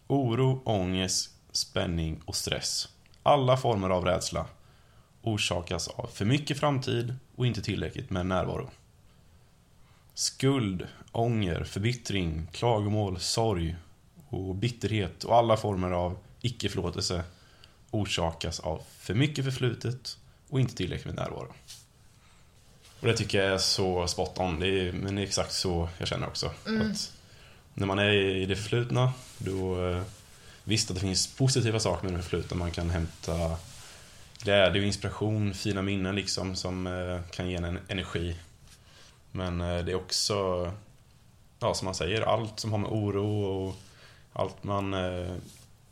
Oro, 0.08 0.62
ångest, 0.66 1.32
spänning 1.52 2.22
och 2.26 2.36
stress. 2.36 2.90
Alla 3.24 3.58
former 3.58 3.90
av 3.90 4.06
rädsla 4.06 4.46
orsakas 5.22 5.88
av 5.88 6.08
för 6.08 6.26
mycket 6.26 6.60
framtid 6.60 7.16
och 7.36 7.48
inte 7.48 7.62
tillräckligt 7.62 8.10
med 8.10 8.26
närvaro. 8.26 8.70
Skuld, 10.14 10.88
ånger, 11.12 11.64
förbittring, 11.64 12.48
klagomål, 12.52 13.20
sorg 13.20 13.76
och 14.30 14.56
bitterhet 14.56 15.24
och 15.24 15.36
alla 15.36 15.58
former 15.58 15.92
av 15.92 16.18
icke-förlåtelse 16.42 17.24
orsakas 17.92 18.60
av 18.60 18.82
för 18.98 19.14
mycket 19.14 19.46
förflutet 19.46 20.18
och 20.50 20.60
inte 20.60 20.76
tillräckligt 20.76 21.16
med 21.16 21.16
närvaro. 21.16 21.54
Och 23.04 23.10
det 23.10 23.18
tycker 23.18 23.44
jag 23.44 23.54
är 23.54 23.58
så 23.58 24.08
spot 24.08 24.40
on. 24.40 24.60
Det 24.60 24.68
är, 24.68 24.92
men 24.92 25.16
det 25.16 25.22
är 25.22 25.24
exakt 25.24 25.54
så 25.54 25.90
jag 25.98 26.08
känner 26.08 26.28
också. 26.28 26.52
Mm. 26.68 26.94
när 27.74 27.88
man 27.88 28.00
är 28.00 28.12
i 28.12 28.46
det 28.46 28.56
förflutna, 28.56 29.14
då... 29.38 29.88
Eh, 29.88 30.02
visst 30.64 30.90
att 30.90 30.96
det 30.96 31.02
finns 31.02 31.36
positiva 31.36 31.80
saker 31.80 32.04
med 32.04 32.14
det 32.14 32.22
förflutna. 32.22 32.58
Man 32.58 32.72
kan 32.72 32.90
hämta 32.90 33.58
glädje 34.44 34.82
och 34.82 34.88
inspiration, 34.88 35.54
fina 35.54 35.82
minnen 35.82 36.16
liksom, 36.16 36.56
som 36.56 36.88
eh, 36.88 37.20
kan 37.32 37.50
ge 37.50 37.56
en 37.56 37.80
energi. 37.88 38.36
Men 39.32 39.62
eh, 39.62 39.86
det 39.86 39.92
är 39.92 39.96
också, 39.96 40.72
ja 41.60 41.74
som 41.74 41.86
man 41.86 41.96
säger, 41.96 42.22
allt 42.22 42.60
som 42.60 42.72
har 42.72 42.80
med 42.80 42.92
oro 42.92 43.44
och 43.44 43.76
allt 44.34 44.64
man, 44.64 44.90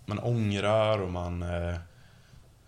man 0.05 0.19
ångrar 0.19 1.01
och 1.01 1.11
man, 1.11 1.45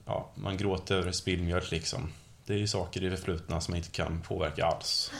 ja, 0.06 0.30
man 0.36 0.58
gråter 0.58 0.96
över 0.96 1.12
spillmjölk 1.12 1.72
liksom. 1.72 2.10
Det 2.46 2.54
är 2.54 2.58
ju 2.58 2.68
saker 2.68 3.04
i 3.04 3.10
det 3.10 3.18
förflutna 3.18 3.62
som 3.62 3.72
man 3.72 3.78
inte 3.78 3.89
kan 3.89 4.22
påverka 4.22 4.66
alls. 4.66 5.12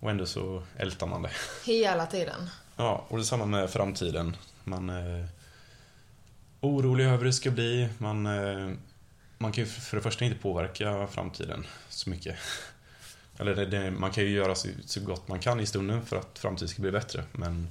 Och 0.00 0.10
ändå 0.10 0.26
så 0.26 0.62
ältar 0.76 1.06
man 1.06 1.22
det. 1.22 1.30
Hela 1.64 2.06
tiden. 2.06 2.50
Ja, 2.76 3.04
och 3.08 3.18
detsamma 3.18 3.44
med 3.44 3.70
framtiden. 3.70 4.36
Man 4.64 4.90
är 4.90 5.28
orolig 6.60 7.04
över 7.04 7.16
hur 7.16 7.24
det 7.24 7.32
ska 7.32 7.50
bli. 7.50 7.88
Man, 7.98 8.22
man 9.38 9.52
kan 9.52 9.64
ju 9.64 9.66
för 9.66 9.96
det 9.96 10.02
första 10.02 10.24
inte 10.24 10.38
påverka 10.38 11.06
framtiden 11.06 11.66
så 11.88 12.10
mycket. 12.10 12.36
Eller 13.38 13.54
det, 13.54 13.66
det, 13.66 13.90
man 13.90 14.10
kan 14.10 14.24
ju 14.24 14.30
göra 14.30 14.54
så, 14.54 14.68
så 14.86 15.00
gott 15.00 15.28
man 15.28 15.40
kan 15.40 15.60
i 15.60 15.66
stunden 15.66 16.06
för 16.06 16.16
att 16.16 16.38
framtiden 16.38 16.68
ska 16.68 16.82
bli 16.82 16.90
bättre, 16.90 17.24
men... 17.32 17.68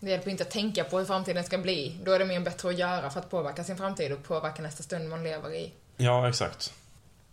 Det 0.00 0.10
hjälper 0.10 0.30
inte 0.30 0.42
att 0.42 0.50
tänka 0.50 0.84
på 0.84 0.98
hur 0.98 1.04
framtiden 1.04 1.44
ska 1.44 1.58
bli. 1.58 2.00
Då 2.04 2.12
är 2.12 2.18
det 2.18 2.24
mer 2.24 2.40
bättre 2.40 2.68
att 2.68 2.78
göra 2.78 3.10
för 3.10 3.20
att 3.20 3.30
påverka 3.30 3.64
sin 3.64 3.76
framtid 3.76 4.12
och 4.12 4.22
påverka 4.22 4.62
nästa 4.62 4.82
stund 4.82 5.08
man 5.08 5.22
lever 5.22 5.54
i. 5.54 5.72
Ja, 5.96 6.28
exakt. 6.28 6.72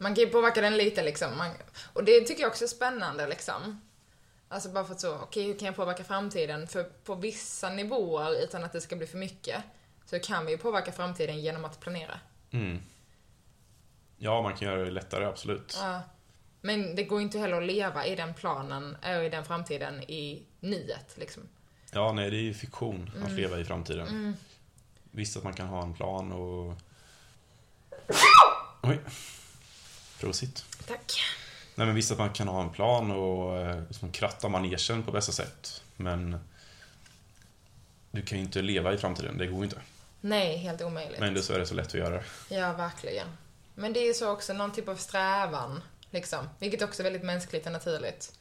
Man 0.03 0.15
kan 0.15 0.23
ju 0.23 0.29
påverka 0.29 0.61
den 0.61 0.77
lite 0.77 1.03
liksom. 1.03 1.37
Man, 1.37 1.51
och 1.93 2.03
det 2.03 2.21
tycker 2.21 2.41
jag 2.41 2.49
också 2.49 2.63
är 2.63 2.67
spännande 2.67 3.27
liksom. 3.27 3.81
Alltså 4.47 4.69
bara 4.69 4.85
för 4.85 4.93
att 4.93 5.01
så, 5.01 5.15
okej 5.15 5.23
okay, 5.25 5.43
hur 5.43 5.59
kan 5.59 5.65
jag 5.65 5.75
påverka 5.75 6.03
framtiden? 6.03 6.67
För 6.67 6.83
på 6.83 7.15
vissa 7.15 7.69
nivåer, 7.69 8.43
utan 8.43 8.63
att 8.63 8.71
det 8.71 8.81
ska 8.81 8.95
bli 8.95 9.07
för 9.07 9.17
mycket, 9.17 9.63
så 10.05 10.19
kan 10.19 10.45
vi 10.45 10.51
ju 10.51 10.57
påverka 10.57 10.91
framtiden 10.91 11.41
genom 11.41 11.65
att 11.65 11.79
planera. 11.79 12.19
Mm. 12.51 12.81
Ja, 14.17 14.41
man 14.41 14.55
kan 14.55 14.67
göra 14.67 14.83
det 14.83 14.91
lättare, 14.91 15.25
absolut. 15.25 15.77
Ja. 15.81 16.01
Men 16.61 16.95
det 16.95 17.03
går 17.03 17.19
ju 17.19 17.25
inte 17.25 17.39
heller 17.39 17.57
att 17.57 17.67
leva 17.67 18.05
i 18.05 18.15
den 18.15 18.33
planen, 18.33 18.95
och 18.95 19.25
i 19.25 19.29
den 19.29 19.45
framtiden 19.45 20.03
i 20.03 20.43
nuet 20.59 21.13
liksom. 21.15 21.43
Ja, 21.91 22.13
nej, 22.13 22.29
det 22.29 22.37
är 22.37 22.41
ju 22.41 22.53
fiktion 22.53 23.11
mm. 23.15 23.25
att 23.25 23.31
leva 23.31 23.59
i 23.59 23.65
framtiden. 23.65 24.07
Mm. 24.07 24.33
Visst 25.11 25.37
att 25.37 25.43
man 25.43 25.53
kan 25.53 25.67
ha 25.67 25.83
en 25.83 25.93
plan 25.93 26.31
och... 26.31 26.73
Oj. 28.81 28.99
Prosit. 30.23 30.65
Tack. 30.87 31.21
Nej, 31.75 31.87
men 31.87 31.95
visst 31.95 32.11
att 32.11 32.17
man 32.17 32.29
kan 32.29 32.47
ha 32.47 32.61
en 32.61 32.69
plan 32.69 33.11
och 33.11 33.57
eh, 33.57 33.81
liksom 33.87 34.11
kratta 34.11 34.49
manegen 34.49 35.03
på 35.03 35.11
bästa 35.11 35.31
sätt. 35.31 35.83
Men 35.95 36.37
du 38.11 38.21
kan 38.21 38.37
ju 38.37 38.43
inte 38.43 38.61
leva 38.61 38.93
i 38.93 38.97
framtiden, 38.97 39.37
det 39.37 39.47
går 39.47 39.63
inte. 39.63 39.81
Nej, 40.21 40.57
helt 40.57 40.81
omöjligt. 40.81 41.19
Men 41.19 41.27
ändå 41.27 41.41
så 41.41 41.53
är 41.53 41.59
det 41.59 41.65
så 41.65 41.73
lätt 41.73 41.87
att 41.87 41.93
göra 41.93 42.09
det. 42.09 42.55
Ja, 42.55 42.73
verkligen. 42.73 43.27
Men 43.75 43.93
det 43.93 43.99
är 43.99 44.07
ju 44.07 44.13
så 44.13 44.31
också 44.31 44.53
någon 44.53 44.71
typ 44.71 44.87
av 44.87 44.95
strävan, 44.95 45.81
liksom. 46.09 46.49
Vilket 46.59 46.81
också 46.81 47.01
är 47.01 47.03
väldigt 47.03 47.23
mänskligt 47.23 47.65
och 47.65 47.71
naturligt. 47.71 48.33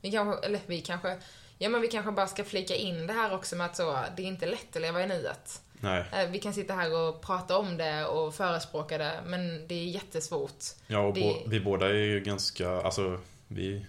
Vi 0.00 0.12
kanske, 0.12 0.46
eller 0.46 0.60
vi 0.66 0.80
kanske, 0.80 1.18
ja 1.58 1.68
men 1.68 1.80
vi 1.80 1.88
kanske 1.88 2.12
bara 2.12 2.26
ska 2.26 2.44
flika 2.44 2.74
in 2.74 3.06
det 3.06 3.12
här 3.12 3.34
också 3.34 3.56
med 3.56 3.66
att 3.66 3.76
så, 3.76 3.98
det 4.16 4.22
är 4.22 4.26
inte 4.26 4.46
lätt 4.46 4.76
att 4.76 4.82
leva 4.82 5.02
i 5.02 5.06
nuet. 5.06 5.60
Nej. 5.80 6.04
Eh, 6.12 6.30
vi 6.30 6.38
kan 6.38 6.54
sitta 6.54 6.74
här 6.74 6.94
och 6.94 7.20
prata 7.20 7.58
om 7.58 7.76
det 7.76 8.06
och 8.06 8.34
förespråka 8.34 8.98
det, 8.98 9.20
men 9.26 9.68
det 9.68 9.74
är 9.74 9.84
jättesvårt. 9.84 10.64
Ja, 10.86 10.98
och 10.98 11.14
det... 11.14 11.42
vi 11.46 11.60
båda 11.60 11.88
är 11.88 11.92
ju 11.92 12.20
ganska, 12.20 12.80
alltså, 12.80 13.20
vi 13.48 13.76
är 13.76 13.86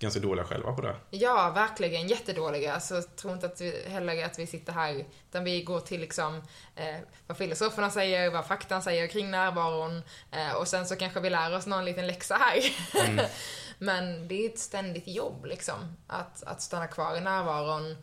ganska 0.00 0.20
dåliga 0.20 0.44
själva 0.44 0.72
på 0.72 0.82
det. 0.82 0.96
Ja, 1.10 1.50
verkligen 1.54 2.08
jättedåliga. 2.08 2.74
Alltså, 2.74 3.02
tror 3.02 3.32
inte 3.32 3.46
att 3.46 3.60
vi, 3.60 3.82
heller 3.88 4.24
att 4.24 4.38
vi 4.38 4.46
sitter 4.46 4.72
här, 4.72 5.04
utan 5.28 5.44
vi 5.44 5.62
går 5.62 5.80
till 5.80 6.00
liksom 6.00 6.42
eh, 6.76 6.96
vad 7.26 7.36
filosoferna 7.36 7.90
säger, 7.90 8.30
vad 8.30 8.46
faktan 8.46 8.82
säger 8.82 9.06
kring 9.06 9.30
närvaron, 9.30 10.02
eh, 10.30 10.52
och 10.52 10.68
sen 10.68 10.86
så 10.86 10.96
kanske 10.96 11.20
vi 11.20 11.30
lär 11.30 11.56
oss 11.56 11.66
någon 11.66 11.84
liten 11.84 12.06
läxa 12.06 12.34
här. 12.34 12.60
Mm. 13.08 13.24
men 13.78 14.28
det 14.28 14.44
är 14.44 14.50
ett 14.50 14.58
ständigt 14.58 15.08
jobb 15.08 15.46
liksom, 15.46 15.96
att, 16.06 16.42
att 16.42 16.62
stanna 16.62 16.86
kvar 16.86 17.16
i 17.16 17.20
närvaron 17.20 17.96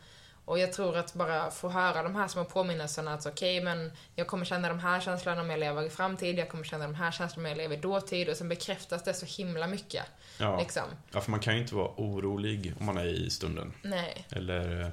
och 0.47 0.59
jag 0.59 0.73
tror 0.73 0.97
att 0.97 1.13
bara 1.13 1.51
få 1.51 1.69
höra 1.69 2.03
de 2.03 2.15
här 2.15 2.27
små 2.27 2.45
påminnelserna 2.45 3.13
att 3.13 3.25
okej, 3.25 3.61
okay, 3.61 3.75
men 3.75 3.91
jag 4.15 4.27
kommer 4.27 4.45
känna 4.45 4.69
de 4.69 4.79
här 4.79 4.99
känslorna 4.99 5.41
om 5.41 5.49
jag 5.49 5.59
lever 5.59 5.83
i 5.83 5.89
framtid, 5.89 6.37
jag 6.39 6.49
kommer 6.49 6.63
känna 6.63 6.83
de 6.83 6.95
här 6.95 7.11
känslorna 7.11 7.49
om 7.49 7.49
jag 7.49 7.57
lever 7.57 7.75
i 7.75 7.79
dåtid 7.79 8.29
och 8.29 8.37
sen 8.37 8.49
bekräftas 8.49 9.03
det 9.03 9.13
så 9.13 9.25
himla 9.25 9.67
mycket. 9.67 10.03
Ja. 10.39 10.59
Liksom. 10.59 10.83
ja, 11.11 11.21
för 11.21 11.31
man 11.31 11.39
kan 11.39 11.55
ju 11.55 11.61
inte 11.61 11.75
vara 11.75 11.91
orolig 11.97 12.73
om 12.79 12.85
man 12.85 12.97
är 12.97 13.05
i 13.05 13.29
stunden. 13.29 13.73
Nej. 13.81 14.25
Eller 14.29 14.81
eh, 14.81 14.89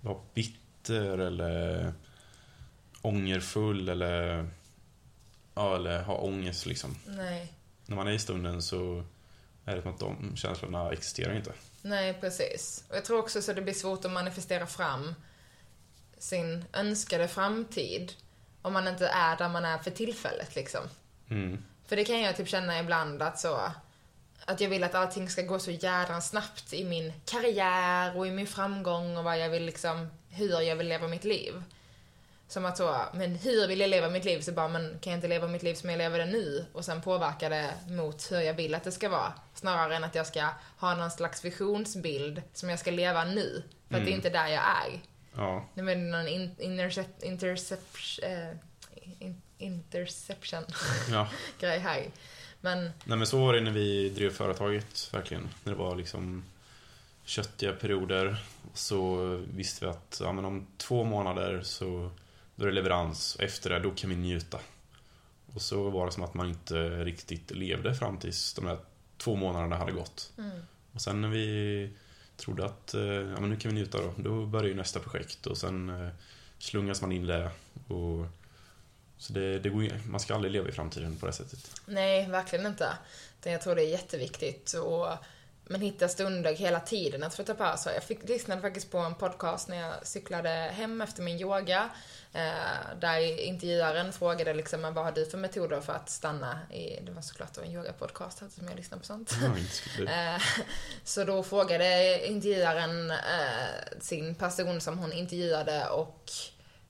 vara 0.00 0.18
bitter 0.34 1.18
eller 1.18 1.92
ångerfull 3.02 3.88
eller, 3.88 4.48
ja, 5.54 5.76
eller 5.76 6.02
ha 6.02 6.14
ångest 6.14 6.66
liksom. 6.66 6.96
Nej. 7.06 7.52
När 7.86 7.96
man 7.96 8.08
är 8.08 8.12
i 8.12 8.18
stunden 8.18 8.62
så 8.62 9.04
är 9.64 9.76
det 9.76 9.82
som 9.82 9.90
att 9.90 10.00
de 10.00 10.36
känslorna 10.36 10.92
existerar 10.92 11.36
inte. 11.36 11.52
Nej, 11.86 12.14
precis. 12.20 12.84
Och 12.88 12.96
jag 12.96 13.04
tror 13.04 13.18
också 13.18 13.42
så 13.42 13.52
det 13.52 13.62
blir 13.62 13.74
svårt 13.74 14.04
att 14.04 14.12
manifestera 14.12 14.66
fram 14.66 15.14
sin 16.18 16.64
önskade 16.72 17.28
framtid 17.28 18.12
om 18.62 18.72
man 18.72 18.88
inte 18.88 19.06
är 19.06 19.36
där 19.36 19.48
man 19.48 19.64
är 19.64 19.78
för 19.78 19.90
tillfället 19.90 20.54
liksom. 20.54 20.80
Mm. 21.30 21.64
För 21.86 21.96
det 21.96 22.04
kan 22.04 22.20
jag 22.20 22.36
typ 22.36 22.48
känna 22.48 22.80
ibland 22.80 23.22
att 23.22 23.40
så 23.40 23.60
att 24.44 24.60
jag 24.60 24.68
vill 24.68 24.84
att 24.84 24.94
allting 24.94 25.30
ska 25.30 25.42
gå 25.42 25.58
så 25.58 25.70
jädrans 25.70 26.28
snabbt 26.28 26.72
i 26.72 26.84
min 26.84 27.12
karriär 27.24 28.16
och 28.16 28.26
i 28.26 28.30
min 28.30 28.46
framgång 28.46 29.16
och 29.16 29.24
vad 29.24 29.38
jag 29.38 29.50
vill 29.50 29.66
liksom, 29.66 30.10
hur 30.28 30.60
jag 30.60 30.76
vill 30.76 30.88
leva 30.88 31.08
mitt 31.08 31.24
liv. 31.24 31.62
Som 32.48 32.64
att 32.64 32.76
så, 32.76 32.96
men 33.14 33.34
hur 33.34 33.68
vill 33.68 33.80
jag 33.80 33.90
leva 33.90 34.08
mitt 34.08 34.24
liv? 34.24 34.40
Så 34.40 34.52
bara, 34.52 34.68
men 34.68 34.98
kan 35.00 35.10
jag 35.10 35.18
inte 35.18 35.28
leva 35.28 35.46
mitt 35.46 35.62
liv 35.62 35.74
som 35.74 35.90
jag 35.90 35.98
lever 35.98 36.18
det 36.18 36.26
nu? 36.26 36.66
Och 36.72 36.84
sen 36.84 37.00
påverka 37.00 37.48
det 37.48 37.74
mot 37.88 38.32
hur 38.32 38.40
jag 38.40 38.54
vill 38.54 38.74
att 38.74 38.84
det 38.84 38.92
ska 38.92 39.08
vara. 39.08 39.32
Snarare 39.54 39.96
än 39.96 40.04
att 40.04 40.14
jag 40.14 40.26
ska 40.26 40.48
ha 40.78 40.94
någon 40.94 41.10
slags 41.10 41.44
visionsbild 41.44 42.42
som 42.52 42.68
jag 42.68 42.78
ska 42.78 42.90
leva 42.90 43.24
nu. 43.24 43.62
För 43.88 43.94
mm. 43.94 44.02
att 44.02 44.06
det 44.06 44.10
är 44.10 44.14
mm. 44.14 44.14
inte 44.14 44.30
där 44.30 44.48
jag 44.48 44.62
är. 44.62 45.00
Ja. 45.36 45.68
Det 45.74 45.80
är 45.80 45.96
någon 45.96 46.28
in, 46.28 46.56
intercep, 46.58 47.22
interception, 47.22 48.24
äh, 48.30 48.56
in, 49.18 49.42
interception 49.58 50.62
ja. 51.10 51.28
grej 51.60 51.78
här. 51.78 52.06
Men... 52.60 52.82
Nej 53.04 53.18
men 53.18 53.26
så 53.26 53.38
var 53.38 53.54
det 53.54 53.60
när 53.60 53.70
vi 53.70 54.08
drev 54.08 54.30
företaget, 54.30 55.14
verkligen. 55.14 55.48
När 55.64 55.72
det 55.72 55.78
var 55.78 55.96
liksom 55.96 56.44
köttiga 57.24 57.72
perioder. 57.72 58.44
Så 58.74 59.16
visste 59.54 59.84
vi 59.84 59.90
att 59.90 60.20
ja, 60.24 60.32
men 60.32 60.44
om 60.44 60.66
två 60.76 61.04
månader 61.04 61.62
så 61.62 62.10
då 62.56 62.64
är 62.64 62.68
det 62.68 62.74
leverans 62.74 63.34
och 63.34 63.42
efter 63.42 63.70
det, 63.70 63.78
då 63.78 63.90
kan 63.90 64.10
vi 64.10 64.16
njuta. 64.16 64.60
Och 65.54 65.62
så 65.62 65.90
var 65.90 66.06
det 66.06 66.12
som 66.12 66.22
att 66.22 66.34
man 66.34 66.48
inte 66.48 67.04
riktigt 67.04 67.50
levde 67.50 67.94
fram 67.94 68.18
tills 68.18 68.54
de 68.54 68.64
där 68.64 68.78
två 69.16 69.36
månaderna 69.36 69.76
hade 69.76 69.92
gått. 69.92 70.32
Mm. 70.38 70.60
Och 70.92 71.00
sen 71.00 71.20
när 71.20 71.28
vi 71.28 71.90
trodde 72.36 72.64
att 72.64 72.94
eh, 72.94 73.02
ja, 73.02 73.40
men 73.40 73.50
nu 73.50 73.56
kan 73.56 73.70
vi 73.70 73.74
njuta 73.74 73.98
då, 73.98 74.14
då 74.16 74.46
börjar 74.46 74.68
ju 74.68 74.74
nästa 74.74 75.00
projekt 75.00 75.46
och 75.46 75.58
sen 75.58 75.88
eh, 75.88 76.08
slungas 76.58 77.00
man 77.00 77.12
in 77.12 77.26
det. 77.26 77.50
Och, 77.88 78.26
så 79.18 79.32
det, 79.32 79.58
det 79.58 79.68
går 79.68 80.08
man 80.08 80.20
ska 80.20 80.34
aldrig 80.34 80.52
leva 80.52 80.68
i 80.68 80.72
framtiden 80.72 81.16
på 81.16 81.26
det 81.26 81.32
sättet. 81.32 81.80
Nej, 81.86 82.28
verkligen 82.30 82.66
inte. 82.66 82.88
Jag 83.44 83.60
tror 83.60 83.74
det 83.74 83.82
är 83.82 83.90
jätteviktigt. 83.90 84.72
Och 84.72 85.08
men 85.68 85.80
hitta 85.80 86.08
stunder 86.08 86.54
hela 86.54 86.80
tiden 86.80 87.22
att 87.22 87.34
få 87.34 87.42
ta 87.42 87.54
pauser. 87.54 87.92
Jag 87.92 88.02
fick, 88.02 88.28
lyssnade 88.28 88.62
faktiskt 88.62 88.90
på 88.90 88.98
en 88.98 89.14
podcast 89.14 89.68
när 89.68 89.76
jag 89.76 90.06
cyklade 90.06 90.48
hem 90.48 91.00
efter 91.00 91.22
min 91.22 91.40
yoga. 91.40 91.90
Eh, 92.32 92.98
där 93.00 93.40
intervjuaren 93.40 94.12
frågade 94.12 94.54
liksom, 94.54 94.82
vad 94.82 95.04
har 95.04 95.12
du 95.12 95.26
för 95.26 95.38
metoder 95.38 95.80
för 95.80 95.92
att 95.92 96.10
stanna 96.10 96.60
i, 96.72 97.00
det 97.02 97.12
var 97.12 97.22
såklart 97.22 97.56
en 97.58 97.72
yogapodcast 97.72 98.38
som 98.38 98.68
jag 98.68 98.76
lyssnar 98.76 98.98
på 98.98 99.04
sånt. 99.04 99.32
Mm, 99.98 100.40
så 101.04 101.24
då 101.24 101.42
frågade 101.42 102.20
intervjuaren 102.26 103.10
eh, 103.10 104.00
sin 104.00 104.34
person 104.34 104.80
som 104.80 104.98
hon 104.98 105.12
intervjuade 105.12 105.88
och 105.88 106.30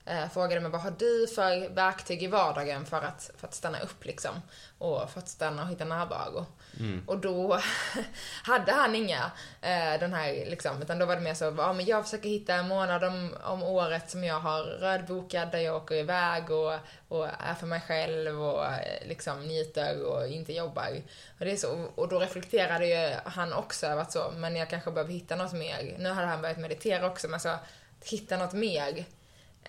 eh, 0.05 0.29
frågade 0.29 0.61
mig 0.61 0.71
vad 0.71 0.81
har 0.81 0.93
du 0.97 1.27
för 1.27 1.69
verktyg 1.69 2.23
i 2.23 2.27
vardagen 2.27 2.85
för 2.85 3.01
att, 3.01 3.31
för 3.37 3.47
att 3.47 3.53
stanna 3.53 3.79
upp 3.79 4.05
liksom? 4.05 4.41
Och 4.77 5.09
för 5.11 5.19
att 5.19 5.29
stanna 5.29 5.63
och 5.63 5.69
hitta 5.69 5.85
närvaro. 5.85 6.45
Mm. 6.79 7.03
Och 7.07 7.17
då 7.17 7.59
hade 8.43 8.71
han 8.71 8.95
inga, 8.95 9.31
eh, 9.61 9.99
den 9.99 10.13
här 10.13 10.45
liksom, 10.49 10.81
utan 10.81 10.99
då 10.99 11.05
var 11.05 11.15
det 11.15 11.21
mer 11.21 11.33
så, 11.33 11.55
ja 11.57 11.73
men 11.73 11.85
jag 11.85 12.03
försöker 12.03 12.29
hitta 12.29 12.53
en 12.55 12.67
månad 12.67 13.03
om, 13.03 13.35
om 13.43 13.63
året 13.63 14.09
som 14.09 14.23
jag 14.23 14.39
har 14.39 14.63
rödbokad 14.63 15.51
där 15.51 15.59
jag 15.59 15.75
åker 15.75 15.95
iväg 15.95 16.51
och, 16.51 16.73
och 17.07 17.27
är 17.39 17.53
för 17.59 17.67
mig 17.67 17.81
själv 17.87 18.41
och 18.41 18.65
eh, 18.65 19.07
liksom 19.07 19.47
njuter 19.47 20.05
och 20.05 20.27
inte 20.27 20.53
jobbar. 20.53 20.87
Och, 21.39 21.45
det 21.45 21.51
är 21.51 21.55
så, 21.55 21.85
och 21.95 22.07
då 22.07 22.19
reflekterade 22.19 22.85
ju 22.85 23.15
han 23.25 23.53
också 23.53 23.87
över 23.87 24.01
att 24.01 24.11
så, 24.11 24.31
men 24.35 24.55
jag 24.55 24.69
kanske 24.69 24.91
behöver 24.91 25.13
hitta 25.13 25.35
något 25.35 25.53
mer. 25.53 25.95
Nu 25.99 26.09
hade 26.09 26.27
han 26.27 26.41
börjat 26.41 26.57
meditera 26.57 27.07
också, 27.07 27.27
men 27.27 27.39
så 27.39 27.55
hitta 28.03 28.37
något 28.37 28.53
mer 28.53 29.05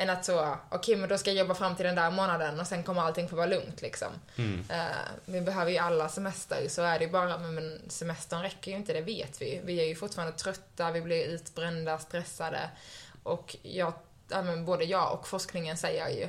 än 0.01 0.11
att 0.11 0.25
så, 0.25 0.41
okej 0.41 0.79
okay, 0.79 0.97
men 0.97 1.09
då 1.09 1.19
ska 1.19 1.31
jag 1.31 1.39
jobba 1.39 1.55
fram 1.55 1.77
till 1.77 1.87
den 1.87 1.95
där 1.95 2.11
månaden 2.11 2.61
och 2.61 2.67
sen 2.67 2.83
kommer 2.83 3.03
allting 3.03 3.29
få 3.29 3.37
vara 3.37 3.47
lugnt 3.47 3.83
liksom. 3.83 4.09
Mm. 4.37 4.65
Uh, 4.71 4.97
vi 5.25 5.41
behöver 5.41 5.71
ju 5.71 5.79
alla 5.79 6.09
semester, 6.09 6.69
så 6.69 6.83
är 6.83 6.99
det 6.99 7.05
ju 7.05 7.11
bara, 7.11 7.39
men, 7.39 7.55
men 7.55 7.81
semestern 7.89 8.43
räcker 8.43 8.71
ju 8.71 8.77
inte, 8.77 8.93
det 8.93 9.01
vet 9.01 9.43
vi. 9.43 9.61
Vi 9.65 9.81
är 9.81 9.85
ju 9.85 9.95
fortfarande 9.95 10.39
trötta, 10.39 10.91
vi 10.91 11.01
blir 11.01 11.25
utbrända, 11.25 11.99
stressade. 11.99 12.71
Och 13.23 13.57
jag, 13.63 13.93
ja, 14.29 14.43
men 14.43 14.65
både 14.65 14.85
jag 14.85 15.13
och 15.13 15.29
forskningen 15.29 15.77
säger 15.77 16.09
ju, 16.09 16.29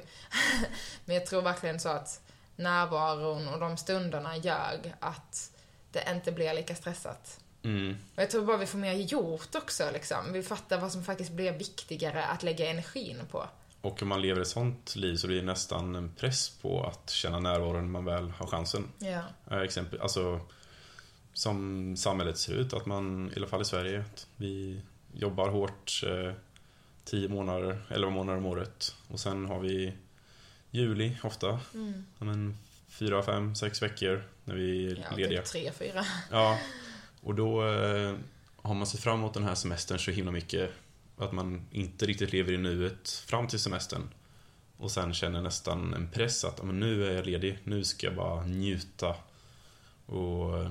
men 1.05 1.15
jag 1.15 1.25
tror 1.25 1.41
verkligen 1.41 1.79
så 1.79 1.89
att 1.89 2.21
närvaron 2.55 3.47
och 3.47 3.59
de 3.59 3.77
stunderna 3.77 4.37
gör 4.37 4.93
att 4.99 5.51
det 5.91 6.03
inte 6.11 6.31
blir 6.31 6.53
lika 6.53 6.75
stressat. 6.75 7.39
Mm. 7.63 7.97
Och 8.15 8.21
jag 8.21 8.29
tror 8.29 8.45
bara 8.45 8.57
vi 8.57 8.65
får 8.65 8.77
mer 8.77 8.93
gjort 8.93 9.55
också 9.55 9.91
liksom. 9.93 10.33
Vi 10.33 10.43
fattar 10.43 10.77
vad 10.77 10.91
som 10.91 11.03
faktiskt 11.03 11.31
blir 11.31 11.51
viktigare 11.51 12.25
att 12.25 12.43
lägga 12.43 12.69
energin 12.69 13.21
på. 13.31 13.49
Och 13.81 14.01
om 14.01 14.07
man 14.07 14.21
lever 14.21 14.41
ett 14.41 14.47
sånt 14.47 14.95
liv 14.95 15.15
så 15.15 15.27
blir 15.27 15.37
det 15.37 15.45
nästan 15.45 15.95
en 15.95 16.09
press 16.15 16.49
på 16.61 16.83
att 16.83 17.09
känna 17.09 17.39
närvaro 17.39 17.73
när 17.73 17.81
man 17.81 18.05
väl 18.05 18.29
har 18.29 18.47
chansen. 18.47 18.87
Eh, 19.51 19.59
exempel, 19.59 20.01
alltså, 20.01 20.39
som 21.33 21.95
samhället 21.97 22.37
ser 22.37 22.53
ut, 22.53 22.73
att 22.73 22.85
man, 22.85 23.31
i 23.33 23.35
alla 23.35 23.47
fall 23.47 23.61
i 23.61 23.65
Sverige, 23.65 24.03
vi 24.35 24.81
jobbar 25.13 25.49
hårt 25.49 26.03
eh, 26.05 26.33
10 27.05 27.29
månader, 27.29 27.81
11 27.89 28.09
månader 28.09 28.37
om 28.37 28.45
året. 28.45 28.95
Och 29.07 29.19
sen 29.19 29.45
har 29.45 29.59
vi 29.59 29.93
juli 30.71 31.17
ofta. 31.23 31.59
Mm. 31.73 32.05
Men, 32.17 32.57
fyra, 32.89 33.23
fem, 33.23 33.55
sex 33.55 33.81
veckor 33.81 34.23
när 34.43 34.55
vi 34.55 34.91
är 34.91 34.95
ja, 34.95 35.09
typ 35.09 35.17
lediga. 35.17 35.41
Typ 35.41 35.51
tre, 35.51 35.71
fyra. 35.71 36.05
Ja. 36.31 36.59
Och 37.21 37.35
då 37.35 37.67
eh, 37.67 38.15
har 38.61 38.73
man 38.73 38.87
sett 38.87 38.99
fram 38.99 39.19
emot 39.19 39.33
den 39.33 39.43
här 39.43 39.55
semestern 39.55 39.99
så 39.99 40.11
himla 40.11 40.31
mycket 40.31 40.71
att 41.25 41.31
man 41.31 41.67
inte 41.71 42.05
riktigt 42.05 42.31
lever 42.31 42.53
i 42.53 42.57
nuet 42.57 43.09
fram 43.09 43.47
till 43.47 43.59
semestern. 43.59 44.09
Och 44.77 44.91
sen 44.91 45.13
känner 45.13 45.41
nästan 45.41 45.93
en 45.93 46.09
press 46.11 46.43
att 46.43 46.63
men 46.63 46.79
nu 46.79 47.05
är 47.05 47.15
jag 47.15 47.25
ledig, 47.25 47.59
nu 47.63 47.83
ska 47.83 48.07
jag 48.07 48.15
bara 48.15 48.45
njuta. 48.45 49.15
Och 50.05 50.65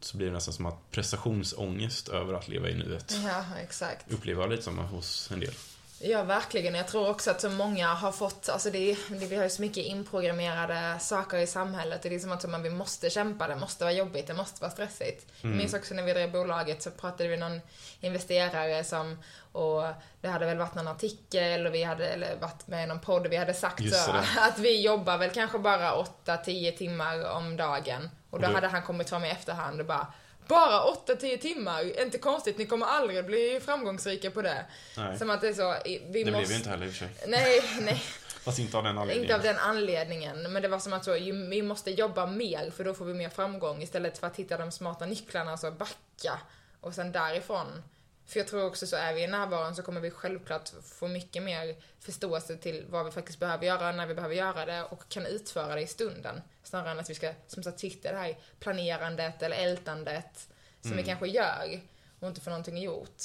så 0.00 0.16
blir 0.16 0.26
det 0.26 0.32
nästan 0.32 0.54
som 0.54 0.66
att 0.66 0.90
prestationsångest 0.90 2.08
över 2.08 2.34
att 2.34 2.48
leva 2.48 2.68
i 2.68 2.74
nuet. 2.74 3.14
Ja, 3.24 3.44
exakt. 3.62 4.12
Upplever 4.12 4.42
jag 4.42 4.50
lite 4.50 4.62
som 4.62 4.78
hos 4.78 5.30
en 5.30 5.40
del. 5.40 5.54
Ja, 6.02 6.22
verkligen. 6.22 6.74
Jag 6.74 6.88
tror 6.88 7.10
också 7.10 7.30
att 7.30 7.40
så 7.40 7.50
många 7.50 7.88
har 7.88 8.12
fått, 8.12 8.48
alltså 8.48 8.70
det, 8.70 8.96
det, 9.08 9.26
vi 9.26 9.36
har 9.36 9.44
ju 9.44 9.50
så 9.50 9.62
mycket 9.62 9.84
inprogrammerade 9.84 10.98
saker 11.00 11.38
i 11.38 11.46
samhället. 11.46 12.02
Det 12.02 12.14
är 12.14 12.18
som 12.18 12.32
att 12.32 12.48
man, 12.48 12.62
vi 12.62 12.70
måste 12.70 13.10
kämpa, 13.10 13.48
det 13.48 13.56
måste 13.56 13.84
vara 13.84 13.92
jobbigt, 13.92 14.26
det 14.26 14.34
måste 14.34 14.60
vara 14.60 14.70
stressigt. 14.70 15.26
Mm. 15.42 15.52
Jag 15.52 15.62
minns 15.62 15.74
också 15.74 15.94
när 15.94 16.02
vi 16.02 16.12
drev 16.12 16.32
bolaget 16.32 16.82
så 16.82 16.90
pratade 16.90 17.28
vi 17.28 17.36
med 17.36 17.50
någon 17.50 17.60
investerare 18.00 18.84
som, 18.84 19.18
och 19.52 19.82
det 20.20 20.28
hade 20.28 20.46
väl 20.46 20.58
varit 20.58 20.74
någon 20.74 20.88
artikel 20.88 21.66
och 21.66 21.74
vi 21.74 21.82
hade 21.82 22.08
eller 22.08 22.36
varit 22.36 22.66
med 22.66 22.84
i 22.84 22.86
någon 22.86 23.00
podd 23.00 23.26
och 23.26 23.32
vi 23.32 23.36
hade 23.36 23.54
sagt 23.54 23.94
så, 23.94 24.10
att 24.40 24.58
vi 24.58 24.80
jobbar 24.80 25.18
väl 25.18 25.30
kanske 25.30 25.58
bara 25.58 25.92
8-10 26.24 26.76
timmar 26.76 27.30
om 27.30 27.56
dagen. 27.56 28.10
Och 28.30 28.40
då 28.40 28.48
och 28.48 28.54
hade 28.54 28.66
han 28.66 28.82
kommit 28.82 29.08
fram 29.08 29.24
i 29.24 29.30
efterhand 29.30 29.80
och 29.80 29.86
bara 29.86 30.06
bara 30.50 30.94
8-10 31.06 31.38
timmar, 31.38 32.02
inte 32.02 32.18
konstigt, 32.18 32.58
ni 32.58 32.66
kommer 32.66 32.86
aldrig 32.86 33.26
bli 33.26 33.60
framgångsrika 33.64 34.30
på 34.30 34.42
det. 34.42 34.66
Nej. 34.96 35.18
Som 35.18 35.30
att 35.30 35.40
det 35.40 35.48
är 35.48 35.52
så, 35.52 35.76
vi 35.84 36.24
det 36.24 36.30
måste... 36.30 36.30
blev 36.30 36.48
vi 36.48 36.54
inte 36.54 36.70
heller 36.70 36.86
i 36.86 36.88
och 36.88 36.92
för 36.92 36.98
sig. 36.98 37.14
Nej, 37.26 37.62
nej. 37.80 38.02
Fast 38.44 38.58
inte 38.58 38.76
av 38.76 38.84
den 38.84 38.98
anledningen. 38.98 39.22
Inte 39.22 39.34
av 39.34 39.42
den 39.42 39.58
anledningen, 39.58 40.52
men 40.52 40.62
det 40.62 40.68
var 40.68 40.78
som 40.78 40.92
att 40.92 41.04
så, 41.04 41.12
vi 41.50 41.62
måste 41.62 41.90
jobba 41.90 42.26
mer 42.26 42.70
för 42.70 42.84
då 42.84 42.94
får 42.94 43.04
vi 43.04 43.14
mer 43.14 43.28
framgång 43.28 43.82
istället 43.82 44.18
för 44.18 44.26
att 44.26 44.36
hitta 44.36 44.56
de 44.58 44.72
smarta 44.72 45.06
nycklarna, 45.06 45.50
alltså 45.50 45.70
backa 45.70 46.38
och 46.80 46.94
sen 46.94 47.12
därifrån 47.12 47.82
för 48.30 48.40
jag 48.40 48.48
tror 48.48 48.64
också 48.64 48.86
så 48.86 48.96
är 48.96 49.14
vi 49.14 49.24
i 49.24 49.26
närvaron 49.26 49.76
så 49.76 49.82
kommer 49.82 50.00
vi 50.00 50.10
självklart 50.10 50.70
få 50.84 51.08
mycket 51.08 51.42
mer 51.42 51.76
förståelse 52.00 52.56
till 52.56 52.84
vad 52.88 53.04
vi 53.04 53.10
faktiskt 53.10 53.40
behöver 53.40 53.66
göra, 53.66 53.92
när 53.92 54.06
vi 54.06 54.14
behöver 54.14 54.34
göra 54.34 54.66
det 54.66 54.84
och 54.84 55.08
kan 55.08 55.26
utföra 55.26 55.74
det 55.74 55.80
i 55.80 55.86
stunden. 55.86 56.40
Snarare 56.62 56.90
än 56.90 56.98
att 56.98 57.10
vi 57.10 57.14
ska, 57.14 57.32
som 57.46 57.62
sagt, 57.62 57.80
sitta 57.80 58.08
i 58.08 58.12
det 58.12 58.18
här 58.18 58.38
planerandet 58.60 59.42
eller 59.42 59.56
ältandet 59.56 60.48
som 60.80 60.92
mm. 60.92 61.02
vi 61.02 61.08
kanske 61.08 61.28
gör 61.28 61.80
och 62.20 62.28
inte 62.28 62.40
får 62.40 62.50
någonting 62.50 62.78
gjort. 62.78 63.22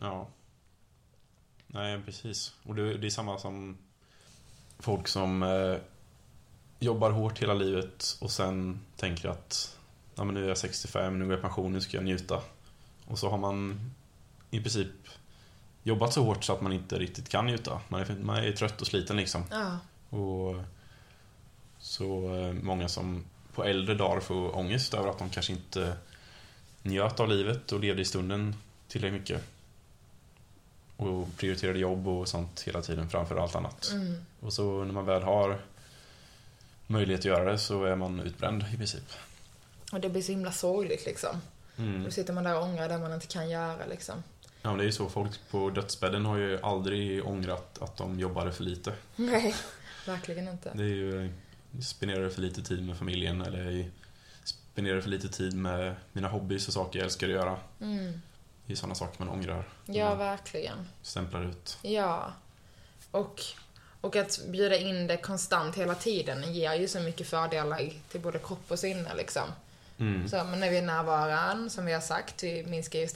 Ja. 0.00 0.28
Nej, 1.66 2.02
precis. 2.02 2.54
Och 2.62 2.74
det, 2.74 2.96
det 2.96 3.06
är 3.06 3.10
samma 3.10 3.38
som 3.38 3.78
folk 4.78 5.08
som 5.08 5.42
eh, 5.42 5.76
jobbar 6.78 7.10
hårt 7.10 7.42
hela 7.42 7.54
livet 7.54 8.16
och 8.20 8.30
sen 8.30 8.80
tänker 8.96 9.28
att 9.28 9.78
ja, 10.14 10.24
men 10.24 10.34
nu 10.34 10.44
är 10.44 10.48
jag 10.48 10.58
65, 10.58 11.18
nu 11.18 11.24
går 11.24 11.32
jag 11.32 11.38
i 11.38 11.42
pension, 11.42 11.72
nu 11.72 11.80
ska 11.80 11.96
jag 11.96 12.04
njuta. 12.04 12.42
Och 13.06 13.18
så 13.18 13.28
har 13.28 13.38
man 13.38 13.90
i 14.56 14.60
princip 14.60 14.88
jobbat 15.82 16.12
så 16.12 16.24
hårt 16.24 16.44
så 16.44 16.52
att 16.52 16.60
man 16.60 16.72
inte 16.72 16.98
riktigt 16.98 17.28
kan 17.28 17.46
njuta. 17.46 17.80
Man 17.88 18.00
är, 18.00 18.16
man 18.22 18.36
är 18.36 18.52
trött 18.52 18.80
och 18.80 18.86
sliten 18.86 19.16
liksom. 19.16 19.44
Ja. 19.50 19.78
Och 20.18 20.56
så 21.78 22.34
eh, 22.34 22.52
många 22.52 22.88
som 22.88 23.24
på 23.54 23.64
äldre 23.64 23.94
dagar 23.94 24.20
får 24.20 24.56
ångest 24.56 24.94
över 24.94 25.08
att 25.08 25.18
de 25.18 25.30
kanske 25.30 25.52
inte 25.52 25.96
njöt 26.82 27.20
av 27.20 27.28
livet 27.28 27.72
och 27.72 27.80
levde 27.80 28.02
i 28.02 28.04
stunden 28.04 28.54
tillräckligt 28.88 29.20
mycket. 29.20 29.42
Och 30.96 31.36
prioriterade 31.36 31.78
jobb 31.78 32.08
och 32.08 32.28
sånt 32.28 32.60
hela 32.60 32.82
tiden 32.82 33.10
framför 33.10 33.36
allt 33.36 33.56
annat. 33.56 33.90
Mm. 33.92 34.24
Och 34.40 34.52
så 34.52 34.84
när 34.84 34.92
man 34.92 35.06
väl 35.06 35.22
har 35.22 35.60
möjlighet 36.86 37.20
att 37.20 37.24
göra 37.24 37.52
det 37.52 37.58
så 37.58 37.84
är 37.84 37.96
man 37.96 38.20
utbränd 38.20 38.64
i 38.74 38.76
princip. 38.76 39.12
Och 39.92 40.00
det 40.00 40.08
blir 40.08 40.22
så 40.22 40.32
himla 40.32 40.52
sorgligt 40.52 41.06
liksom. 41.06 41.40
Mm. 41.78 42.04
Då 42.04 42.10
sitter 42.10 42.32
man 42.32 42.44
där 42.44 42.56
och 42.56 42.62
ångrar 42.62 42.88
det 42.88 42.98
man 42.98 43.12
inte 43.12 43.26
kan 43.26 43.50
göra 43.50 43.86
liksom. 43.86 44.22
Ja, 44.66 44.70
men 44.70 44.78
det 44.78 44.84
är 44.84 44.86
ju 44.86 44.92
så. 44.92 45.08
Folk 45.08 45.40
på 45.50 45.70
dödsbädden 45.70 46.26
har 46.26 46.36
ju 46.36 46.60
aldrig 46.62 47.26
ångrat 47.26 47.82
att 47.82 47.96
de 47.96 48.20
jobbade 48.20 48.52
för 48.52 48.64
lite. 48.64 48.92
Nej, 49.16 49.54
verkligen 50.06 50.48
inte. 50.48 50.70
Det 50.74 50.82
är 50.82 50.86
ju, 50.86 51.32
spenderade 51.82 52.30
för 52.30 52.40
lite 52.40 52.62
tid 52.62 52.86
med 52.86 52.96
familjen 52.96 53.42
eller 53.42 53.90
spenderade 54.44 55.02
för 55.02 55.10
lite 55.10 55.28
tid 55.28 55.56
med 55.56 55.94
mina 56.12 56.28
hobbys 56.28 56.68
och 56.68 56.74
saker 56.74 56.98
jag 56.98 57.04
älskar 57.04 57.26
att 57.26 57.32
göra. 57.32 57.58
Mm. 57.80 58.22
Det 58.66 58.72
är 58.72 58.76
sådana 58.76 58.94
saker 58.94 59.24
man 59.24 59.28
ångrar. 59.28 59.68
Ja, 59.84 60.08
man 60.08 60.18
verkligen. 60.18 60.88
Stämplar 61.02 61.44
ut. 61.44 61.78
Ja. 61.82 62.32
Och, 63.10 63.40
och 64.00 64.16
att 64.16 64.40
bjuda 64.48 64.76
in 64.76 65.06
det 65.06 65.16
konstant 65.16 65.76
hela 65.76 65.94
tiden 65.94 66.54
ger 66.54 66.74
ju 66.74 66.88
så 66.88 67.00
mycket 67.00 67.28
fördelar 67.28 67.90
till 68.08 68.20
både 68.20 68.38
kropp 68.38 68.70
och 68.70 68.78
sinne 68.78 69.14
liksom. 69.16 69.48
Mm. 69.98 70.28
Så, 70.28 70.44
men 70.44 70.60
när 70.60 70.70
vi 70.70 70.78
är 70.78 70.82
närvarande, 70.82 71.70
som 71.70 71.86
vi 71.86 71.92
har 71.92 72.00
sagt, 72.00 72.42
vi 72.42 72.66
minskar 72.66 72.98
ju 72.98 73.08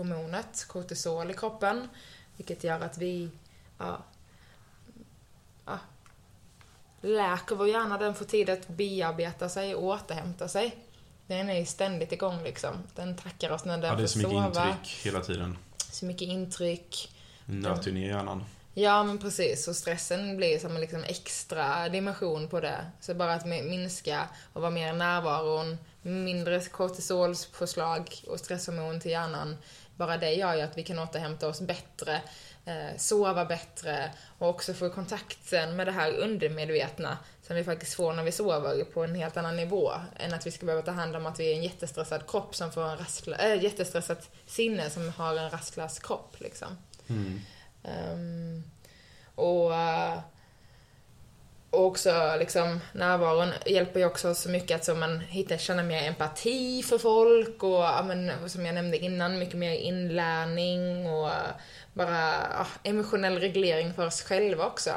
stresshormonet, 0.00 0.64
kortisol 0.68 1.30
i 1.30 1.34
kroppen. 1.34 1.88
Vilket 2.36 2.64
gör 2.64 2.80
att 2.80 2.98
vi, 2.98 3.30
ja, 3.78 4.04
ja, 5.66 5.78
läker 7.00 7.56
vår 7.56 7.68
hjärna, 7.68 7.98
den 7.98 8.14
får 8.14 8.24
tid 8.24 8.50
att 8.50 8.68
bearbeta 8.68 9.48
sig 9.48 9.74
och 9.74 9.84
återhämta 9.84 10.48
sig. 10.48 10.76
Den 11.26 11.48
är 11.48 11.58
ju 11.58 11.66
ständigt 11.66 12.12
igång 12.12 12.42
liksom. 12.42 12.82
Den 12.94 13.16
tackar 13.16 13.50
oss 13.50 13.64
när 13.64 13.78
den 13.78 13.98
får 13.98 14.06
sova. 14.06 14.34
Ja, 14.34 14.42
det 14.42 14.42
är 14.42 14.46
så 14.46 14.58
mycket 14.58 14.76
intryck 14.76 15.04
hela 15.04 15.20
tiden. 15.20 15.58
Så 15.92 16.04
mycket 16.04 16.28
intryck. 16.28 17.12
Nöter 17.44 17.86
ju 17.86 17.92
ner 17.92 18.08
hjärnan. 18.08 18.44
Ja, 18.74 19.02
men 19.02 19.18
precis. 19.18 19.68
Och 19.68 19.76
stressen 19.76 20.36
blir 20.36 20.58
som 20.58 20.74
en 20.74 20.80
liksom 20.80 21.04
extra 21.04 21.88
dimension 21.88 22.48
på 22.48 22.60
det. 22.60 22.86
Så 23.00 23.14
bara 23.14 23.34
att 23.34 23.46
minska 23.46 24.28
och 24.52 24.62
vara 24.62 24.70
mer 24.70 24.92
närvaron, 24.92 25.78
mindre 26.02 26.60
kortisolpåslag 26.60 28.14
och 28.26 28.38
stresshormon 28.38 29.00
till 29.00 29.10
hjärnan. 29.10 29.56
Bara 30.00 30.16
det 30.16 30.32
gör 30.32 30.54
ju 30.54 30.60
att 30.60 30.78
vi 30.78 30.82
kan 30.82 30.98
återhämta 30.98 31.48
oss 31.48 31.60
bättre, 31.60 32.20
eh, 32.64 32.96
sova 32.96 33.44
bättre 33.44 34.10
och 34.38 34.48
också 34.48 34.74
få 34.74 34.90
kontakt 34.90 35.44
sen 35.44 35.76
med 35.76 35.86
det 35.86 35.92
här 35.92 36.12
undermedvetna. 36.12 37.18
som 37.42 37.56
vi 37.56 37.64
faktiskt 37.64 37.94
får 37.94 38.12
när 38.12 38.22
vi 38.22 38.32
sover 38.32 38.84
på 38.84 39.04
en 39.04 39.14
helt 39.14 39.36
annan 39.36 39.56
nivå. 39.56 39.92
Än 40.16 40.34
att 40.34 40.46
vi 40.46 40.50
ska 40.50 40.66
behöva 40.66 40.82
ta 40.82 40.90
hand 40.90 41.16
om 41.16 41.26
att 41.26 41.40
vi 41.40 41.52
är 41.52 41.56
en 41.56 41.62
jättestressad 41.62 42.26
kropp 42.26 42.54
som 42.54 42.72
får 42.72 42.84
en 42.84 42.98
rastlös, 42.98 43.40
äh, 43.40 43.62
jättestressat 43.62 44.30
sinne 44.46 44.90
som 44.90 45.08
har 45.08 45.36
en 45.36 45.50
rastlös 45.50 45.98
kropp 45.98 46.36
liksom. 46.38 46.68
Mm. 47.08 47.40
Um, 48.12 48.70
och, 49.34 49.70
uh, 49.70 50.18
och 51.70 51.86
också 51.86 52.36
liksom 52.38 52.80
närvaron 52.92 53.52
hjälper 53.66 54.00
ju 54.00 54.06
också 54.06 54.34
så 54.34 54.48
mycket 54.48 54.76
att 54.76 54.84
så 54.84 54.94
man 54.94 55.20
hittar, 55.20 55.56
känna 55.56 55.82
mer 55.82 56.02
empati 56.08 56.82
för 56.82 56.98
folk 56.98 57.62
och 57.62 57.70
ja, 57.70 58.04
men, 58.06 58.48
som 58.48 58.66
jag 58.66 58.74
nämnde 58.74 58.98
innan, 58.98 59.38
mycket 59.38 59.54
mer 59.54 59.74
inlärning 59.74 61.06
och 61.06 61.30
bara 61.92 62.32
ja, 62.58 62.66
emotionell 62.82 63.38
reglering 63.38 63.94
för 63.94 64.06
oss 64.06 64.22
själva 64.22 64.66
också. 64.66 64.90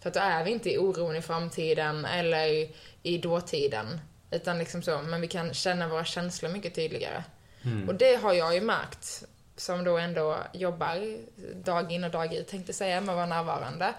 För 0.00 0.08
att 0.08 0.14
då 0.14 0.20
är 0.20 0.44
vi 0.44 0.50
inte 0.50 0.70
i 0.70 0.78
oron 0.78 1.16
i 1.16 1.22
framtiden 1.22 2.04
eller 2.04 2.68
i 3.02 3.18
dåtiden. 3.18 4.00
Utan 4.30 4.58
liksom 4.58 4.82
så, 4.82 5.02
men 5.02 5.20
vi 5.20 5.28
kan 5.28 5.54
känna 5.54 5.88
våra 5.88 6.04
känslor 6.04 6.50
mycket 6.50 6.74
tydligare. 6.74 7.24
Mm. 7.64 7.88
Och 7.88 7.94
det 7.94 8.14
har 8.14 8.32
jag 8.32 8.54
ju 8.54 8.60
märkt, 8.60 9.24
som 9.56 9.84
då 9.84 9.98
ändå 9.98 10.36
jobbar 10.52 11.18
dag 11.64 11.92
in 11.92 12.04
och 12.04 12.10
dag 12.10 12.34
ut, 12.34 12.48
tänkte 12.48 12.72
säga, 12.72 13.00
med 13.00 13.10
att 13.10 13.16
vara 13.16 13.26
närvarande. 13.26 13.94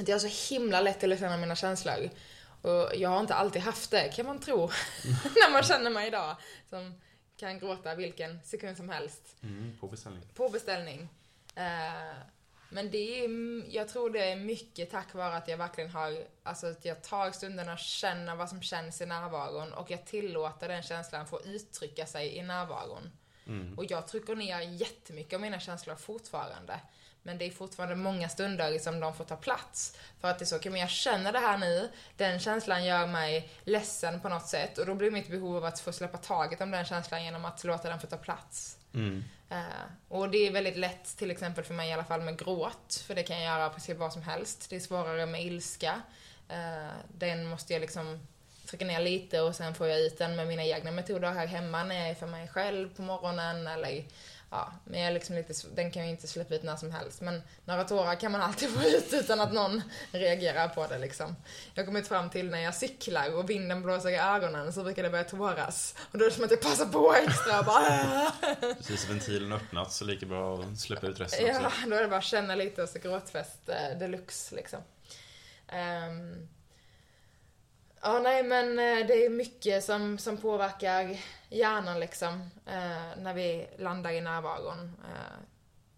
Att 0.00 0.08
jag 0.08 0.14
har 0.14 0.28
så 0.28 0.54
himla 0.54 0.80
lätt 0.80 1.00
till 1.00 1.12
att 1.12 1.18
känna 1.18 1.36
mina 1.36 1.56
känslor. 1.56 2.10
Och 2.62 2.96
jag 2.96 3.10
har 3.10 3.20
inte 3.20 3.34
alltid 3.34 3.62
haft 3.62 3.90
det, 3.90 4.08
kan 4.08 4.26
man 4.26 4.38
tro, 4.38 4.70
när 5.24 5.52
man 5.52 5.62
känner 5.62 5.90
mig 5.90 6.06
idag. 6.06 6.36
Som 6.70 7.00
kan 7.36 7.58
gråta 7.58 7.94
vilken 7.94 8.42
sekund 8.42 8.76
som 8.76 8.88
helst. 8.88 9.36
Mm, 9.42 9.76
på 9.80 9.86
beställning. 9.86 10.28
På 10.34 10.48
beställning. 10.48 11.08
Eh, 11.54 12.16
men 12.72 12.90
det 12.90 13.24
är, 13.24 13.30
jag 13.74 13.88
tror 13.88 14.10
det 14.10 14.30
är 14.30 14.36
mycket 14.36 14.90
tack 14.90 15.14
vare 15.14 15.36
att 15.36 15.48
jag 15.48 15.56
verkligen 15.56 15.90
har, 15.90 16.24
alltså 16.42 16.66
att 16.66 16.84
jag 16.84 17.02
tar 17.02 17.30
stunden 17.30 17.68
och 17.68 17.78
känner 17.78 18.36
vad 18.36 18.48
som 18.48 18.62
känns 18.62 19.00
i 19.00 19.06
närvaron 19.06 19.72
och 19.72 19.90
jag 19.90 20.06
tillåter 20.06 20.68
den 20.68 20.82
känslan 20.82 21.26
få 21.26 21.40
uttrycka 21.44 22.06
sig 22.06 22.36
i 22.36 22.42
närvaron. 22.42 23.10
Mm. 23.46 23.78
Och 23.78 23.84
jag 23.90 24.08
trycker 24.08 24.34
ner 24.34 24.60
jättemycket 24.60 25.34
av 25.34 25.40
mina 25.40 25.60
känslor 25.60 25.94
fortfarande. 25.94 26.80
Men 27.22 27.38
det 27.38 27.44
är 27.44 27.50
fortfarande 27.50 27.94
många 27.94 28.28
stunder 28.28 28.78
som 28.78 29.00
de 29.00 29.14
får 29.14 29.24
ta 29.24 29.36
plats. 29.36 29.96
För 30.20 30.28
att 30.28 30.38
det 30.38 30.42
är 30.42 30.46
så, 30.46 30.56
okay, 30.56 30.72
men 30.72 30.80
jag 30.80 30.90
känner 30.90 31.32
det 31.32 31.38
här 31.38 31.58
nu, 31.58 31.90
den 32.16 32.40
känslan 32.40 32.84
gör 32.84 33.06
mig 33.06 33.50
ledsen 33.64 34.20
på 34.20 34.28
något 34.28 34.46
sätt 34.46 34.78
och 34.78 34.86
då 34.86 34.94
blir 34.94 35.10
mitt 35.10 35.28
behov 35.28 35.56
av 35.56 35.64
att 35.64 35.80
få 35.80 35.92
släppa 35.92 36.18
taget 36.18 36.60
om 36.60 36.70
den 36.70 36.84
känslan 36.84 37.24
genom 37.24 37.44
att 37.44 37.64
låta 37.64 37.88
den 37.88 38.00
få 38.00 38.06
ta 38.06 38.16
plats. 38.16 38.78
Mm. 38.94 39.24
Uh, 39.52 39.58
och 40.08 40.30
det 40.30 40.46
är 40.46 40.52
väldigt 40.52 40.76
lätt, 40.76 41.16
till 41.16 41.30
exempel 41.30 41.64
för 41.64 41.74
mig 41.74 41.90
i 41.90 41.92
alla 41.92 42.04
fall, 42.04 42.20
med 42.20 42.38
gråt. 42.38 43.04
För 43.06 43.14
det 43.14 43.22
kan 43.22 43.42
jag 43.42 43.58
göra 43.58 43.70
precis 43.70 43.96
vad 43.96 44.12
som 44.12 44.22
helst. 44.22 44.70
Det 44.70 44.76
är 44.76 44.80
svårare 44.80 45.26
med 45.26 45.44
ilska. 45.44 46.02
Uh, 46.50 46.92
den 47.08 47.46
måste 47.46 47.72
jag 47.72 47.80
liksom 47.80 48.26
trycka 48.66 48.84
ner 48.84 49.00
lite 49.00 49.40
och 49.40 49.56
sen 49.56 49.74
får 49.74 49.86
jag 49.86 50.00
ut 50.00 50.18
den 50.18 50.36
med 50.36 50.46
mina 50.46 50.64
egna 50.64 50.90
metoder 50.90 51.32
här 51.32 51.46
hemma 51.46 51.84
när 51.84 51.94
jag 51.94 52.08
är 52.08 52.14
för 52.14 52.26
mig 52.26 52.48
själv 52.48 52.94
på 52.96 53.02
morgonen 53.02 53.66
eller 53.66 54.04
ja, 54.50 54.72
men 54.84 55.00
jag 55.00 55.08
är 55.08 55.14
liksom 55.14 55.34
lite, 55.36 55.52
den 55.74 55.90
kan 55.90 56.02
jag 56.02 56.10
inte 56.10 56.26
släppa 56.26 56.54
ut 56.54 56.62
när 56.62 56.76
som 56.76 56.90
helst. 56.90 57.20
Men 57.20 57.42
några 57.64 57.84
tårar 57.84 58.14
kan 58.14 58.32
man 58.32 58.40
alltid 58.40 58.70
få 58.74 58.82
ut 58.88 59.12
utan 59.12 59.40
att 59.40 59.52
någon 59.52 59.82
reagerar 60.12 60.68
på 60.68 60.86
det 60.86 60.98
liksom. 60.98 61.36
Jag 61.74 61.82
har 61.82 61.86
kommit 61.86 62.08
fram 62.08 62.30
till 62.30 62.50
när 62.50 62.60
jag 62.60 62.74
cyklar 62.74 63.34
och 63.34 63.50
vinden 63.50 63.82
blåser 63.82 64.10
i 64.10 64.16
ögonen 64.16 64.72
så 64.72 64.82
brukar 64.84 65.02
det 65.02 65.10
börja 65.10 65.24
tåras. 65.24 65.94
Och 66.12 66.18
då 66.18 66.24
är 66.24 66.28
det 66.28 66.34
som 66.34 66.44
att 66.44 66.50
jag 66.50 66.60
passar 66.60 66.86
på 66.86 67.14
extra 67.14 67.58
och 67.58 67.64
bara 67.64 68.32
Precis, 68.76 69.10
ventilen 69.10 69.52
öppnats 69.52 69.96
så 69.96 70.04
lika 70.04 70.26
bra 70.26 70.60
att 70.60 70.78
släppa 70.78 71.06
ut 71.06 71.20
resten 71.20 71.46
Ja, 71.46 71.66
också. 71.66 71.88
då 71.88 71.96
är 71.96 72.02
det 72.02 72.08
bara 72.08 72.18
att 72.18 72.24
känna 72.24 72.54
lite 72.54 72.82
och 72.82 72.88
så 72.88 72.98
gråtfest 72.98 73.68
eh, 73.68 73.98
deluxe 73.98 74.54
liksom. 74.54 74.80
Um, 75.72 76.48
Ja, 78.02 78.18
nej 78.18 78.42
men 78.42 78.68
eh, 78.78 79.06
det 79.06 79.24
är 79.24 79.30
mycket 79.30 79.84
som, 79.84 80.18
som 80.18 80.36
påverkar 80.36 81.16
hjärnan 81.48 82.00
liksom, 82.00 82.50
eh, 82.66 83.18
när 83.22 83.34
vi 83.34 83.66
landar 83.78 84.10
i 84.10 84.20
närvaron. 84.20 84.96
Eh, 85.04 85.44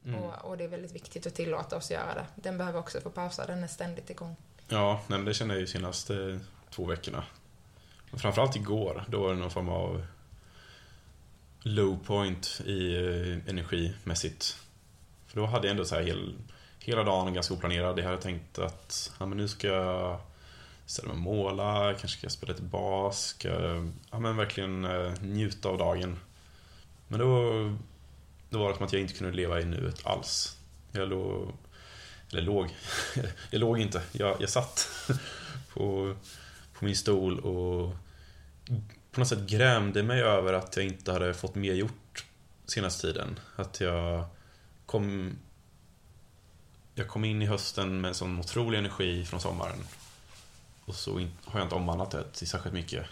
Mm. 0.05 0.21
och, 0.21 0.45
och 0.45 0.57
det 0.57 0.65
är 0.65 0.69
väldigt 0.69 0.93
viktigt 0.93 1.27
att 1.27 1.35
tillåta 1.35 1.77
oss 1.77 1.91
göra 1.91 2.15
det. 2.15 2.27
Den 2.35 2.59
behöver 2.59 2.79
också 2.79 3.01
få 3.01 3.11
pausa, 3.11 3.47
den 3.47 3.65
är 3.65 3.69
ständigt 3.69 4.11
igång. 4.11 4.37
Ja, 4.69 5.01
nej, 5.07 5.19
men 5.19 5.25
det 5.25 5.35
känner 5.35 5.55
jag 5.55 5.61
ju 5.61 5.67
senaste 5.67 6.41
två 6.71 6.85
veckorna. 6.85 7.25
Och 8.13 8.21
Framförallt 8.21 8.57
igår, 8.57 9.05
då 9.09 9.21
var 9.23 9.29
det 9.33 9.39
någon 9.39 9.51
form 9.51 9.69
av 9.69 10.07
low 11.61 11.99
point 12.07 12.61
i 12.67 12.97
eh, 12.97 13.51
energimässigt. 13.51 14.57
För 15.27 15.37
då 15.37 15.47
hade 15.47 15.67
jag 15.67 15.71
ändå 15.71 15.85
så 15.85 15.95
här 15.95 16.03
hel, 16.03 16.35
hela 16.79 17.03
dagen 17.05 17.35
ganska 17.35 17.55
oplanerad. 17.55 17.99
Jag 17.99 18.05
hade 18.05 18.23
tänkt 18.23 18.59
att 18.59 19.13
ja, 19.19 19.27
men 19.27 19.39
nu 19.39 19.49
ska 19.49 19.67
jag 19.69 20.21
ställa 20.87 21.09
mig 21.09 21.17
och 21.17 21.23
måla, 21.23 21.95
kanske 21.99 22.09
ska 22.09 22.25
jag 22.25 22.33
spela 22.33 22.53
lite 22.53 22.63
bas, 22.63 23.27
ska 23.27 23.49
ja, 24.11 24.19
men 24.19 24.37
verkligen 24.37 24.85
eh, 24.85 25.13
njuta 25.23 25.69
av 25.69 25.79
dagen. 25.79 26.17
Men 27.09 27.21
då, 27.21 27.53
då 28.51 28.59
var 28.59 28.69
det 28.69 28.77
som 28.77 28.87
att 28.87 28.93
jag 28.93 29.03
inte 29.03 29.15
kunde 29.15 29.33
leva 29.33 29.61
i 29.61 29.65
nuet 29.65 30.07
alls. 30.07 30.59
Jag 30.93 31.09
låg, 31.09 31.53
eller 32.33 32.43
låg, 32.43 32.69
jag 33.51 33.61
låg 33.61 33.79
inte, 33.79 34.03
jag, 34.13 34.37
jag 34.41 34.51
satt 34.51 34.89
på, 35.75 36.17
på 36.73 36.85
min 36.85 36.97
stol 36.97 37.39
och 37.39 37.97
på 39.13 39.21
något 39.21 39.29
sätt 39.29 39.49
grämde 39.49 40.03
mig 40.03 40.23
över 40.23 40.53
att 40.53 40.77
jag 40.77 40.87
inte 40.87 41.13
hade 41.13 41.35
fått 41.35 41.55
mer 41.55 41.75
gjort 41.75 42.25
senaste 42.67 43.07
tiden. 43.07 43.39
Att 43.57 43.81
jag 43.81 44.25
kom 44.87 45.37
jag 46.95 47.09
kom 47.09 47.25
in 47.25 47.43
i 47.43 47.47
hösten 47.47 48.01
med 48.01 48.09
en 48.09 48.15
sån 48.15 48.39
otrolig 48.39 48.79
energi 48.79 49.25
från 49.25 49.41
sommaren. 49.41 49.79
Och 50.85 50.95
så 50.95 51.15
har 51.45 51.59
jag 51.59 51.67
inte 51.67 51.75
omvandlat 51.75 52.11
det 52.11 52.33
till 52.33 52.49
särskilt 52.49 52.75
mycket. 52.75 53.07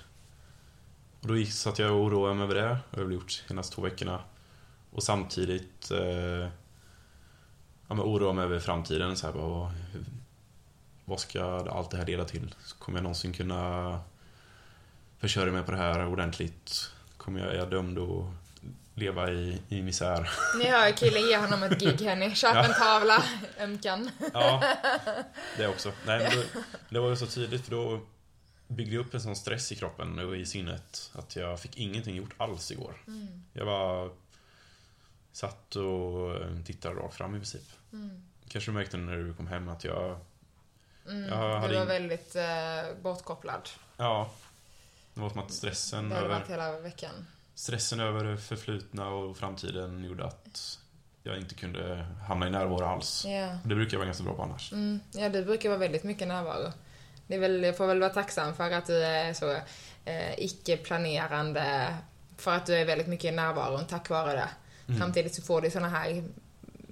Och 1.21 1.29
då 1.29 1.37
gick, 1.37 1.53
satt 1.53 1.79
jag 1.79 1.93
och 1.93 2.05
oroade 2.05 2.35
mig 2.35 2.45
över 2.45 2.55
det. 2.55 2.79
Och 2.91 2.99
jag 2.99 3.05
har 3.05 3.13
gjort 3.13 3.43
de 3.43 3.49
senaste 3.49 3.75
två 3.75 3.83
veckorna. 3.83 4.21
Och 4.91 5.03
samtidigt 5.03 5.91
eh, 5.91 6.49
ja, 7.89 7.95
men 7.95 8.01
oroa 8.01 8.33
mig 8.33 8.45
över 8.45 8.59
framtiden. 8.59 9.17
Så 9.17 9.27
här, 9.27 9.35
vad, 9.35 9.71
hur, 9.71 10.05
vad 11.05 11.21
ska 11.21 11.71
allt 11.71 11.91
det 11.91 11.97
här 11.97 12.07
leda 12.07 12.25
till? 12.25 12.55
Kommer 12.79 12.99
jag 12.99 13.03
någonsin 13.03 13.33
kunna 13.33 14.01
försörja 15.19 15.53
mig 15.53 15.63
på 15.63 15.71
det 15.71 15.77
här 15.77 16.07
ordentligt? 16.07 16.91
Kommer 17.17 17.41
jag, 17.41 17.55
är 17.55 17.59
jag 17.59 17.71
dömd 17.71 17.99
att 17.99 18.27
leva 18.95 19.31
i, 19.31 19.63
i 19.69 19.83
misär? 19.83 20.31
Ni 20.59 20.65
hör 20.71 20.93
killen 20.93 21.23
ge 21.29 21.37
honom 21.37 21.63
ett 21.63 21.81
gig 21.81 22.01
hörni. 22.07 22.35
Köp 22.35 22.57
en 22.65 22.75
tavla, 22.75 23.25
ömkan. 23.61 24.11
Ja, 24.35 24.77
det 25.57 25.67
också. 25.69 25.93
Nej, 26.07 26.19
men 26.19 26.31
det, 26.39 26.47
det 26.89 27.01
var 27.01 27.09
ju 27.11 27.17
så 27.17 27.27
tydligt 27.27 27.65
för 27.65 27.71
då 27.71 28.01
byggde 28.69 28.95
jag 28.95 29.07
upp 29.07 29.15
en 29.15 29.21
sån 29.21 29.37
stress 29.37 29.73
i 29.73 29.77
kroppen 29.77 30.19
och 30.19 30.37
i 30.37 30.47
sinnet 30.47 31.11
att 31.15 31.37
jag 31.37 31.61
fick 31.61 31.77
ingenting 31.77 32.17
gjort 32.17 32.35
alls 32.37 32.71
igår. 32.71 32.95
Mm. 33.07 33.45
Jag 33.53 33.67
bara 33.67 34.11
satt 35.33 35.77
och 35.77 36.37
tittade 36.67 36.95
rakt 36.95 37.15
fram 37.15 37.35
i 37.35 37.39
princip. 37.39 37.69
Mm. 37.93 38.23
Kanske 38.49 38.71
du 38.71 38.75
märkte 38.75 38.97
när 38.97 39.17
du 39.17 39.35
kom 39.35 39.47
hem 39.47 39.69
att 39.69 39.85
jag... 39.85 40.19
Mm. 41.09 41.29
Jag 41.29 41.61
hade 41.61 41.69
du 41.69 41.75
var 41.75 41.83
in- 41.83 41.89
väldigt 41.89 42.37
eh, 42.37 43.03
bortkopplad. 43.03 43.69
Ja. 43.97 44.31
Det 45.15 45.21
var 45.21 45.31
som 45.31 45.39
att 45.39 45.53
stressen 45.53 46.09
Det 46.09 46.15
har 46.15 46.23
det 46.23 46.27
över, 46.27 46.39
varit 46.41 46.51
hela 46.51 46.81
veckan. 46.81 47.27
Stressen 47.61 48.01
över 48.01 48.25
det 48.25 48.37
förflutna 48.37 49.09
och 49.09 49.37
framtiden 49.37 50.05
gjorde 50.05 50.25
att 50.25 50.79
jag 51.23 51.39
inte 51.39 51.55
kunde 51.55 52.07
hamna 52.29 52.47
i 52.47 52.51
närvaro 52.51 52.85
alls. 52.85 53.25
Ja. 53.29 53.59
Det 53.65 53.75
brukar 53.75 53.93
jag 53.93 53.99
vara 53.99 54.07
ganska 54.07 54.25
bra 54.25 54.35
på 54.35 54.43
annars. 54.43 54.73
Mm, 54.73 55.01
ja, 55.13 55.29
du 55.29 55.45
brukar 55.45 55.69
vara 55.69 55.79
väldigt 55.79 56.05
mycket 56.05 56.29
närvaro. 56.29 56.73
Det 57.27 57.35
är 57.35 57.39
väl, 57.39 57.63
jag 57.63 57.77
får 57.77 57.87
väl 57.87 58.01
vara 58.01 58.11
tacksam 58.11 58.55
för 58.55 58.71
att 58.71 58.87
du 58.87 59.05
är 59.05 59.33
så 59.35 59.51
eh, 60.05 60.39
icke-planerande, 60.39 61.97
för 62.37 62.55
att 62.55 62.67
du 62.67 62.75
är 62.75 62.85
väldigt 62.85 63.07
mycket 63.07 63.33
i 63.33 63.37
närvaron 63.37 63.85
tack 63.87 64.09
vare 64.11 64.33
det. 64.33 64.49
Mm. 64.89 65.01
Samtidigt 65.01 65.35
så 65.35 65.43
får 65.43 65.61
du 65.61 65.71
såna 65.71 65.89
här, 65.89 66.25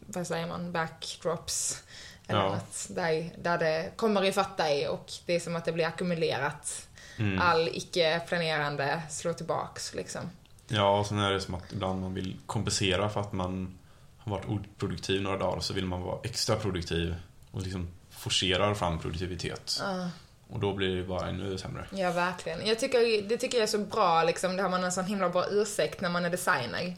vad 0.06 0.26
säger 0.26 0.46
man, 0.46 0.72
backdrops. 0.72 1.82
Eller 2.26 2.40
Ja. 2.40 2.48
något, 2.54 2.86
där, 2.90 3.30
där 3.42 3.58
det 3.58 3.90
kommer 3.96 4.24
ifatt 4.24 4.56
dig 4.56 4.88
och 4.88 5.12
det 5.26 5.32
är 5.32 5.40
som 5.40 5.56
att 5.56 5.64
det 5.64 5.72
blir 5.72 5.86
ackumulerat. 5.86 6.88
Mm. 7.18 7.38
All 7.40 7.68
icke-planerande 7.68 9.02
slår 9.10 9.32
tillbaks 9.32 9.94
liksom. 9.94 10.30
Ja, 10.68 10.98
och 10.98 11.06
sen 11.06 11.18
är 11.18 11.32
det 11.32 11.40
som 11.40 11.54
att 11.54 11.72
ibland 11.72 12.00
man 12.00 12.14
vill 12.14 12.36
kompensera 12.46 13.08
för 13.08 13.20
att 13.20 13.32
man 13.32 13.78
har 14.18 14.32
varit 14.32 14.48
oproduktiv 14.48 15.22
några 15.22 15.38
dagar 15.38 15.60
så 15.60 15.74
vill 15.74 15.86
man 15.86 16.02
vara 16.02 16.18
extra 16.22 16.56
produktiv 16.56 17.14
och 17.50 17.62
liksom 17.62 17.88
forcerar 18.10 18.74
fram 18.74 18.98
produktivitet. 18.98 19.80
Ja. 19.80 20.10
Och 20.50 20.60
då 20.60 20.72
blir 20.72 20.96
det 20.96 21.02
bara 21.02 21.28
ännu 21.28 21.58
sämre. 21.58 21.86
Ja, 21.90 22.12
verkligen. 22.12 22.66
Jag 22.66 22.78
tycker, 22.78 23.28
det 23.28 23.36
tycker 23.36 23.58
jag 23.58 23.62
är 23.62 23.66
så 23.66 23.78
bra, 23.78 24.24
liksom, 24.24 24.56
det 24.56 24.62
har 24.62 24.70
man 24.70 24.84
en 24.84 24.92
sån 24.92 25.04
himla 25.04 25.28
bra 25.28 25.46
ursäkt 25.50 26.00
när 26.00 26.10
man 26.10 26.24
är 26.24 26.30
designer. 26.30 26.96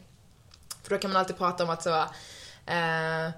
För 0.83 0.89
då 0.89 0.97
kan 0.97 1.11
man 1.11 1.19
alltid 1.19 1.37
prata 1.37 1.63
om 1.63 1.69
att 1.69 1.83
så, 1.83 1.95
eh, 2.65 3.29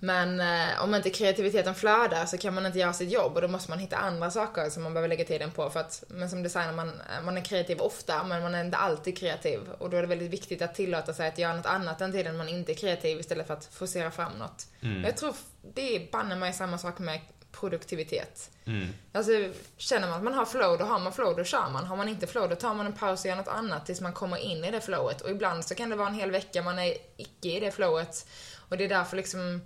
men 0.00 0.40
eh, 0.40 0.82
om 0.82 0.94
inte 0.94 1.10
kreativiteten 1.10 1.74
flödar 1.74 2.26
så 2.26 2.38
kan 2.38 2.54
man 2.54 2.66
inte 2.66 2.78
göra 2.78 2.92
sitt 2.92 3.10
jobb 3.10 3.34
och 3.34 3.42
då 3.42 3.48
måste 3.48 3.70
man 3.70 3.78
hitta 3.78 3.96
andra 3.96 4.30
saker 4.30 4.70
som 4.70 4.82
man 4.82 4.94
behöver 4.94 5.08
lägga 5.08 5.24
tiden 5.24 5.50
på. 5.50 5.70
För 5.70 5.80
att, 5.80 6.04
men 6.08 6.30
som 6.30 6.42
designer, 6.42 6.72
man, 6.72 6.92
man 7.24 7.36
är 7.36 7.44
kreativ 7.44 7.80
ofta, 7.80 8.24
men 8.24 8.42
man 8.42 8.54
är 8.54 8.64
inte 8.64 8.76
alltid 8.76 9.18
kreativ. 9.18 9.60
Och 9.78 9.90
då 9.90 9.96
är 9.96 10.00
det 10.00 10.08
väldigt 10.08 10.30
viktigt 10.30 10.62
att 10.62 10.74
tillåta 10.74 11.14
sig 11.14 11.28
att 11.28 11.38
göra 11.38 11.56
något 11.56 11.66
annat 11.66 11.98
den 11.98 12.12
tiden 12.12 12.36
man 12.36 12.48
inte 12.48 12.72
är 12.72 12.74
kreativ 12.74 13.20
istället 13.20 13.46
för 13.46 13.54
att 13.54 13.64
forcera 13.64 14.10
fram 14.10 14.32
något. 14.32 14.66
Mm. 14.80 15.04
Jag 15.04 15.16
tror 15.16 15.34
det 15.74 15.96
är 15.96 16.12
banne 16.12 16.36
mig 16.36 16.52
samma 16.52 16.78
sak 16.78 16.98
med 16.98 17.20
produktivitet. 17.52 18.50
Mm. 18.64 18.88
Alltså, 19.12 19.32
känner 19.76 20.08
man 20.08 20.16
att 20.16 20.24
man 20.24 20.34
har 20.34 20.44
flow, 20.44 20.78
då 20.78 20.84
har 20.84 20.98
man 20.98 21.12
flow, 21.12 21.36
då 21.36 21.44
kör 21.44 21.70
man. 21.70 21.84
Har 21.84 21.96
man 21.96 22.08
inte 22.08 22.26
flow, 22.26 22.48
då 22.48 22.56
tar 22.56 22.74
man 22.74 22.86
en 22.86 22.92
paus 22.92 23.24
och 23.24 23.28
gör 23.28 23.36
något 23.36 23.48
annat 23.48 23.86
tills 23.86 24.00
man 24.00 24.12
kommer 24.12 24.36
in 24.36 24.64
i 24.64 24.70
det 24.70 24.80
flowet. 24.80 25.20
Och 25.20 25.30
ibland 25.30 25.64
så 25.64 25.74
kan 25.74 25.90
det 25.90 25.96
vara 25.96 26.08
en 26.08 26.14
hel 26.14 26.30
vecka 26.30 26.62
man 26.62 26.78
är 26.78 26.94
icke 27.16 27.48
i 27.48 27.60
det 27.60 27.70
flowet. 27.70 28.26
Och 28.68 28.76
det 28.76 28.84
är 28.84 28.88
därför 28.88 29.16
liksom, 29.16 29.60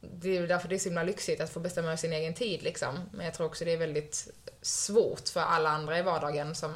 det 0.00 0.36
är 0.36 0.46
därför 0.46 0.68
det 0.68 0.74
är 0.74 0.78
så 0.78 0.88
himla 0.88 1.02
lyxigt 1.02 1.40
att 1.40 1.50
få 1.50 1.60
bestämma 1.60 1.88
över 1.88 1.96
sin 1.96 2.12
egen 2.12 2.34
tid 2.34 2.62
liksom. 2.62 2.98
Men 3.12 3.24
jag 3.24 3.34
tror 3.34 3.46
också 3.46 3.64
det 3.64 3.72
är 3.72 3.76
väldigt 3.76 4.28
svårt 4.62 5.28
för 5.28 5.40
alla 5.40 5.70
andra 5.70 5.98
i 5.98 6.02
vardagen 6.02 6.54
som 6.54 6.74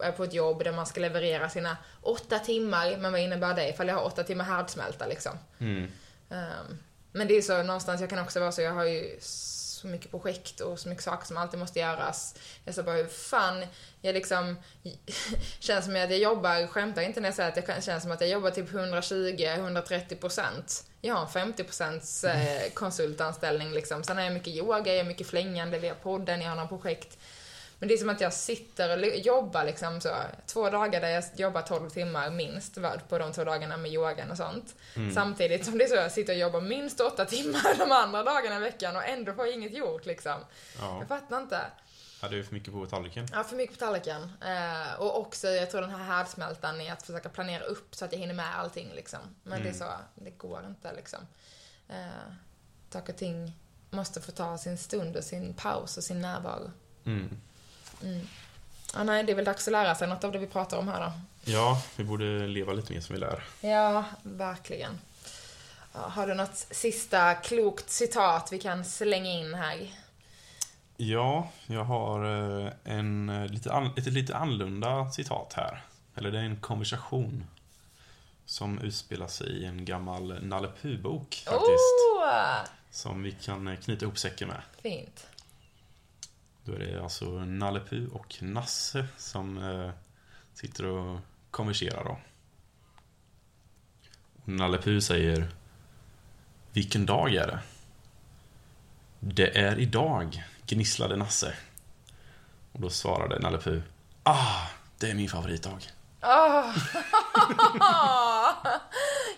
är 0.00 0.12
på 0.12 0.24
ett 0.24 0.34
jobb 0.34 0.64
där 0.64 0.72
man 0.72 0.86
ska 0.86 1.00
leverera 1.00 1.48
sina 1.48 1.76
åtta 2.02 2.38
timmar. 2.38 2.96
Men 2.96 3.12
vad 3.12 3.20
innebär 3.20 3.54
det 3.54 3.68
ifall 3.68 3.88
jag 3.88 3.94
har 3.94 4.04
åtta 4.04 4.24
timmar 4.24 4.44
härdsmälta 4.44 5.06
liksom? 5.06 5.32
Mm. 5.58 5.90
Um, 6.28 6.78
men 7.12 7.28
det 7.28 7.34
är 7.34 7.42
så 7.42 7.62
någonstans, 7.62 8.00
jag 8.00 8.10
kan 8.10 8.18
också 8.18 8.40
vara 8.40 8.52
så, 8.52 8.62
jag 8.62 8.72
har 8.72 8.84
ju 8.84 9.18
så 9.84 9.88
mycket 9.88 10.10
projekt 10.10 10.60
och 10.60 10.78
så 10.78 10.88
mycket 10.88 11.04
saker 11.04 11.26
som 11.26 11.36
alltid 11.36 11.60
måste 11.60 11.78
göras. 11.78 12.34
Jag 12.64 12.74
sa 12.74 12.82
bara 12.82 12.96
hur 12.96 13.06
fan, 13.06 13.66
jag 14.00 14.14
liksom, 14.14 14.56
känns 15.58 15.84
som 15.84 15.96
att 15.96 16.10
jag 16.10 16.18
jobbar, 16.18 16.66
skämtar 16.66 17.02
inte 17.02 17.20
när 17.20 17.28
jag 17.28 17.36
säger 17.36 17.48
att 17.48 17.54
det 17.54 17.84
känns 17.84 18.02
som 18.02 18.12
att 18.12 18.20
jag 18.20 18.30
jobbar 18.30 18.50
typ 18.50 18.70
120-130 18.70 20.14
procent. 20.14 20.84
Jag 21.00 21.14
har 21.14 21.22
en 21.22 21.28
50 21.28 21.64
procents 21.64 22.24
eh, 22.24 22.70
konsultanställning 22.74 23.72
liksom. 23.72 24.04
Sen 24.04 24.16
har 24.16 24.24
jag 24.24 24.32
mycket 24.32 24.54
yoga, 24.54 24.92
jag 24.92 25.04
har 25.04 25.08
mycket 25.08 25.26
flängande 25.26 25.78
via 25.78 25.94
podden, 25.94 26.40
jag 26.40 26.48
har 26.48 26.56
några 26.56 26.68
projekt. 26.68 27.18
Men 27.78 27.88
det 27.88 27.94
är 27.94 27.98
som 27.98 28.08
att 28.08 28.20
jag 28.20 28.32
sitter 28.32 28.98
och 28.98 29.16
jobbar 29.16 29.64
liksom 29.64 30.00
så, 30.00 30.14
två 30.46 30.70
dagar 30.70 31.00
där 31.00 31.08
jag 31.08 31.24
jobbar 31.36 31.62
12 31.62 31.90
timmar 31.90 32.30
minst 32.30 32.78
på 33.08 33.18
de 33.18 33.32
två 33.32 33.44
dagarna 33.44 33.76
med 33.76 33.92
yogan 33.92 34.30
och 34.30 34.36
sånt. 34.36 34.74
Mm. 34.96 35.14
Samtidigt 35.14 35.64
som 35.64 35.78
det 35.78 35.84
är 35.84 35.88
så 35.88 35.94
jag 35.94 36.12
sitter 36.12 36.32
och 36.32 36.38
jobbar 36.38 36.60
minst 36.60 37.00
8 37.00 37.24
timmar 37.24 37.78
de 37.78 37.92
andra 37.92 38.22
dagarna 38.22 38.56
i 38.56 38.60
veckan 38.60 38.96
och 38.96 39.04
ändå 39.04 39.32
får 39.32 39.46
jag 39.46 39.54
inget 39.54 39.74
gjort 39.74 40.06
liksom. 40.06 40.40
Ja. 40.78 40.98
Jag 40.98 41.08
fattar 41.08 41.40
inte. 41.40 41.60
Ja, 42.22 42.28
du 42.28 42.38
är 42.38 42.42
för 42.42 42.54
mycket 42.54 42.72
på 42.72 42.86
tallriken. 42.86 43.28
Ja, 43.32 43.44
för 43.44 43.56
mycket 43.56 43.78
på 43.78 43.84
tallriken. 43.84 44.22
Eh, 44.22 45.00
och 45.00 45.20
också, 45.20 45.48
jag 45.48 45.70
tror 45.70 45.80
den 45.80 45.90
här 45.90 46.04
härdsmältan 46.04 46.80
är 46.80 46.92
att 46.92 47.02
försöka 47.02 47.28
planera 47.28 47.64
upp 47.64 47.94
så 47.94 48.04
att 48.04 48.12
jag 48.12 48.18
hinner 48.18 48.34
med 48.34 48.58
allting 48.58 48.92
liksom. 48.94 49.20
Men 49.42 49.52
mm. 49.52 49.62
det 49.64 49.68
är 49.68 49.82
mm. 49.82 49.98
så, 50.14 50.22
det 50.24 50.30
går 50.30 50.64
inte 50.66 50.92
liksom. 50.92 51.20
Eh, 51.88 52.32
saker 52.90 53.12
och 53.12 53.18
ting 53.18 53.52
måste 53.90 54.20
få 54.20 54.32
ta 54.32 54.58
sin 54.58 54.78
stund 54.78 55.16
och 55.16 55.24
sin 55.24 55.54
paus 55.54 55.96
och 55.96 56.04
sin 56.04 56.20
närvaro. 56.20 56.70
Mm. 57.04 57.40
Mm. 58.04 58.28
Ja, 58.94 59.04
nej, 59.04 59.24
det 59.24 59.32
är 59.32 59.36
väl 59.36 59.44
dags 59.44 59.68
att 59.68 59.72
lära 59.72 59.94
sig 59.94 60.08
något 60.08 60.24
av 60.24 60.32
det 60.32 60.38
vi 60.38 60.46
pratar 60.46 60.78
om 60.78 60.88
här 60.88 61.00
då. 61.00 61.12
Ja, 61.52 61.82
vi 61.96 62.04
borde 62.04 62.46
leva 62.46 62.72
lite 62.72 62.92
mer 62.92 63.00
som 63.00 63.14
vi 63.14 63.20
lär. 63.20 63.44
Ja, 63.60 64.04
verkligen. 64.22 64.98
har 65.92 66.26
du 66.26 66.34
något 66.34 66.56
sista 66.56 67.34
klokt 67.34 67.90
citat 67.90 68.52
vi 68.52 68.58
kan 68.58 68.84
slänga 68.84 69.30
in 69.30 69.54
här? 69.54 69.90
Ja, 70.96 71.48
jag 71.66 71.84
har 71.84 72.24
eh, 72.24 72.72
en, 72.84 73.28
eh, 73.28 73.46
lite 73.46 73.72
an, 73.72 73.90
ett 73.96 74.06
lite 74.06 74.36
annorlunda 74.36 75.10
citat 75.10 75.52
här. 75.56 75.82
Eller 76.14 76.30
det 76.30 76.38
är 76.38 76.42
en 76.42 76.56
konversation. 76.56 77.44
Som 78.46 78.78
utspelar 78.78 79.28
sig 79.28 79.48
i 79.48 79.64
en 79.64 79.84
gammal 79.84 80.38
Nalle 80.42 80.68
bok 81.02 81.42
faktiskt. 81.44 81.94
Oh! 82.16 82.68
Som 82.90 83.22
vi 83.22 83.32
kan 83.32 83.68
eh, 83.68 83.76
knyta 83.76 84.04
ihop 84.04 84.18
säcken 84.18 84.48
med. 84.48 84.62
Fint. 84.82 85.26
Då 86.64 86.72
är 86.72 86.78
det 86.78 87.02
alltså 87.02 87.24
Nalle 87.30 87.80
Puh 87.80 88.06
och 88.12 88.36
Nasse 88.40 89.06
som 89.16 89.58
eh, 89.58 89.90
sitter 90.54 90.86
och 90.86 91.20
konverserar 91.50 92.04
då. 92.04 92.18
Och 94.42 94.48
Nalle 94.48 94.78
Puh 94.78 95.00
säger 95.00 95.48
Vilken 96.72 97.06
dag 97.06 97.34
är 97.34 97.46
det? 97.46 97.60
Det 99.20 99.58
är 99.58 99.78
idag, 99.78 100.44
gnisslade 100.66 101.16
Nasse. 101.16 101.54
Och 102.72 102.80
då 102.80 102.90
svarade 102.90 103.38
Nalle 103.38 103.58
Puh 103.58 103.82
Ah, 104.22 104.66
det 104.98 105.10
är 105.10 105.14
min 105.14 105.28
favoritdag. 105.28 105.90
Oh. 106.22 106.76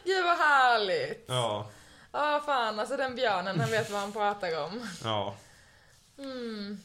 Gud 0.04 0.24
vad 0.24 0.38
härligt. 0.38 1.24
Ja. 1.28 1.70
Ja, 2.12 2.36
oh, 2.36 2.44
fan. 2.44 2.80
Alltså 2.80 2.96
den 2.96 3.14
björnen, 3.14 3.60
han 3.60 3.70
vet 3.70 3.90
vad 3.90 4.00
han 4.00 4.12
pratar 4.12 4.64
om. 4.64 4.88
Ja. 5.04 5.34
Mm. 6.18 6.80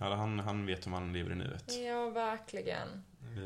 Ja, 0.00 0.14
han, 0.14 0.38
han 0.38 0.66
vet 0.66 0.86
hur 0.86 0.90
man 0.90 1.12
lever 1.12 1.32
i 1.32 1.34
nuet. 1.34 1.74
Ja, 1.86 2.10
verkligen. 2.10 3.04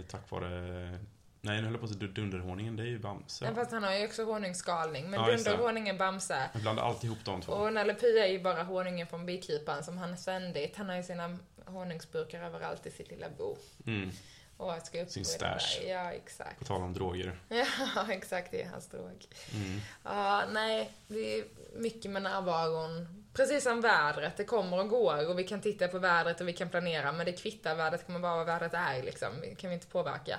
Tack 0.09 0.31
vare... 0.31 0.99
Nej, 1.45 1.57
nu 1.57 1.63
höll 1.63 1.73
jag 1.73 1.81
på 1.81 1.87
att 1.87 1.93
säga 1.93 2.11
dunderhonungen, 2.11 2.77
det 2.77 2.83
är 2.83 2.87
ju 2.87 2.99
Bamse. 2.99 3.45
Ja, 3.45 3.55
fast 3.55 3.73
han 3.73 3.83
har 3.83 3.95
ju 3.95 4.07
också 4.07 4.25
honungsskalning. 4.25 5.11
Men 5.11 5.21
ja, 5.21 5.37
dunderhonungen 5.37 5.99
Bamse. 5.99 6.51
Jag 6.53 6.63
blandar 6.63 6.83
alltid 6.83 7.05
ihop 7.05 7.25
de 7.25 7.43
två. 7.43 7.53
Och 7.53 7.73
Nalle 7.73 7.95
Puh 7.95 8.23
är 8.23 8.27
ju 8.27 8.43
bara 8.43 8.63
honungen 8.63 9.07
från 9.07 9.27
bikryparen 9.27 9.85
som 9.85 9.99
han 9.99 10.19
ständigt... 10.19 10.77
Han 10.77 10.89
har 10.89 10.97
ju 10.97 11.03
sina 11.03 11.39
honungsburkar 11.67 12.43
överallt 12.43 12.87
i 12.87 12.91
sitt 12.91 13.11
lilla 13.11 13.27
bo. 13.39 13.57
Mm. 13.87 14.11
Och 14.57 14.73
ska 14.83 15.03
upp 15.03 15.11
Sin 15.11 15.25
stash. 15.25 15.83
Ja, 15.87 16.13
exakt. 16.13 16.59
På 16.59 16.65
tal 16.65 16.83
om 16.83 16.95
droger. 16.95 17.39
Ja, 17.95 18.13
exakt. 18.13 18.51
Det 18.51 18.63
är 18.63 18.69
hans 18.69 18.87
drog. 18.87 19.27
Mm. 19.55 19.81
Ja, 20.05 20.45
nej. 20.53 20.91
Det 21.09 21.39
är 21.39 21.45
mycket 21.77 22.11
med 22.11 22.23
närvaron 22.23 23.22
Precis 23.35 23.65
som 23.65 23.81
vädret, 23.81 24.37
det 24.37 24.45
kommer 24.45 24.79
och 24.79 24.89
går 24.89 25.31
och 25.31 25.39
vi 25.39 25.45
kan 25.45 25.61
titta 25.61 25.89
på 25.89 25.99
vädret 25.99 26.41
och 26.41 26.49
vi 26.49 26.53
kan 26.53 26.69
planera 26.69 27.13
men 27.13 27.27
det 27.27 27.33
kvittar, 27.33 27.75
vädret 27.75 28.07
kommer 28.07 28.21
bara 28.21 28.37
vad 28.37 28.47
vädret 28.47 28.75
är 28.75 29.03
liksom. 29.03 29.41
Det 29.41 29.55
kan 29.55 29.71
vi 29.71 29.75
inte 29.75 29.87
påverka. 29.87 30.39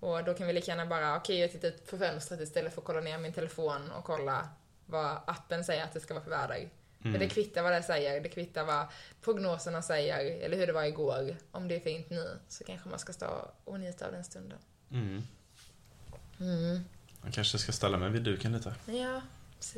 Och 0.00 0.24
då 0.24 0.34
kan 0.34 0.46
vi 0.46 0.52
lika 0.52 0.70
gärna 0.70 0.86
bara, 0.86 1.16
okej 1.16 1.20
okay, 1.20 1.36
jag 1.36 1.52
tittar 1.52 1.68
ut 1.68 1.90
på 1.90 1.98
fönstret 1.98 2.40
istället 2.40 2.74
för 2.74 2.80
att 2.80 2.86
kolla 2.86 3.00
ner 3.00 3.18
min 3.18 3.32
telefon 3.32 3.90
och 3.90 4.04
kolla 4.04 4.48
vad 4.86 5.18
appen 5.26 5.64
säger 5.64 5.84
att 5.84 5.92
det 5.92 6.00
ska 6.00 6.14
vara 6.14 6.24
för 6.24 6.30
väder. 6.30 6.56
Mm. 7.04 7.12
För 7.12 7.18
det 7.18 7.28
kvittar 7.28 7.62
vad 7.62 7.72
det 7.72 7.82
säger, 7.82 8.20
det 8.20 8.28
kvittar 8.28 8.64
vad 8.64 8.86
prognoserna 9.22 9.82
säger, 9.82 10.44
eller 10.44 10.56
hur 10.56 10.66
det 10.66 10.72
var 10.72 10.84
igår. 10.84 11.36
Om 11.50 11.68
det 11.68 11.76
är 11.76 11.80
fint 11.80 12.10
nu 12.10 12.38
så 12.48 12.64
kanske 12.64 12.88
man 12.88 12.98
ska 12.98 13.12
stå 13.12 13.50
och 13.64 13.80
njuta 13.80 14.06
av 14.06 14.12
den 14.12 14.24
stunden. 14.24 14.58
Mm. 14.90 15.22
Mm. 16.40 16.84
Man 17.22 17.32
kanske 17.32 17.58
ska 17.58 17.72
ställa 17.72 17.98
mig 17.98 18.10
vid 18.10 18.22
duken 18.22 18.52
lite. 18.52 18.74
Ja, 18.86 19.20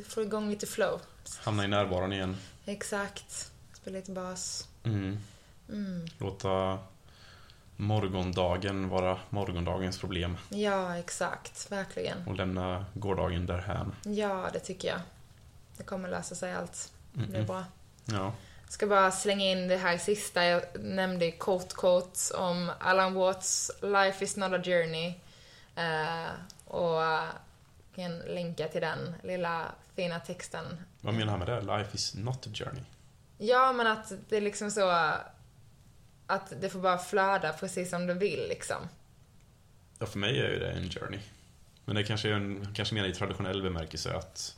få 0.07 0.21
igång 0.21 0.49
lite 0.49 0.67
flow. 0.67 1.01
Hamna 1.43 1.65
i 1.65 1.67
närvaron 1.67 2.13
igen. 2.13 2.37
Exakt. 2.65 3.51
Spela 3.73 3.97
lite 3.97 4.11
bas. 4.11 4.67
Mm. 4.83 5.17
Mm. 5.69 6.05
Låta 6.17 6.79
morgondagen 7.75 8.89
vara 8.89 9.19
morgondagens 9.29 9.99
problem. 9.99 10.37
Ja, 10.49 10.97
exakt. 10.97 11.71
Verkligen. 11.71 12.27
Och 12.27 12.35
lämna 12.35 12.85
gårdagen 12.93 13.45
därhän. 13.45 13.95
Ja, 14.03 14.49
det 14.53 14.59
tycker 14.59 14.87
jag. 14.87 14.99
Det 15.77 15.83
kommer 15.83 16.09
lösa 16.09 16.35
sig 16.35 16.53
allt. 16.53 16.91
Det 17.13 17.27
blir 17.27 17.43
bra. 17.43 17.65
Ja. 18.05 18.33
Ska 18.69 18.87
bara 18.87 19.11
slänga 19.11 19.45
in 19.45 19.67
det 19.67 19.77
här 19.77 19.97
sista 19.97 20.45
jag 20.45 20.63
nämnde 20.79 21.31
quote 21.31 21.75
quotes 21.75 22.31
om 22.31 22.71
Alan 22.79 23.13
Watts 23.13 23.71
Life 23.81 24.23
is 24.23 24.37
not 24.37 24.53
a 24.53 24.61
journey. 24.63 25.13
Uh, 25.77 26.31
och 26.65 27.01
kan 27.97 28.19
länka 28.19 28.67
till 28.67 28.81
den 28.81 29.15
lilla 29.23 29.71
fina 29.95 30.19
texten. 30.19 30.65
Vad 31.01 31.13
menar 31.13 31.31
han 31.31 31.39
med 31.39 31.47
det? 31.47 31.61
Life 31.61 31.95
is 31.95 32.15
not 32.15 32.47
a 32.47 32.49
journey? 32.53 32.83
Ja, 33.37 33.73
men 33.73 33.87
att 33.87 34.13
det 34.29 34.37
är 34.37 34.41
liksom 34.41 34.71
så 34.71 34.89
att 36.27 36.53
det 36.61 36.69
får 36.69 36.79
bara 36.79 36.97
flöda 36.97 37.53
precis 37.53 37.89
som 37.89 38.07
det 38.07 38.13
vill 38.13 38.45
liksom. 38.49 38.89
Ja, 39.99 40.05
för 40.05 40.19
mig 40.19 40.39
är 40.39 40.49
ju 40.49 40.59
det 40.59 40.71
en 40.71 40.89
journey. 40.89 41.19
Men 41.85 41.95
det 41.95 42.03
kanske 42.03 42.29
är 42.29 42.33
en, 42.33 42.73
kanske 42.75 42.95
mer 42.95 43.05
i 43.05 43.13
traditionell 43.13 43.61
bemärkelse 43.61 44.15
att 44.15 44.55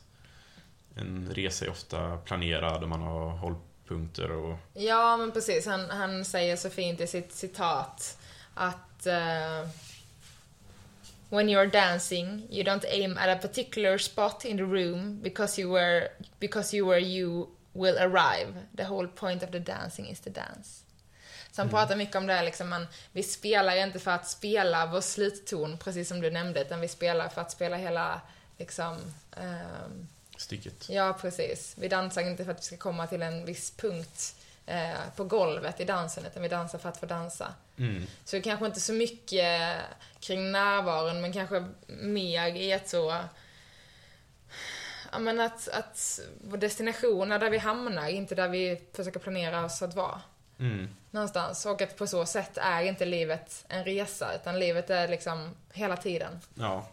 en 0.94 1.30
resa 1.34 1.64
är 1.64 1.70
ofta 1.70 2.16
planerad 2.16 2.82
och 2.82 2.88
man 2.88 3.00
har 3.00 3.30
hållpunkter 3.30 4.30
och... 4.30 4.58
Ja, 4.74 5.16
men 5.16 5.32
precis. 5.32 5.66
Han, 5.66 5.90
han 5.90 6.24
säger 6.24 6.56
så 6.56 6.70
fint 6.70 7.00
i 7.00 7.06
sitt 7.06 7.32
citat 7.32 8.18
att 8.54 9.06
uh, 9.06 9.70
when 11.30 11.48
you're 11.48 11.70
dancing, 11.70 12.46
you 12.50 12.64
don't 12.64 12.84
aim 12.88 13.18
at 13.18 13.28
a 13.28 13.36
particular 13.36 13.98
spot 13.98 14.44
in 14.44 14.56
the 14.56 14.64
room 14.64 15.20
because 15.22 15.60
you 15.60 15.70
were 15.70 16.08
because 16.40 16.76
you 16.76 16.86
were 16.86 16.98
you 16.98 17.48
will 17.72 17.96
arrive. 17.98 18.54
The 18.76 18.84
whole 18.84 19.06
point 19.06 19.42
of 19.42 19.50
the 19.50 19.60
dancing 19.60 20.06
is 20.06 20.20
the 20.20 20.30
dance. 20.30 20.84
Så 21.52 21.60
han 21.60 21.68
mm. 21.68 21.70
pratar 21.70 21.96
mycket 21.96 22.16
om 22.16 22.26
det 22.26 22.32
här, 22.34 22.44
liksom, 22.44 22.68
man, 22.68 22.86
vi 23.12 23.22
spelar 23.22 23.76
inte 23.76 23.98
för 23.98 24.10
att 24.10 24.28
spela 24.28 24.86
vår 24.86 25.00
slutton, 25.00 25.78
precis 25.78 26.08
som 26.08 26.20
du 26.20 26.30
nämnde, 26.30 26.60
utan 26.60 26.80
vi 26.80 26.88
spelar 26.88 27.28
för 27.28 27.40
att 27.40 27.50
spela 27.50 27.76
hela, 27.76 28.20
liksom... 28.58 28.96
Um, 29.36 30.08
Stycket. 30.36 30.88
Ja, 30.88 31.18
precis. 31.20 31.74
Vi 31.78 31.88
dansar 31.88 32.22
inte 32.22 32.44
för 32.44 32.52
att 32.52 32.58
vi 32.58 32.62
ska 32.62 32.76
komma 32.76 33.06
till 33.06 33.22
en 33.22 33.44
viss 33.44 33.70
punkt 33.70 34.34
eh, 34.70 35.14
på 35.16 35.24
golvet 35.24 35.80
i 35.80 35.84
dansen, 35.84 36.26
utan 36.26 36.42
vi 36.42 36.48
dansar 36.48 36.78
för 36.78 36.88
att 36.88 36.96
få 36.96 37.06
dansa. 37.06 37.54
Mm. 37.78 38.06
Så 38.24 38.42
kanske 38.42 38.66
inte 38.66 38.80
så 38.80 38.92
mycket 38.92 39.76
kring 40.20 40.52
närvaron, 40.52 41.20
men 41.20 41.32
kanske 41.32 41.64
mer 41.86 42.56
i 42.56 42.72
att 42.72 42.88
så... 42.88 43.16
Ja, 45.12 45.18
men 45.18 45.40
att, 45.40 45.68
att 45.68 46.20
vår 46.44 46.56
destination 46.56 47.32
är 47.32 47.38
där 47.38 47.50
vi 47.50 47.58
hamnar, 47.58 48.08
inte 48.08 48.34
där 48.34 48.48
vi 48.48 48.80
försöker 48.92 49.20
planera 49.20 49.64
oss 49.64 49.82
att 49.82 49.94
vara. 49.94 50.20
Mm. 50.58 50.88
Någonstans. 51.10 51.66
Och 51.66 51.82
att 51.82 51.96
på 51.96 52.06
så 52.06 52.26
sätt 52.26 52.58
är 52.58 52.82
inte 52.82 53.04
livet 53.04 53.64
en 53.68 53.84
resa, 53.84 54.34
utan 54.34 54.58
livet 54.58 54.90
är 54.90 55.08
liksom 55.08 55.54
hela 55.72 55.96
tiden. 55.96 56.40
Ja. 56.54 56.88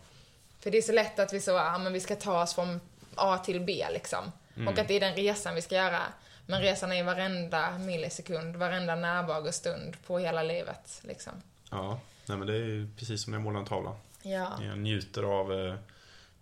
För 0.59 0.71
det 0.71 0.77
är 0.77 0.81
så 0.81 0.91
lätt 0.91 1.19
att 1.19 1.33
vi 1.33 1.41
så, 1.41 1.51
ja 1.51 1.77
men 1.77 1.93
vi 1.93 1.99
ska 1.99 2.15
ta 2.15 2.43
oss 2.43 2.53
från 2.53 2.81
A 3.15 3.37
till 3.37 3.59
B 3.59 3.85
liksom. 3.91 4.31
Mm. 4.55 4.67
Och 4.67 4.79
att 4.79 4.87
det 4.87 4.93
är 4.93 4.99
den 4.99 5.15
resan 5.15 5.55
vi 5.55 5.61
ska 5.61 5.75
göra. 5.75 6.01
Men 6.49 6.61
resan 6.61 6.91
är 6.91 7.03
varenda 7.03 7.77
millisekund, 7.77 8.55
varenda 8.55 8.95
närvarostund 8.95 10.03
på 10.05 10.19
hela 10.19 10.43
livet. 10.43 11.01
Liksom. 11.03 11.33
Ja, 11.71 11.99
nej 12.25 12.37
men 12.37 12.47
det 12.47 12.55
är 12.55 12.89
precis 12.97 13.23
som 13.23 13.33
jag 13.33 13.41
målar 13.41 13.59
en 13.59 13.65
tavla. 13.65 13.95
Ja. 14.21 14.63
Jag 14.63 14.77
njuter 14.77 15.23
av 15.23 15.53
eh, 15.53 15.75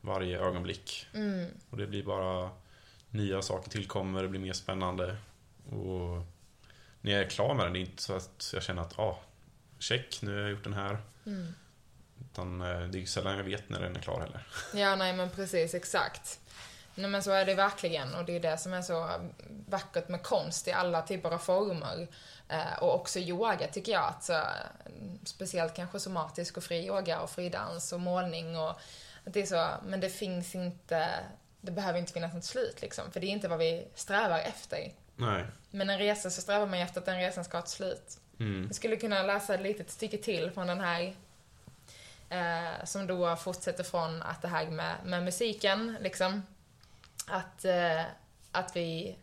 varje 0.01 0.39
ögonblick. 0.39 1.07
Mm. 1.13 1.49
Och 1.69 1.77
det 1.77 1.87
blir 1.87 2.03
bara 2.03 2.49
nya 3.09 3.41
saker 3.41 3.69
tillkommer, 3.69 4.21
det 4.21 4.27
blir 4.27 4.39
mer 4.39 4.53
spännande. 4.53 5.17
Och 5.69 6.25
när 7.01 7.11
jag 7.11 7.21
är 7.21 7.29
klar 7.29 7.53
med 7.53 7.65
den, 7.65 7.73
det 7.73 7.79
är 7.79 7.81
inte 7.81 8.03
så 8.03 8.15
att 8.15 8.51
jag 8.53 8.63
känner 8.63 8.81
att 8.81 8.99
ah, 8.99 9.19
check, 9.79 10.21
nu 10.21 10.35
har 10.35 10.41
jag 10.41 10.51
gjort 10.51 10.63
den 10.63 10.73
här. 10.73 10.97
Mm. 11.25 11.53
Utan 12.21 12.61
eh, 12.61 12.67
det 12.67 12.97
är 12.97 12.99
ju 12.99 13.05
sällan 13.05 13.37
jag 13.37 13.43
vet 13.43 13.69
när 13.69 13.81
den 13.81 13.95
är 13.95 13.99
klar 13.99 14.19
heller. 14.19 14.47
Ja, 14.73 14.95
nej 14.95 15.13
men 15.13 15.29
precis, 15.29 15.73
exakt. 15.73 16.39
Nej 16.95 17.09
men 17.09 17.23
så 17.23 17.31
är 17.31 17.45
det 17.45 17.55
verkligen 17.55 18.15
och 18.15 18.25
det 18.25 18.35
är 18.35 18.39
det 18.39 18.57
som 18.57 18.73
är 18.73 18.81
så 18.81 19.09
vackert 19.67 20.09
med 20.09 20.23
konst 20.23 20.67
i 20.67 20.71
alla 20.71 21.01
typer 21.01 21.31
av 21.31 21.37
former. 21.37 22.07
Eh, 22.49 22.77
och 22.81 22.95
också 22.95 23.19
yoga 23.19 23.67
tycker 23.67 23.91
jag, 23.91 24.03
att, 24.03 24.23
så, 24.23 24.41
speciellt 25.23 25.75
kanske 25.75 25.99
somatisk 25.99 26.57
och 26.57 26.63
fri 26.63 26.85
yoga 26.85 27.19
och 27.19 27.29
fridans 27.29 27.93
och 27.93 27.99
målning 27.99 28.57
och 28.57 28.69
att 29.25 29.33
det 29.33 29.41
är 29.41 29.45
så, 29.45 29.67
men 29.85 29.99
det 29.99 30.09
finns 30.09 30.55
inte, 30.55 31.09
det 31.61 31.71
behöver 31.71 31.99
inte 31.99 32.13
finnas 32.13 32.33
något 32.33 32.43
slut 32.43 32.81
liksom, 32.81 33.11
för 33.11 33.19
det 33.19 33.27
är 33.27 33.31
inte 33.31 33.47
vad 33.47 33.59
vi 33.59 33.87
strävar 33.95 34.39
efter. 34.39 34.91
Nej. 35.15 35.45
Men 35.71 35.89
en 35.89 35.97
resa 35.97 36.29
så 36.29 36.41
strävar 36.41 36.65
man 36.65 36.79
ju 36.79 36.83
efter 36.83 36.99
att 36.99 37.05
den 37.05 37.19
resan 37.19 37.45
ska 37.45 37.57
ha 37.57 37.63
ett 37.63 37.69
slut. 37.69 38.19
Mm. 38.39 38.63
Jag 38.65 38.75
skulle 38.75 38.95
kunna 38.95 39.23
läsa 39.23 39.53
ett 39.53 39.61
litet 39.61 39.91
stycke 39.91 40.17
till 40.17 40.51
från 40.51 40.67
den 40.67 40.79
här 40.81 41.15
eh, 42.29 42.85
som 42.85 43.07
då 43.07 43.35
fortsätter 43.35 43.83
från 43.83 44.21
att 44.21 44.41
det 44.41 44.47
här 44.47 44.67
med, 44.67 44.95
med 45.05 45.23
musiken, 45.23 45.97
liksom. 46.01 46.41
Att, 47.27 47.65
eh, 47.65 48.03
att 48.51 48.75
vi 48.75 49.15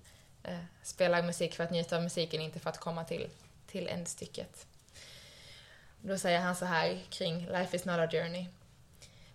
eh, 0.42 0.58
spelar 0.82 1.22
musik 1.22 1.54
för 1.54 1.64
att 1.64 1.70
njuta 1.70 1.96
av 1.96 2.02
musiken, 2.02 2.40
inte 2.40 2.60
för 2.60 2.70
att 2.70 2.78
komma 2.78 3.04
till, 3.04 3.28
till 3.66 3.88
ändstycket. 3.88 4.66
Då 6.00 6.18
säger 6.18 6.40
han 6.40 6.56
så 6.56 6.64
här 6.64 7.00
kring 7.10 7.46
Life 7.46 7.76
is 7.76 7.84
not 7.84 7.98
a 7.98 8.08
journey. 8.12 8.46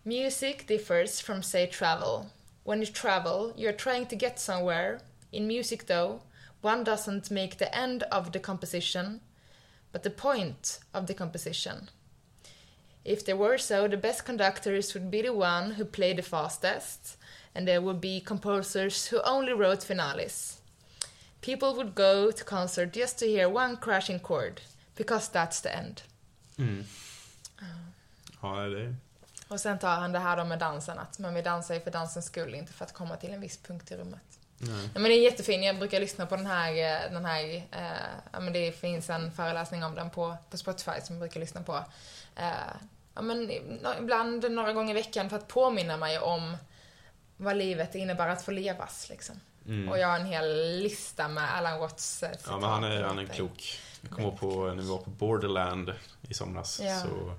Music 0.03 0.65
differs 0.67 1.21
from 1.21 1.43
say 1.43 1.67
travel. 1.67 2.25
When 2.63 2.79
you 2.79 2.93
travel, 2.93 3.53
you're 3.55 3.77
trying 3.77 4.05
to 4.05 4.15
get 4.15 4.39
somewhere. 4.39 4.99
In 5.31 5.47
music 5.47 5.87
though, 5.87 6.19
one 6.61 6.83
doesn't 6.83 7.31
make 7.31 7.57
the 7.57 7.75
end 7.75 8.03
of 8.03 8.31
the 8.31 8.39
composition, 8.39 9.19
but 9.91 10.03
the 10.03 10.09
point 10.09 10.79
of 10.93 11.07
the 11.07 11.13
composition. 11.13 11.89
If 13.07 13.23
there 13.23 13.37
were 13.37 13.57
so, 13.57 13.87
the 13.87 13.97
best 13.97 14.25
conductors 14.25 14.93
would 14.93 15.09
be 15.09 15.21
the 15.21 15.33
one 15.33 15.71
who 15.71 15.85
played 15.85 16.17
the 16.17 16.23
fastest, 16.23 17.17
and 17.55 17.65
there 17.65 17.79
would 17.79 18.01
be 18.01 18.19
composers 18.19 19.07
who 19.07 19.21
only 19.23 19.53
wrote 19.53 19.83
finales. 19.83 20.57
People 21.41 21.73
would 21.73 21.95
go 21.95 22.31
to 22.31 22.43
concert 22.43 22.93
just 22.93 23.19
to 23.19 23.25
hear 23.25 23.47
one 23.47 23.77
crashing 23.77 24.19
chord, 24.19 24.61
because 24.97 25.29
that's 25.29 25.61
the 25.61 25.69
end. 25.69 26.01
Mm. 26.57 26.83
Ja, 28.41 28.67
det. 28.69 28.95
Och 29.47 29.59
sen 29.59 29.79
tar 29.79 29.95
han 29.95 30.11
det 30.11 30.19
här 30.19 30.37
då 30.37 30.43
med 30.43 30.59
dansen, 30.59 30.99
att 30.99 31.19
men 31.19 31.33
vi 31.33 31.41
dansar 31.41 31.75
ju 31.75 31.81
för 31.81 31.91
dansens 31.91 32.25
skull, 32.25 32.55
inte 32.55 32.73
för 32.73 32.85
att 32.85 32.93
komma 32.93 33.15
till 33.15 33.33
en 33.33 33.41
viss 33.41 33.57
punkt 33.57 33.91
i 33.91 33.95
rummet. 33.95 34.39
Nej. 34.57 34.89
Ja, 34.93 34.99
men 34.99 35.03
det 35.03 35.17
är 35.17 35.23
jättefin, 35.23 35.63
jag 35.63 35.77
brukar 35.77 35.99
lyssna 35.99 36.25
på 36.25 36.35
den 36.35 36.45
här, 36.45 36.71
eh, 36.71 37.11
den 37.11 37.25
här 37.25 37.67
eh, 37.71 38.31
ja, 38.31 38.39
men 38.39 38.53
det 38.53 38.71
finns 38.71 39.09
en 39.09 39.31
föreläsning 39.31 39.83
om 39.83 39.95
den 39.95 40.09
på, 40.09 40.37
på 40.49 40.57
Spotify 40.57 41.01
som 41.03 41.15
jag 41.15 41.19
brukar 41.19 41.39
lyssna 41.39 41.63
på. 41.63 41.83
Eh, 42.35 42.75
ja, 43.17 43.21
men 43.21 43.51
ibland 43.99 44.51
några 44.51 44.73
gånger 44.73 44.91
i 44.91 44.93
veckan 44.93 45.29
för 45.29 45.37
att 45.37 45.47
påminna 45.47 45.97
mig 45.97 46.19
om 46.19 46.57
vad 47.37 47.57
livet 47.57 47.95
innebär 47.95 48.27
att 48.27 48.41
få 48.45 48.51
levas 48.51 49.09
liksom. 49.09 49.39
Mm. 49.67 49.89
Och 49.89 49.99
jag 49.99 50.07
har 50.07 50.19
en 50.19 50.25
hel 50.25 50.79
lista 50.81 51.27
med 51.27 51.55
Alan 51.55 51.79
Watts 51.79 52.23
eh, 52.23 52.31
citat. 52.31 52.47
Ja, 52.49 52.59
men 52.59 52.69
han 52.69 52.83
är, 52.83 53.03
han 53.03 53.19
är 53.19 53.25
klok. 53.25 53.79
Jag 54.01 54.11
kommer 54.11 54.31
på 54.31 54.65
när 54.67 54.83
vi 54.83 54.89
var 54.89 54.97
på 54.97 55.09
Borderland 55.09 55.93
i 56.29 56.33
somras 56.33 56.79
Ja. 56.83 57.01
så 57.01 57.33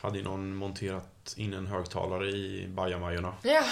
hade 0.00 0.18
ju 0.18 0.24
någon 0.24 0.54
monterat 0.54 1.11
in 1.36 1.54
en 1.54 1.66
högtalare 1.66 2.30
i 2.30 2.68
bajamajorna 2.68 3.34
Ja, 3.42 3.64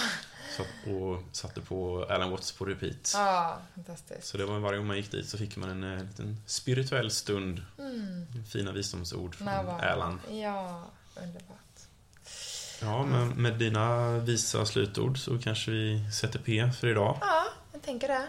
så- 0.56 0.90
och 0.92 1.22
satte 1.32 1.60
på 1.60 2.06
Alan 2.10 2.30
Watts 2.30 2.52
på 2.52 2.64
repeat. 2.64 3.10
ja 3.14 3.58
fantastiskt. 3.74 4.24
Så 4.28 4.36
det 4.38 4.44
var 4.46 4.58
varje 4.58 4.78
gång 4.78 4.86
man 4.86 4.96
gick 4.96 5.10
dit 5.10 5.28
så 5.28 5.38
fick 5.38 5.56
man 5.56 5.70
en 5.70 5.92
eh, 5.98 6.02
liten 6.04 6.36
spirituell 6.46 7.10
stund. 7.10 7.62
Mm. 7.78 8.26
Fina 8.52 8.72
visdomsord 8.72 9.34
från. 9.34 9.48
Alan. 9.48 10.20
Ja, 10.30 10.84
underbart. 11.22 11.56
Ja, 12.82 13.02
men 13.04 13.28
med 13.28 13.54
dina 13.58 14.18
visa 14.18 14.66
slutord 14.66 15.18
så 15.18 15.38
kanske 15.38 15.70
vi 15.70 16.10
sätter 16.12 16.38
P 16.38 16.70
för 16.80 16.86
idag. 16.88 17.18
Ja, 17.20 17.44
jag 17.72 17.82
tänker 17.82 18.08
det. 18.08 18.26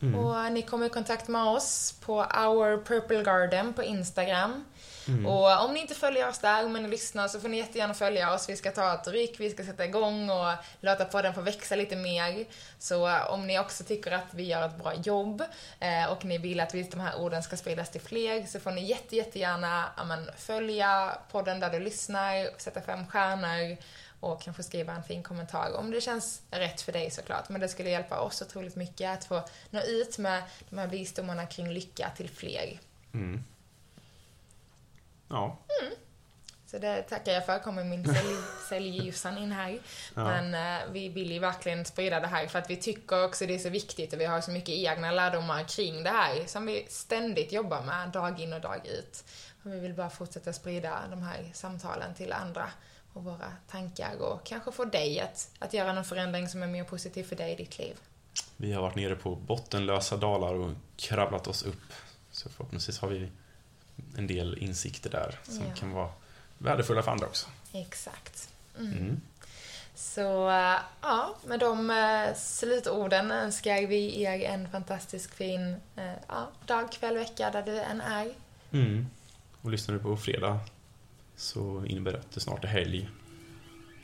Mm. 0.00 0.14
Och 0.14 0.52
ni 0.52 0.62
kommer 0.62 0.86
i 0.86 0.88
kontakt 0.88 1.28
med 1.28 1.42
oss 1.42 1.94
på 2.00 2.14
Our 2.20 2.84
Purple 2.84 3.22
Garden 3.22 3.72
på 3.72 3.82
Instagram. 3.82 4.64
Mm. 5.08 5.26
Och 5.26 5.64
om 5.64 5.74
ni 5.74 5.80
inte 5.80 5.94
följer 5.94 6.28
oss 6.28 6.38
där, 6.38 6.68
men 6.68 6.82
ni 6.82 6.88
lyssnar, 6.88 7.28
så 7.28 7.40
får 7.40 7.48
ni 7.48 7.56
jättegärna 7.56 7.94
följa 7.94 8.34
oss. 8.34 8.48
Vi 8.48 8.56
ska 8.56 8.70
ta 8.70 8.94
ett 8.94 9.08
ryck, 9.08 9.40
vi 9.40 9.50
ska 9.50 9.64
sätta 9.64 9.84
igång 9.84 10.30
och 10.30 10.52
låta 10.80 11.04
podden 11.04 11.34
få 11.34 11.40
växa 11.40 11.76
lite 11.76 11.96
mer. 11.96 12.44
Så 12.78 13.08
eh, 13.08 13.30
om 13.30 13.46
ni 13.46 13.58
också 13.58 13.84
tycker 13.84 14.12
att 14.12 14.34
vi 14.34 14.42
gör 14.42 14.66
ett 14.66 14.76
bra 14.76 14.94
jobb 14.94 15.42
eh, 15.80 16.12
och 16.12 16.24
ni 16.24 16.38
vill 16.38 16.60
att 16.60 16.74
vi, 16.74 16.82
de 16.82 17.00
här 17.00 17.20
orden 17.20 17.42
ska 17.42 17.56
spridas 17.56 17.90
till 17.90 18.00
fler 18.00 18.46
så 18.46 18.60
får 18.60 18.70
ni 18.70 18.84
jätte, 18.84 19.16
jättegärna 19.16 19.84
ja, 19.96 20.04
men, 20.04 20.30
följa 20.36 21.18
podden 21.30 21.60
där 21.60 21.70
du 21.70 21.80
lyssnar, 21.80 22.60
sätta 22.60 22.80
fem 22.80 23.06
stjärnor 23.06 23.76
och 24.20 24.42
kanske 24.42 24.62
skriva 24.62 24.92
en 24.92 25.02
fin 25.02 25.22
kommentar 25.22 25.76
om 25.76 25.90
det 25.90 26.00
känns 26.00 26.42
rätt 26.50 26.80
för 26.80 26.92
dig 26.92 27.10
såklart. 27.10 27.48
Men 27.48 27.60
det 27.60 27.68
skulle 27.68 27.90
hjälpa 27.90 28.20
oss 28.20 28.42
otroligt 28.42 28.76
mycket 28.76 29.10
att 29.10 29.24
få 29.24 29.42
nå 29.70 29.80
ut 29.80 30.18
med 30.18 30.42
de 30.70 30.78
här 30.78 30.86
visdomarna 30.86 31.46
kring 31.46 31.72
lycka 31.72 32.10
till 32.16 32.30
fler. 32.30 32.78
Mm. 33.14 33.44
Ja, 35.28 35.58
Så 36.66 36.78
det 36.78 37.02
tackar 37.02 37.32
jag 37.32 37.46
för, 37.46 37.58
kommer 37.58 37.84
min 37.84 38.04
sälj, 38.04 38.36
säljljusan 38.68 39.38
in 39.38 39.52
här. 39.52 39.78
Ja. 40.14 40.24
Men 40.24 40.54
eh, 40.54 40.92
vi 40.92 41.08
vill 41.08 41.32
ju 41.32 41.38
verkligen 41.38 41.84
sprida 41.84 42.20
det 42.20 42.26
här 42.26 42.46
för 42.46 42.58
att 42.58 42.70
vi 42.70 42.76
tycker 42.76 43.24
också 43.24 43.46
det 43.46 43.54
är 43.54 43.58
så 43.58 43.68
viktigt 43.68 44.12
och 44.12 44.20
vi 44.20 44.24
har 44.24 44.40
så 44.40 44.50
mycket 44.50 44.74
egna 44.74 45.10
lärdomar 45.10 45.64
kring 45.64 46.02
det 46.02 46.10
här 46.10 46.46
som 46.46 46.66
vi 46.66 46.86
ständigt 46.88 47.52
jobbar 47.52 47.82
med 47.82 48.08
dag 48.08 48.40
in 48.40 48.52
och 48.52 48.60
dag 48.60 48.86
ut. 48.86 49.24
Och 49.62 49.72
vi 49.72 49.80
vill 49.80 49.94
bara 49.94 50.10
fortsätta 50.10 50.52
sprida 50.52 50.98
de 51.10 51.22
här 51.22 51.50
samtalen 51.52 52.14
till 52.14 52.32
andra 52.32 52.68
och 53.12 53.24
våra 53.24 53.52
tankar 53.70 54.22
och 54.22 54.44
kanske 54.44 54.72
få 54.72 54.84
dig 54.84 55.20
att, 55.20 55.50
att 55.58 55.74
göra 55.74 55.92
någon 55.92 56.04
förändring 56.04 56.48
som 56.48 56.62
är 56.62 56.66
mer 56.66 56.84
positiv 56.84 57.24
för 57.24 57.36
dig 57.36 57.52
i 57.52 57.56
ditt 57.56 57.78
liv. 57.78 57.96
vi 58.56 58.72
har 58.72 58.82
varit 58.82 58.96
nere 58.96 59.16
på 59.16 59.34
bottenlösa 59.34 60.16
dalar 60.16 60.54
och 60.54 60.70
kravlat 60.96 61.46
oss 61.46 61.62
upp. 61.62 61.92
Så 62.30 62.48
förhoppningsvis 62.48 62.98
har 62.98 63.08
vi 63.08 63.30
en 64.16 64.26
del 64.26 64.58
insikter 64.58 65.10
där 65.10 65.38
som 65.42 65.64
Ja. 65.68 65.74
kan 65.74 65.90
vara 65.92 66.10
värdefulla 66.58 67.02
för 67.02 67.10
andra 67.12 67.26
också. 67.26 67.46
Exakt. 67.72 68.48
Mm. 68.78 69.20
Så 69.94 70.48
eh, 70.50 70.76
ja, 71.02 71.36
med 71.46 71.60
de 71.60 71.90
eh, 71.90 72.34
slutorden 72.36 73.30
önskar 73.30 73.86
vi 73.86 74.22
er 74.22 74.44
en 74.50 74.68
fantastisk 74.70 75.34
fin 75.34 75.76
eh, 75.96 76.12
ja, 76.28 76.48
dag, 76.66 76.92
kväll, 76.92 77.14
vecka 77.16 77.50
där 77.50 77.62
du 77.62 77.80
än 77.80 78.00
är. 78.00 78.32
Mm. 78.72 79.06
Och 79.62 79.70
lyssnar 79.70 79.94
du 79.94 80.00
på 80.00 80.16
fredag 80.16 80.58
så 81.36 81.84
innebär 81.84 82.12
det 82.12 82.18
att 82.18 82.32
det 82.32 82.40
snart 82.40 82.64
är 82.64 82.68
helg. 82.68 83.08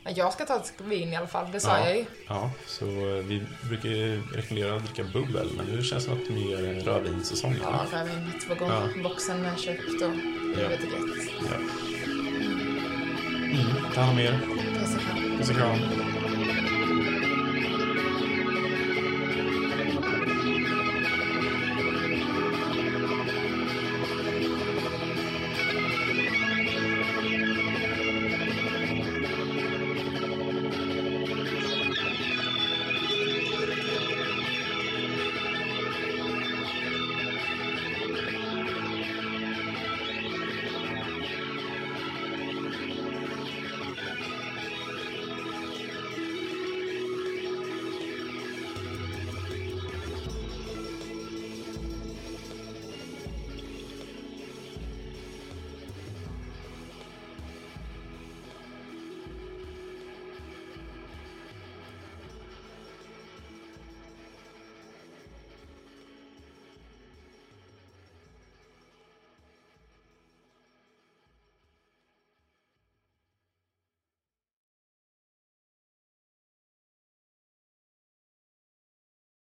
Ja, 0.05 0.11
Jag 0.15 0.33
ska 0.33 0.45
ta 0.45 0.55
ett 0.55 0.73
vin 0.77 1.13
i 1.13 1.15
alla 1.15 1.27
fall, 1.27 1.51
det 1.51 1.59
sa 1.59 1.77
Ja. 1.79 1.87
jag 1.87 1.97
ju. 1.97 2.05
Ja, 2.27 2.51
så 2.67 2.85
eh, 2.85 3.23
vi 3.23 3.43
brukar 3.69 3.89
ju 3.89 4.21
rekommendera 4.33 4.75
att 4.75 4.83
dricka 4.83 5.03
bubbel, 5.13 5.49
men 5.57 5.65
nu 5.65 5.83
känns 5.83 6.03
det 6.05 6.09
som 6.09 6.13
att 6.13 6.27
det 6.27 6.33
är 6.33 6.61
mer 6.61 6.81
rödvinssäsong. 6.83 7.55
Ja, 7.63 7.85
rödvinet 7.91 8.47
på 8.47 8.55
gång. 8.55 8.69
Ja. 8.69 9.03
Boxen 9.03 9.45
är 9.45 9.55
köpt 9.55 10.01
och 10.01 10.15
livet 10.57 10.79
är 10.79 10.85
gött. 10.85 11.29
Ja. 11.49 11.55
Mm. 13.53 13.93
Ta 13.93 14.01
hand 14.01 14.19
om 14.19 14.25
er. 14.25 14.39
Puss 14.79 14.95
och 14.95 15.01
kram. 15.01 15.37
Puss 15.37 15.49
och 15.49 15.55
kram. 15.55 15.79